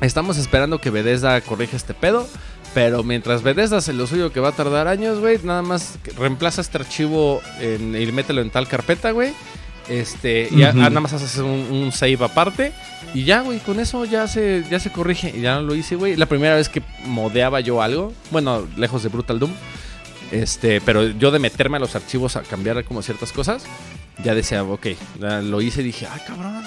Estamos 0.01 0.37
esperando 0.37 0.79
que 0.79 0.89
Bethesda 0.89 1.39
corrija 1.41 1.77
este 1.77 1.93
pedo. 1.93 2.27
Pero 2.73 3.03
mientras 3.03 3.43
Bethesda 3.43 3.77
hace 3.77 3.93
lo 3.93 4.07
suyo 4.07 4.31
que 4.31 4.39
va 4.39 4.49
a 4.49 4.51
tardar 4.53 4.87
años, 4.87 5.19
güey, 5.19 5.39
nada 5.43 5.61
más 5.61 5.99
reemplaza 6.17 6.61
este 6.61 6.77
archivo 6.77 7.41
en, 7.59 7.95
y 7.95 8.11
mételo 8.11 8.41
en 8.41 8.49
tal 8.49 8.67
carpeta, 8.67 9.11
güey 9.11 9.33
Este, 9.89 10.47
y 10.49 10.59
ya, 10.59 10.71
nada 10.71 11.01
más 11.01 11.11
haces 11.11 11.37
un, 11.37 11.91
save 11.91 12.17
aparte. 12.21 12.71
Y 13.13 13.25
ya, 13.25 13.41
güey, 13.41 13.59
con 13.59 13.79
eso 13.79 14.05
ya 14.05 14.25
se, 14.27 14.63
ya 14.71 14.79
se 14.79 14.89
corrige. 14.89 15.33
Y 15.35 15.41
ya 15.41 15.59
lo 15.59 15.75
hice, 15.75 15.95
güey. 15.95 16.15
La 16.15 16.27
primera 16.27 16.55
vez 16.55 16.69
que 16.69 16.81
modeaba 17.05 17.59
yo 17.59 17.81
algo, 17.81 18.13
bueno, 18.31 18.65
lejos 18.77 19.03
de 19.03 19.09
Brutal 19.09 19.39
Doom. 19.39 19.51
Este, 20.31 20.79
pero 20.79 21.09
yo 21.09 21.29
de 21.31 21.39
meterme 21.39 21.75
a 21.75 21.81
los 21.81 21.93
archivos 21.95 22.37
a 22.37 22.41
cambiar 22.43 22.85
como 22.85 23.01
ciertas 23.01 23.33
cosas, 23.33 23.65
ya 24.23 24.33
decía, 24.33 24.63
ok, 24.63 24.87
lo 25.19 25.61
hice 25.61 25.81
y 25.81 25.85
dije, 25.85 26.07
ay, 26.09 26.21
cabrón. 26.25 26.63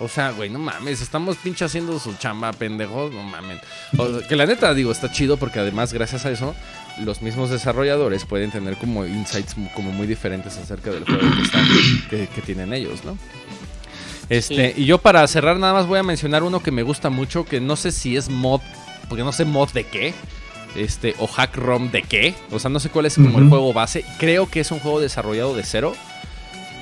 O 0.00 0.08
sea, 0.08 0.30
güey, 0.30 0.48
no 0.48 0.60
mames, 0.60 1.00
estamos 1.00 1.36
pinche 1.38 1.64
haciendo 1.64 1.98
su 1.98 2.14
chamba, 2.14 2.52
pendejos, 2.52 3.12
no 3.12 3.22
mames. 3.24 3.60
que 4.28 4.36
la 4.36 4.46
neta, 4.46 4.72
digo, 4.72 4.92
está 4.92 5.10
chido 5.10 5.36
porque 5.36 5.58
además, 5.58 5.92
gracias 5.92 6.24
a 6.24 6.30
eso, 6.30 6.54
los 7.04 7.20
mismos 7.20 7.50
desarrolladores 7.50 8.24
pueden 8.24 8.50
tener 8.50 8.76
como 8.76 9.04
insights 9.06 9.56
como 9.74 9.90
muy 9.90 10.06
diferentes 10.06 10.56
acerca 10.56 10.90
del 10.90 11.04
juego 11.04 11.20
que, 12.10 12.28
que, 12.28 12.42
tienen 12.42 12.72
ellos, 12.72 13.04
¿no? 13.04 13.18
Este, 14.28 14.74
y 14.76 14.84
yo 14.84 14.98
para 14.98 15.26
cerrar 15.26 15.58
nada 15.58 15.72
más 15.72 15.86
voy 15.86 15.98
a 15.98 16.02
mencionar 16.02 16.42
uno 16.42 16.62
que 16.62 16.70
me 16.70 16.82
gusta 16.82 17.10
mucho, 17.10 17.44
que 17.44 17.60
no 17.60 17.74
sé 17.74 17.90
si 17.90 18.16
es 18.16 18.28
mod, 18.28 18.60
porque 19.08 19.24
no 19.24 19.32
sé 19.32 19.44
mod 19.44 19.70
de 19.70 19.84
qué, 19.84 20.14
este, 20.76 21.14
o 21.18 21.26
hack 21.26 21.56
ROM 21.56 21.90
de 21.90 22.02
qué, 22.02 22.34
o 22.50 22.58
sea, 22.58 22.70
no 22.70 22.78
sé 22.78 22.90
cuál 22.90 23.06
es 23.06 23.14
como 23.14 23.38
el 23.38 23.48
juego 23.48 23.72
base, 23.72 24.04
creo 24.18 24.48
que 24.48 24.60
es 24.60 24.70
un 24.70 24.78
juego 24.78 25.00
desarrollado 25.00 25.56
de 25.56 25.64
cero, 25.64 25.94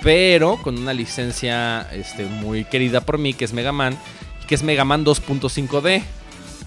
pero 0.03 0.57
con 0.63 0.79
una 0.79 0.93
licencia 0.93 1.89
este, 1.93 2.25
muy 2.27 2.65
querida 2.65 3.01
por 3.01 3.19
mí, 3.19 3.35
que 3.35 3.45
es 3.45 3.53
Mega 3.53 3.73
Man, 3.73 3.99
que 4.47 4.55
es 4.55 4.63
Mega 4.63 4.85
Man 4.85 5.05
2.5D. 5.05 6.03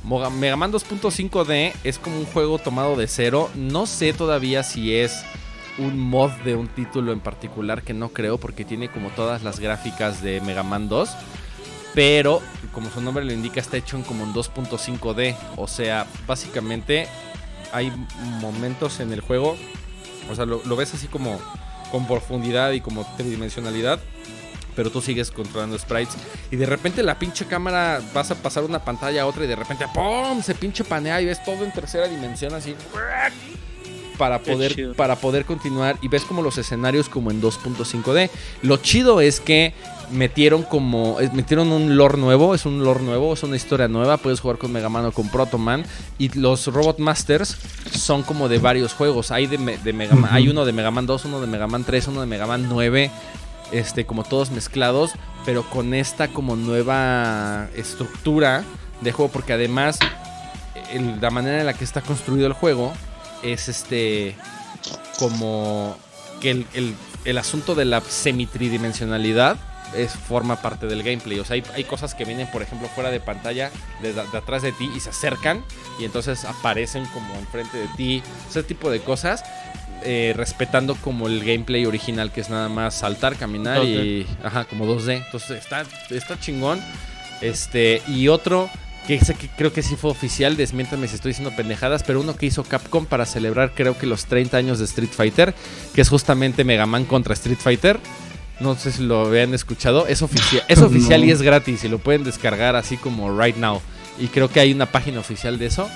Mega 0.03 0.55
Man 0.55 0.71
2.5D 0.71 1.73
es 1.83 1.99
como 1.99 2.17
un 2.17 2.25
juego 2.25 2.57
tomado 2.57 2.95
de 2.95 3.07
cero. 3.07 3.49
No 3.55 3.85
sé 3.85 4.13
todavía 4.13 4.63
si 4.63 4.95
es 4.95 5.23
un 5.77 5.99
mod 5.99 6.31
de 6.43 6.55
un 6.55 6.67
título 6.67 7.11
en 7.11 7.19
particular, 7.19 7.83
que 7.83 7.93
no 7.93 8.09
creo, 8.09 8.37
porque 8.37 8.65
tiene 8.65 8.89
como 8.89 9.09
todas 9.09 9.43
las 9.43 9.59
gráficas 9.59 10.21
de 10.21 10.41
Mega 10.41 10.63
Man 10.63 10.89
2. 10.89 11.09
Pero, 11.93 12.41
como 12.71 12.89
su 12.89 13.01
nombre 13.01 13.25
lo 13.25 13.33
indica, 13.33 13.59
está 13.59 13.77
hecho 13.77 13.97
en 13.97 14.03
como 14.03 14.23
un 14.23 14.33
2.5D. 14.33 15.35
O 15.57 15.67
sea, 15.67 16.05
básicamente 16.27 17.07
hay 17.71 17.91
momentos 18.41 18.99
en 18.99 19.13
el 19.13 19.21
juego. 19.21 19.57
O 20.29 20.35
sea, 20.35 20.45
lo, 20.45 20.61
lo 20.65 20.75
ves 20.75 20.93
así 20.93 21.07
como 21.07 21.39
con 21.91 22.07
profundidad 22.07 22.71
y 22.71 22.81
como 22.81 23.05
tridimensionalidad 23.17 23.99
pero 24.79 24.91
tú 24.91 25.01
sigues 25.01 25.29
controlando 25.29 25.77
sprites. 25.77 26.15
Y 26.51 26.55
de 26.55 26.65
repente 26.65 27.03
la 27.03 27.19
pinche 27.19 27.45
cámara 27.45 28.01
vas 28.13 28.31
a 28.31 28.35
pasar 28.35 28.63
una 28.63 28.79
pantalla 28.79 29.23
a 29.23 29.25
otra 29.25 29.43
y 29.43 29.47
de 29.47 29.57
repente 29.57 29.85
¡pum! 29.93 30.41
se 30.41 30.55
pinche 30.55 30.85
panea 30.85 31.19
y 31.21 31.25
ves 31.25 31.43
todo 31.43 31.65
en 31.65 31.73
tercera 31.73 32.07
dimensión 32.07 32.53
así. 32.53 32.75
Para 34.17 34.39
poder, 34.39 34.95
para 34.95 35.17
poder 35.17 35.43
continuar 35.43 35.97
y 36.01 36.07
ves 36.07 36.23
como 36.23 36.41
los 36.41 36.57
escenarios 36.57 37.09
como 37.09 37.29
en 37.29 37.41
2.5D. 37.41 38.29
Lo 38.61 38.77
chido 38.77 39.19
es 39.19 39.41
que 39.41 39.73
metieron 40.11 40.63
como 40.63 41.17
metieron 41.33 41.71
un 41.71 41.95
lore 41.97 42.17
nuevo, 42.17 42.55
es 42.55 42.65
un 42.65 42.83
lore 42.83 43.01
nuevo, 43.01 43.33
es 43.33 43.43
una 43.43 43.55
historia 43.55 43.87
nueva, 43.87 44.17
puedes 44.17 44.39
jugar 44.39 44.57
con 44.57 44.71
Mega 44.71 44.89
Man 44.89 45.05
o 45.05 45.11
con 45.11 45.29
Proto 45.29 45.57
Man 45.57 45.83
y 46.17 46.29
los 46.37 46.67
Robot 46.67 46.99
Masters 46.99 47.57
son 47.91 48.23
como 48.23 48.49
de 48.49 48.59
varios 48.59 48.93
juegos, 48.93 49.31
hay 49.31 49.47
de, 49.47 49.57
Mega 49.57 50.15
Man, 50.15 50.31
hay 50.33 50.49
uno 50.49 50.65
de 50.65 50.73
Mega 50.73 50.91
Man 50.91 51.05
2, 51.05 51.25
uno 51.25 51.41
de 51.41 51.47
Mega 51.47 51.67
Man 51.67 51.83
3, 51.83 52.07
uno 52.07 52.21
de 52.21 52.27
Mega 52.27 52.47
Man 52.47 52.67
9, 52.69 53.11
este, 53.71 54.05
como 54.05 54.23
todos 54.23 54.51
mezclados, 54.51 55.11
pero 55.45 55.63
con 55.63 55.93
esta 55.93 56.27
como 56.27 56.55
nueva 56.55 57.67
estructura 57.75 58.63
de 59.01 59.11
juego, 59.11 59.31
porque 59.31 59.53
además 59.53 59.99
la 61.21 61.29
manera 61.29 61.59
en 61.59 61.65
la 61.65 61.73
que 61.73 61.83
está 61.83 62.01
construido 62.01 62.47
el 62.47 62.53
juego 62.53 62.93
es 63.43 63.69
este 63.69 64.35
como 65.17 65.97
que 66.41 66.51
el, 66.51 66.95
el, 67.25 67.37
asunto 67.37 67.75
de 67.75 67.85
la 67.85 68.01
semi-tridimensionalidad 68.01 69.57
es, 69.95 70.13
forma 70.13 70.61
parte 70.61 70.87
del 70.87 71.03
gameplay. 71.03 71.39
O 71.39 71.45
sea, 71.45 71.55
hay, 71.55 71.63
hay, 71.73 71.83
cosas 71.83 72.15
que 72.15 72.25
vienen, 72.25 72.47
por 72.51 72.61
ejemplo, 72.61 72.87
fuera 72.89 73.11
de 73.11 73.19
pantalla, 73.19 73.71
de, 74.01 74.13
de, 74.13 74.21
atrás 74.21 74.61
de 74.61 74.71
ti 74.71 74.89
y 74.95 74.99
se 74.99 75.09
acercan 75.09 75.63
y 75.99 76.05
entonces 76.05 76.45
aparecen 76.45 77.05
como 77.07 77.35
enfrente 77.35 77.77
de 77.77 77.87
ti. 77.97 78.23
Ese 78.49 78.63
tipo 78.63 78.89
de 78.89 79.01
cosas. 79.01 79.43
Eh, 80.01 80.33
respetando 80.33 80.95
como 80.95 81.27
el 81.27 81.43
gameplay 81.43 81.85
original 81.85 82.31
que 82.31 82.39
es 82.39 82.49
nada 82.49 82.69
más 82.69 82.95
saltar, 82.95 83.35
caminar 83.35 83.83
y 83.83 84.25
ajá, 84.41 84.63
como 84.63 84.85
2D. 84.85 85.23
Entonces 85.25 85.57
está, 85.61 85.83
está 86.09 86.39
chingón. 86.39 86.79
Este, 87.41 88.01
y 88.07 88.29
otro 88.29 88.69
que, 89.07 89.19
que 89.19 89.49
creo 89.57 89.73
que 89.73 89.81
sí 89.81 89.95
fue 89.95 90.11
oficial, 90.11 90.55
desmiéntame 90.55 91.07
si 91.07 91.15
estoy 91.15 91.31
diciendo 91.31 91.53
pendejadas, 91.55 92.03
pero 92.03 92.21
uno 92.21 92.35
que 92.35 92.45
hizo 92.45 92.63
Capcom 92.63 93.05
para 93.05 93.25
celebrar 93.25 93.71
creo 93.73 93.97
que 93.97 94.05
los 94.05 94.25
30 94.25 94.55
años 94.55 94.79
de 94.79 94.85
Street 94.85 95.09
Fighter, 95.11 95.53
que 95.93 96.01
es 96.01 96.09
justamente 96.09 96.63
Mega 96.63 96.85
Man 96.85 97.05
contra 97.05 97.33
Street 97.33 97.57
Fighter. 97.59 97.99
No 98.59 98.75
sé 98.75 98.91
si 98.91 99.03
lo 99.03 99.27
habían 99.27 99.53
escuchado. 99.53 100.07
Es 100.07 100.21
oficial, 100.21 100.63
es 100.67 100.79
oficial 100.81 101.23
y 101.23 101.31
es 101.31 101.41
gratis. 101.41 101.83
Y 101.83 101.89
lo 101.89 101.99
pueden 101.99 102.23
descargar 102.23 102.75
así 102.75 102.97
como 102.97 103.39
right 103.39 103.55
now. 103.55 103.81
Y 104.19 104.27
creo 104.27 104.49
que 104.49 104.59
hay 104.59 104.73
una 104.73 104.85
página 104.85 105.19
oficial 105.19 105.57
de 105.57 105.67
eso. 105.67 105.89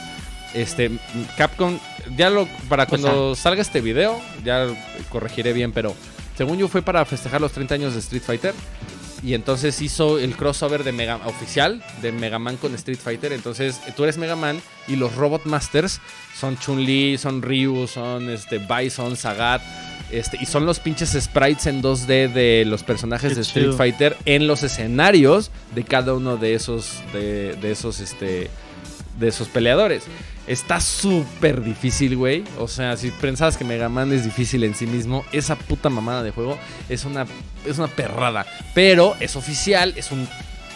Este, 0.53 0.91
Capcom, 1.38 1.80
ya 2.16 2.30
lo, 2.30 2.47
para 2.70 2.86
cuando 2.86 3.36
salga 3.36 3.61
este 3.61 3.82
video, 3.82 4.20
ya 4.45 4.68
corregiré 5.09 5.51
bien, 5.51 5.72
pero 5.72 5.95
según 6.38 6.57
yo 6.59 6.68
fue 6.68 6.84
para 6.84 7.03
festejar 7.05 7.41
los 7.41 7.51
30 7.51 7.76
años 7.76 7.93
de 7.93 7.99
Street 7.99 8.24
Fighter. 8.24 8.53
Y 9.24 9.36
entonces 9.36 9.82
hizo 9.82 10.20
el 10.20 10.36
crossover 10.36 10.84
de 10.84 10.91
Mega 10.91 11.16
oficial 11.26 11.82
de 12.01 12.11
Mega 12.11 12.39
Man 12.39 12.57
con 12.57 12.76
Street 12.76 12.99
Fighter. 13.01 13.32
Entonces 13.32 13.80
tú 13.95 14.03
eres 14.03 14.18
Mega 14.18 14.36
Man 14.36 14.61
y 14.88 14.97
los 14.97 15.16
Robot 15.16 15.45
Masters 15.45 16.01
son 16.38 16.57
Chun-Li, 16.57 17.18
son 17.18 17.41
Ryu, 17.41 17.88
son 17.88 18.30
este, 18.30 18.57
Bison, 18.59 19.16
Sagat. 19.16 19.61
Este, 20.14 20.38
y 20.39 20.45
son 20.45 20.68
los 20.68 20.80
pinches 20.80 21.18
sprites 21.20 21.66
en 21.66 21.82
2D 21.82 22.32
de 22.32 22.66
los 22.68 22.84
personajes 22.84 23.36
de 23.36 23.41
Street 23.41 23.74
Fighter 23.74 24.16
en 24.26 24.45
los 24.45 24.61
escenarios 24.61 25.49
de 25.74 25.84
cada 25.84 26.14
uno 26.14 26.38
de 26.38 26.53
esos, 26.53 27.01
de, 27.14 27.55
de 27.55 27.72
esos, 27.72 27.99
este, 27.99 28.51
de 29.20 29.28
esos 29.28 29.47
peleadores. 29.47 30.03
Está 30.45 30.80
súper 30.82 31.64
difícil, 31.64 32.16
güey. 32.16 32.43
O 32.59 32.68
sea, 32.68 32.95
si 32.95 33.09
pensabas 33.09 33.57
que 33.57 33.64
Mega 33.66 33.89
Man 33.89 34.14
es 34.14 34.24
difícil 34.24 34.64
en 34.66 34.76
sí 34.76 34.86
mismo, 34.86 35.26
esa 35.32 35.55
puta 35.55 35.89
mamada 35.89 36.22
de 36.22 36.30
juego 36.30 36.59
es 36.89 37.05
una, 37.05 37.26
es 37.66 37.80
una 37.80 37.88
perrada. 37.88 38.45
Pero 38.76 39.16
es 39.20 39.36
oficial, 39.36 39.95
es 39.95 40.11
un 40.11 40.28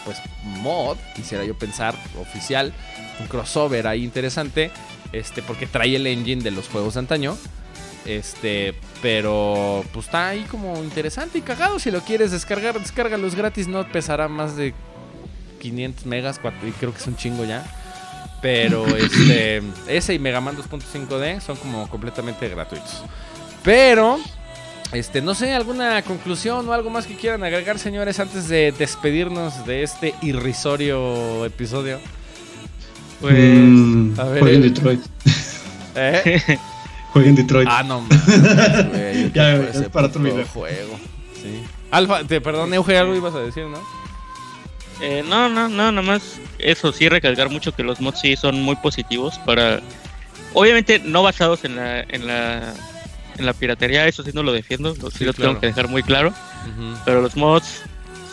pues 0.04 0.18
mod, 0.42 0.96
quisiera 1.14 1.44
yo 1.44 1.56
pensar, 1.56 1.94
oficial. 2.20 2.72
Un 3.20 3.28
crossover 3.28 3.86
ahí 3.86 4.02
interesante. 4.02 4.72
Este, 5.12 5.42
porque 5.42 5.68
trae 5.68 5.94
el 5.94 6.08
engine 6.08 6.42
de 6.42 6.50
los 6.50 6.66
juegos 6.68 6.94
de 6.94 7.00
antaño. 7.00 7.38
Este, 8.08 8.74
pero 9.02 9.84
pues 9.92 10.06
está 10.06 10.28
ahí 10.28 10.46
como 10.50 10.82
interesante 10.82 11.36
y 11.38 11.42
cagado. 11.42 11.78
Si 11.78 11.90
lo 11.90 12.00
quieres 12.00 12.30
descargar, 12.30 12.80
descárgalos 12.80 13.34
gratis. 13.34 13.68
No 13.68 13.86
pesará 13.86 14.28
más 14.28 14.56
de 14.56 14.72
500 15.60 16.06
megas, 16.06 16.40
y 16.66 16.70
creo 16.72 16.92
que 16.92 16.98
es 16.98 17.06
un 17.06 17.16
chingo 17.16 17.44
ya. 17.44 17.64
Pero 18.40 18.86
este, 18.96 19.62
ese 19.88 20.14
y 20.14 20.18
Mega 20.18 20.40
Man 20.40 20.56
2.5D 20.56 21.40
son 21.40 21.56
como 21.56 21.86
completamente 21.90 22.48
gratuitos. 22.48 23.02
Pero, 23.62 24.18
este, 24.92 25.20
no 25.20 25.34
sé, 25.34 25.52
alguna 25.52 26.00
conclusión 26.00 26.66
o 26.66 26.72
algo 26.72 26.88
más 26.88 27.06
que 27.06 27.14
quieran 27.14 27.44
agregar, 27.44 27.78
señores, 27.78 28.20
antes 28.20 28.48
de 28.48 28.72
despedirnos 28.72 29.66
de 29.66 29.82
este 29.82 30.14
irrisorio 30.22 31.44
episodio. 31.44 31.98
Pues, 33.20 33.34
mm, 33.36 34.18
a 34.18 34.24
ver. 34.24 34.48
Eh. 34.48 34.58
Detroit. 34.60 35.00
¿Eh? 35.94 36.58
Jueguen 37.12 37.34
Detroit. 37.34 37.68
Ah, 37.70 37.82
no, 37.82 38.06
Ya, 39.34 39.54
es 39.56 39.88
para 39.90 40.08
otro 40.08 40.20
video. 40.22 40.44
juego. 40.46 40.98
Sí. 41.34 41.62
Alfa, 41.90 42.24
te, 42.24 42.40
perdón, 42.40 42.74
Euge, 42.74 42.98
algo 42.98 43.14
ibas 43.14 43.34
a 43.34 43.40
decir, 43.40 43.64
¿no? 43.64 43.78
Eh, 45.00 45.24
no, 45.26 45.48
no, 45.48 45.68
no, 45.68 45.92
nada 45.92 46.02
más 46.02 46.40
eso 46.58 46.92
sí 46.92 47.08
recalcar 47.08 47.50
mucho 47.50 47.72
que 47.72 47.84
los 47.84 48.00
mods 48.00 48.20
sí 48.20 48.36
son 48.36 48.60
muy 48.62 48.74
positivos 48.76 49.38
para 49.46 49.80
obviamente 50.54 50.98
no 50.98 51.22
basados 51.22 51.64
en 51.64 51.76
la 51.76 52.00
en 52.00 52.26
la 52.26 52.74
en 53.38 53.46
la 53.46 53.52
piratería, 53.52 54.08
eso 54.08 54.24
sí 54.24 54.30
no 54.34 54.42
lo 54.42 54.52
defiendo, 54.52 54.96
lo, 55.00 55.10
sí, 55.12 55.24
lo 55.24 55.32
tengo 55.32 55.60
que 55.60 55.68
dejar 55.68 55.88
muy 55.88 56.02
claro. 56.02 56.34
Pero 57.04 57.22
los 57.22 57.36
mods 57.36 57.82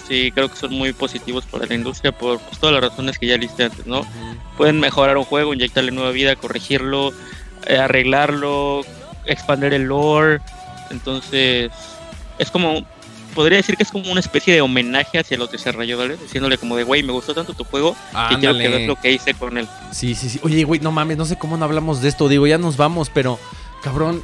sí 0.07 0.31
creo 0.33 0.49
que 0.49 0.55
son 0.57 0.73
muy 0.73 0.93
positivos 0.93 1.45
para 1.45 1.65
la 1.67 1.75
industria 1.75 2.11
por 2.11 2.39
pues, 2.39 2.59
todas 2.59 2.73
las 2.73 2.89
razones 2.89 3.19
que 3.19 3.27
ya 3.27 3.37
listé 3.37 3.65
antes, 3.65 3.85
¿no? 3.85 4.01
Pueden 4.57 4.79
mejorar 4.79 5.17
un 5.17 5.23
juego, 5.23 5.53
inyectarle 5.53 5.91
nueva 5.91 6.11
vida, 6.11 6.35
corregirlo, 6.35 7.13
eh, 7.65 7.77
arreglarlo, 7.77 8.81
expandir 9.25 9.73
el 9.73 9.83
lore. 9.83 10.41
Entonces, 10.89 11.71
es 12.37 12.51
como 12.51 12.85
podría 13.35 13.57
decir 13.57 13.75
que 13.75 13.83
es 13.83 13.91
como 13.91 14.09
una 14.09 14.21
especie 14.21 14.55
de 14.55 14.61
homenaje 14.61 15.19
hacia 15.19 15.37
los 15.37 15.51
desarrolladores, 15.51 16.19
diciéndole 16.19 16.57
como 16.57 16.75
de, 16.77 16.83
güey, 16.83 17.03
me 17.03 17.11
gustó 17.11 17.35
tanto 17.35 17.53
tu 17.53 17.65
juego 17.65 17.95
y 18.31 18.35
quiero 18.37 18.57
que 18.57 18.67
veas 18.69 18.87
lo 18.87 18.95
que 18.95 19.11
hice 19.11 19.33
con 19.35 19.57
él. 19.57 19.67
Sí, 19.91 20.15
sí, 20.15 20.29
sí. 20.29 20.39
Oye, 20.41 20.63
güey, 20.63 20.79
no 20.79 20.91
mames, 20.91 21.17
no 21.17 21.25
sé 21.25 21.37
cómo 21.37 21.57
no 21.57 21.65
hablamos 21.65 22.01
de 22.01 22.09
esto. 22.09 22.29
Digo, 22.29 22.47
ya 22.47 22.57
nos 22.57 22.77
vamos, 22.77 23.11
pero, 23.13 23.37
cabrón, 23.83 24.23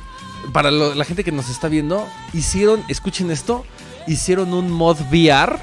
para 0.53 0.71
la 0.71 1.05
gente 1.05 1.23
que 1.23 1.31
nos 1.31 1.49
está 1.49 1.67
viendo, 1.67 2.07
hicieron, 2.33 2.83
escuchen 2.87 3.29
esto, 3.29 3.65
hicieron 4.07 4.53
un 4.53 4.71
mod 4.71 4.97
VR 5.11 5.57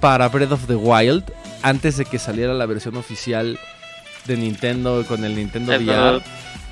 para 0.00 0.28
Breath 0.28 0.52
of 0.52 0.66
the 0.66 0.74
Wild 0.74 1.24
antes 1.62 1.96
de 1.96 2.04
que 2.04 2.18
saliera 2.18 2.54
la 2.54 2.66
versión 2.66 2.96
oficial 2.96 3.58
de 4.26 4.36
Nintendo 4.36 5.04
con 5.06 5.24
el 5.24 5.36
Nintendo 5.36 5.72
VR. 5.72 6.22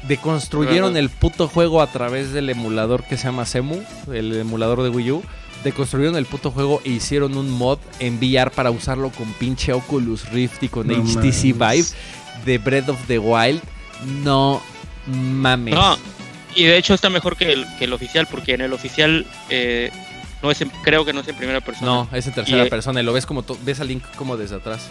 Deconstruyeron 0.07 0.97
el 0.97 1.11
puto 1.11 1.49
juego 1.49 1.83
a 1.83 1.87
través 1.89 2.33
del 2.33 2.49
emulador 2.49 3.05
que 3.05 3.17
se 3.17 3.25
llama 3.25 3.45
Semu, 3.45 3.83
el 4.13 4.37
emulador 4.39 4.83
de 4.83 4.91
Wii 4.91 5.11
U 5.11 5.23
deconstruyeron 5.65 6.17
el 6.17 6.27
puto 6.27 6.53
juego 6.53 6.81
e 6.85 6.91
hicieron 6.91 7.37
un 7.37 7.51
mod 7.51 7.79
en 7.99 8.19
VR 8.19 8.51
para 8.53 8.71
usarlo 8.71 9.11
con 9.11 9.33
pinche 9.33 9.73
Oculus 9.73 10.29
Rift 10.31 10.63
y 10.63 10.69
con 10.69 10.89
HTC 10.89 11.43
Vive 11.43 11.87
de 12.45 12.59
Breath 12.59 12.89
of 12.91 12.99
the 13.09 13.19
Wild. 13.19 13.61
No 14.23 14.63
mames. 15.07 15.75
No, 15.75 15.99
y 16.55 16.65
de 16.65 16.77
hecho 16.77 16.95
está 16.95 17.11
mejor 17.11 17.37
que 17.37 17.53
el, 17.53 17.67
que 17.79 17.85
el 17.85 17.93
oficial, 17.93 18.29
porque 18.31 18.55
en 18.55 18.61
el 18.61 18.73
oficial 18.73 19.27
eh, 19.51 19.91
no 20.43 20.51
es 20.51 20.65
creo 20.83 21.05
que 21.05 21.13
no 21.13 21.21
es 21.21 21.29
en 21.29 21.37
primera 21.37 21.61
persona. 21.61 21.87
No, 21.87 22.09
es 22.13 22.27
en 22.27 22.35
tercera 22.35 22.65
eh, 22.65 22.71
persona 22.71 23.01
y 23.01 23.05
lo 23.05 23.13
ves 23.13 23.27
como 23.27 23.45
ves 23.63 23.81
a 23.81 23.85
Link 23.85 24.05
como 24.17 24.37
desde 24.37 24.57
atrás. 24.57 24.89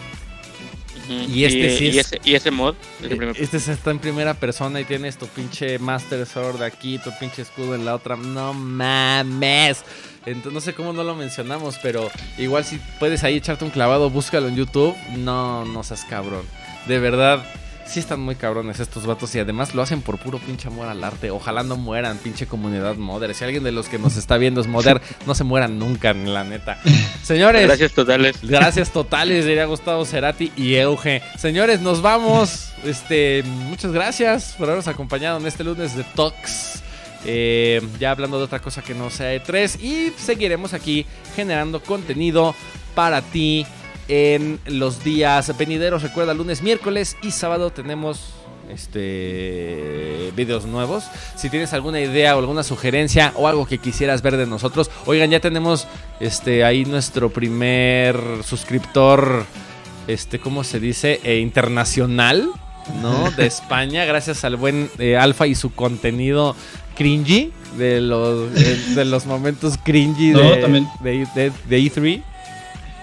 Y 1.08 1.44
este 1.44 1.76
sí 1.76 1.98
es, 1.98 2.14
y 2.24 2.34
ese, 2.34 2.50
mod 2.50 2.74
eh, 3.02 3.32
Este 3.36 3.56
está 3.56 3.90
en 3.90 3.98
primera 3.98 4.34
persona 4.34 4.80
y 4.80 4.84
tienes 4.84 5.16
tu 5.16 5.26
pinche 5.26 5.78
Master 5.78 6.26
Sword 6.26 6.62
aquí, 6.62 6.98
tu 6.98 7.10
pinche 7.18 7.42
escudo 7.42 7.74
en 7.74 7.84
la 7.84 7.94
otra. 7.94 8.16
No 8.16 8.52
mames. 8.54 9.84
Entonces, 10.24 10.52
no 10.52 10.60
sé 10.60 10.74
cómo 10.74 10.92
no 10.92 11.04
lo 11.04 11.14
mencionamos, 11.14 11.78
pero 11.82 12.10
igual 12.36 12.64
si 12.64 12.80
puedes 12.98 13.22
ahí 13.22 13.36
echarte 13.36 13.64
un 13.64 13.70
clavado, 13.70 14.10
búscalo 14.10 14.48
en 14.48 14.56
YouTube. 14.56 14.96
No, 15.16 15.64
no 15.64 15.82
seas 15.84 16.04
cabrón. 16.04 16.44
De 16.88 16.98
verdad, 16.98 17.44
sí 17.86 18.00
están 18.00 18.20
muy 18.20 18.34
cabrones 18.34 18.80
estos 18.80 19.06
vatos 19.06 19.34
y 19.34 19.38
además 19.38 19.74
lo 19.74 19.82
hacen 19.82 20.02
por 20.02 20.18
puro 20.18 20.38
pinche 20.38 20.68
amor 20.68 20.88
al 20.88 21.02
arte. 21.02 21.30
Ojalá 21.30 21.62
no 21.62 21.76
mueran, 21.76 22.18
pinche 22.18 22.46
comunidad 22.46 22.96
modder. 22.96 23.34
Si 23.34 23.44
alguien 23.44 23.62
de 23.64 23.72
los 23.72 23.88
que 23.88 23.98
nos 23.98 24.16
está 24.16 24.36
viendo 24.36 24.60
es 24.60 24.66
modder, 24.66 25.00
no 25.26 25.34
se 25.34 25.44
mueran 25.44 25.78
nunca, 25.78 26.12
la 26.12 26.44
neta. 26.44 26.78
Señores. 27.22 27.66
Gracias 27.66 27.92
totales. 27.92 28.36
Gracias 28.42 28.90
totales, 28.90 29.44
diría 29.44 29.64
Gustavo 29.66 30.04
Cerati 30.04 30.52
y 30.56 30.74
Euge. 30.74 31.22
Señores, 31.38 31.80
nos 31.80 32.02
vamos. 32.02 32.70
Este, 32.84 33.42
muchas 33.44 33.92
gracias 33.92 34.54
por 34.58 34.68
habernos 34.68 34.88
acompañado 34.88 35.38
en 35.38 35.46
este 35.46 35.64
lunes 35.64 35.96
de 35.96 36.04
Talks. 36.04 36.82
Eh, 37.24 37.82
ya 37.98 38.12
hablando 38.12 38.38
de 38.38 38.44
otra 38.44 38.60
cosa 38.60 38.82
que 38.82 38.94
no 38.94 39.10
sea 39.10 39.34
E3 39.34 39.80
y 39.80 40.12
seguiremos 40.16 40.74
aquí 40.74 41.06
generando 41.34 41.82
contenido 41.82 42.54
para 42.94 43.20
ti 43.20 43.66
en 44.08 44.60
los 44.66 45.02
días 45.02 45.56
venideros. 45.56 46.02
Recuerda, 46.02 46.34
lunes, 46.34 46.62
miércoles 46.62 47.16
y 47.22 47.30
sábado 47.30 47.70
tenemos 47.70 48.34
este 48.70 50.32
videos 50.34 50.66
nuevos. 50.66 51.04
Si 51.36 51.50
tienes 51.50 51.72
alguna 51.72 52.00
idea 52.00 52.36
o 52.36 52.38
alguna 52.38 52.62
sugerencia 52.62 53.32
o 53.36 53.48
algo 53.48 53.66
que 53.66 53.78
quisieras 53.78 54.22
ver 54.22 54.36
de 54.36 54.46
nosotros, 54.46 54.90
oigan, 55.06 55.30
ya 55.30 55.40
tenemos 55.40 55.86
este 56.20 56.64
ahí 56.64 56.84
nuestro 56.84 57.30
primer 57.30 58.16
suscriptor 58.42 59.44
este 60.06 60.38
¿cómo 60.38 60.64
se 60.64 60.80
dice? 60.80 61.20
Eh, 61.24 61.38
internacional, 61.38 62.48
¿no? 63.02 63.30
De 63.32 63.46
España, 63.46 64.04
gracias 64.04 64.44
al 64.44 64.56
buen 64.56 64.90
eh, 64.98 65.16
Alfa 65.16 65.46
y 65.46 65.54
su 65.54 65.72
contenido 65.72 66.54
cringy 66.96 67.52
de 67.76 68.00
los 68.00 68.54
de, 68.94 69.04
los 69.04 69.26
momentos 69.26 69.74
cringy 69.82 70.30
de, 70.30 70.86
de, 71.02 71.52
de 71.68 71.80
E3. 71.80 72.22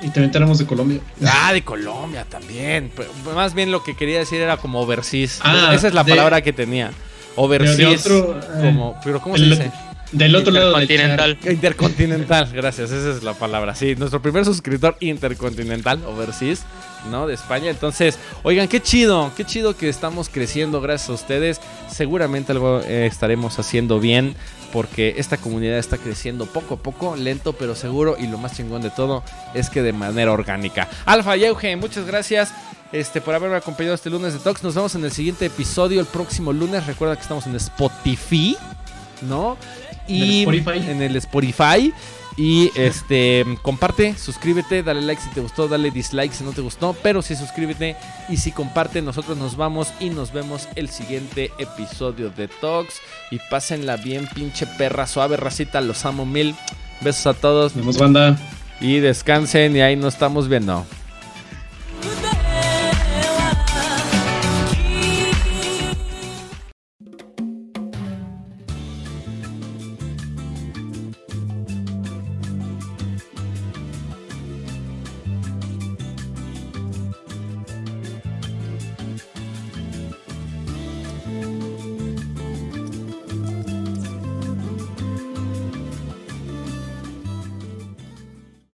Y 0.03 0.09
también 0.09 0.31
tenemos 0.31 0.57
de 0.59 0.65
Colombia. 0.65 0.99
Ah, 1.25 1.53
de 1.53 1.63
Colombia 1.63 2.25
también. 2.29 2.91
más 3.33 3.53
bien 3.53 3.71
lo 3.71 3.83
que 3.83 3.95
quería 3.95 4.19
decir 4.19 4.41
era 4.41 4.57
como 4.57 4.81
overseas. 4.81 5.39
Ah, 5.41 5.71
Esa 5.73 5.87
es 5.87 5.93
la 5.93 6.03
palabra 6.03 6.41
que 6.41 6.51
tenía. 6.51 6.91
Overseas. 7.35 8.03
como, 8.03 8.91
eh, 8.91 9.01
pero 9.03 9.21
¿cómo 9.21 9.37
se 9.37 9.45
dice? 9.45 9.71
Del 10.11 10.35
otro 10.35 10.51
lado 10.53 10.79
Intercontinental. 10.79 11.37
Intercontinental, 11.49 12.49
gracias, 12.53 12.91
esa 12.91 13.17
es 13.17 13.23
la 13.23 13.33
palabra. 13.33 13.73
Sí, 13.73 13.95
nuestro 13.95 14.21
primer 14.21 14.45
suscriptor 14.45 14.95
intercontinental, 14.99 16.03
overseas, 16.05 16.65
¿no? 17.09 17.25
De 17.25 17.33
España. 17.33 17.71
Entonces, 17.71 18.19
oigan, 18.43 18.67
qué 18.67 18.79
chido, 18.79 19.31
qué 19.35 19.43
chido 19.43 19.75
que 19.75 19.89
estamos 19.89 20.29
creciendo 20.29 20.81
gracias 20.81 21.09
a 21.09 21.13
ustedes. 21.13 21.61
Seguramente 21.89 22.51
algo 22.51 22.81
eh, 22.81 23.07
estaremos 23.07 23.57
haciendo 23.57 23.99
bien 23.99 24.35
porque 24.73 25.13
esta 25.17 25.37
comunidad 25.37 25.77
está 25.77 25.99
creciendo 25.99 26.47
poco 26.47 26.73
a 26.73 26.77
poco, 26.77 27.15
lento 27.15 27.53
pero 27.53 27.75
seguro 27.75 28.17
y 28.19 28.25
lo 28.25 28.39
más 28.39 28.57
chingón 28.57 28.81
de 28.81 28.89
todo 28.89 29.23
es 29.53 29.69
que 29.69 29.83
de 29.83 29.93
manera 29.93 30.31
orgánica. 30.31 30.89
Alfa 31.05 31.37
y 31.37 31.45
Eugen, 31.45 31.79
muchas 31.79 32.07
gracias 32.07 32.51
este, 32.91 33.21
por 33.21 33.35
haberme 33.35 33.55
acompañado 33.55 33.93
este 33.93 34.09
lunes 34.09 34.33
de 34.33 34.39
Talks. 34.39 34.63
Nos 34.63 34.73
vemos 34.73 34.95
en 34.95 35.05
el 35.05 35.11
siguiente 35.11 35.45
episodio 35.45 35.99
el 35.99 36.07
próximo 36.07 36.51
lunes. 36.51 36.87
Recuerda 36.87 37.15
que 37.15 37.21
estamos 37.21 37.45
en 37.45 37.55
Spotify, 37.55 38.57
¿no? 39.21 39.57
Y 40.07 40.43
en 40.43 41.01
el 41.03 41.15
Spotify. 41.17 41.93
Y 42.35 42.71
este, 42.75 43.45
comparte, 43.61 44.17
suscríbete, 44.17 44.81
dale 44.81 45.01
like 45.01 45.21
si 45.21 45.29
te 45.29 45.41
gustó, 45.41 45.67
dale 45.67 45.91
dislike 45.91 46.33
si 46.33 46.43
no 46.43 46.51
te 46.51 46.61
gustó, 46.61 46.95
pero 47.03 47.21
sí 47.21 47.35
suscríbete 47.35 47.95
y 48.27 48.37
si 48.37 48.51
comparte, 48.51 49.01
nosotros 49.03 49.37
nos 49.37 49.55
vamos 49.55 49.93
y 49.99 50.09
nos 50.09 50.33
vemos 50.33 50.67
el 50.75 50.89
siguiente 50.89 51.51
episodio 51.59 52.31
de 52.31 52.47
Talks. 52.47 53.01
Y 53.29 53.39
pásenla 53.49 53.97
bien, 53.97 54.27
pinche 54.33 54.65
perra 54.65 55.05
suave, 55.05 55.37
racita, 55.37 55.81
los 55.81 56.05
amo 56.05 56.25
mil. 56.25 56.55
Besos 57.01 57.27
a 57.27 57.33
todos. 57.33 57.75
Nos 57.75 57.85
vemos, 57.85 57.97
banda. 57.97 58.37
Y 58.81 58.99
descansen 58.99 59.75
y 59.75 59.81
ahí 59.81 59.95
nos 59.95 60.13
estamos 60.13 60.47
viendo. 60.47 60.85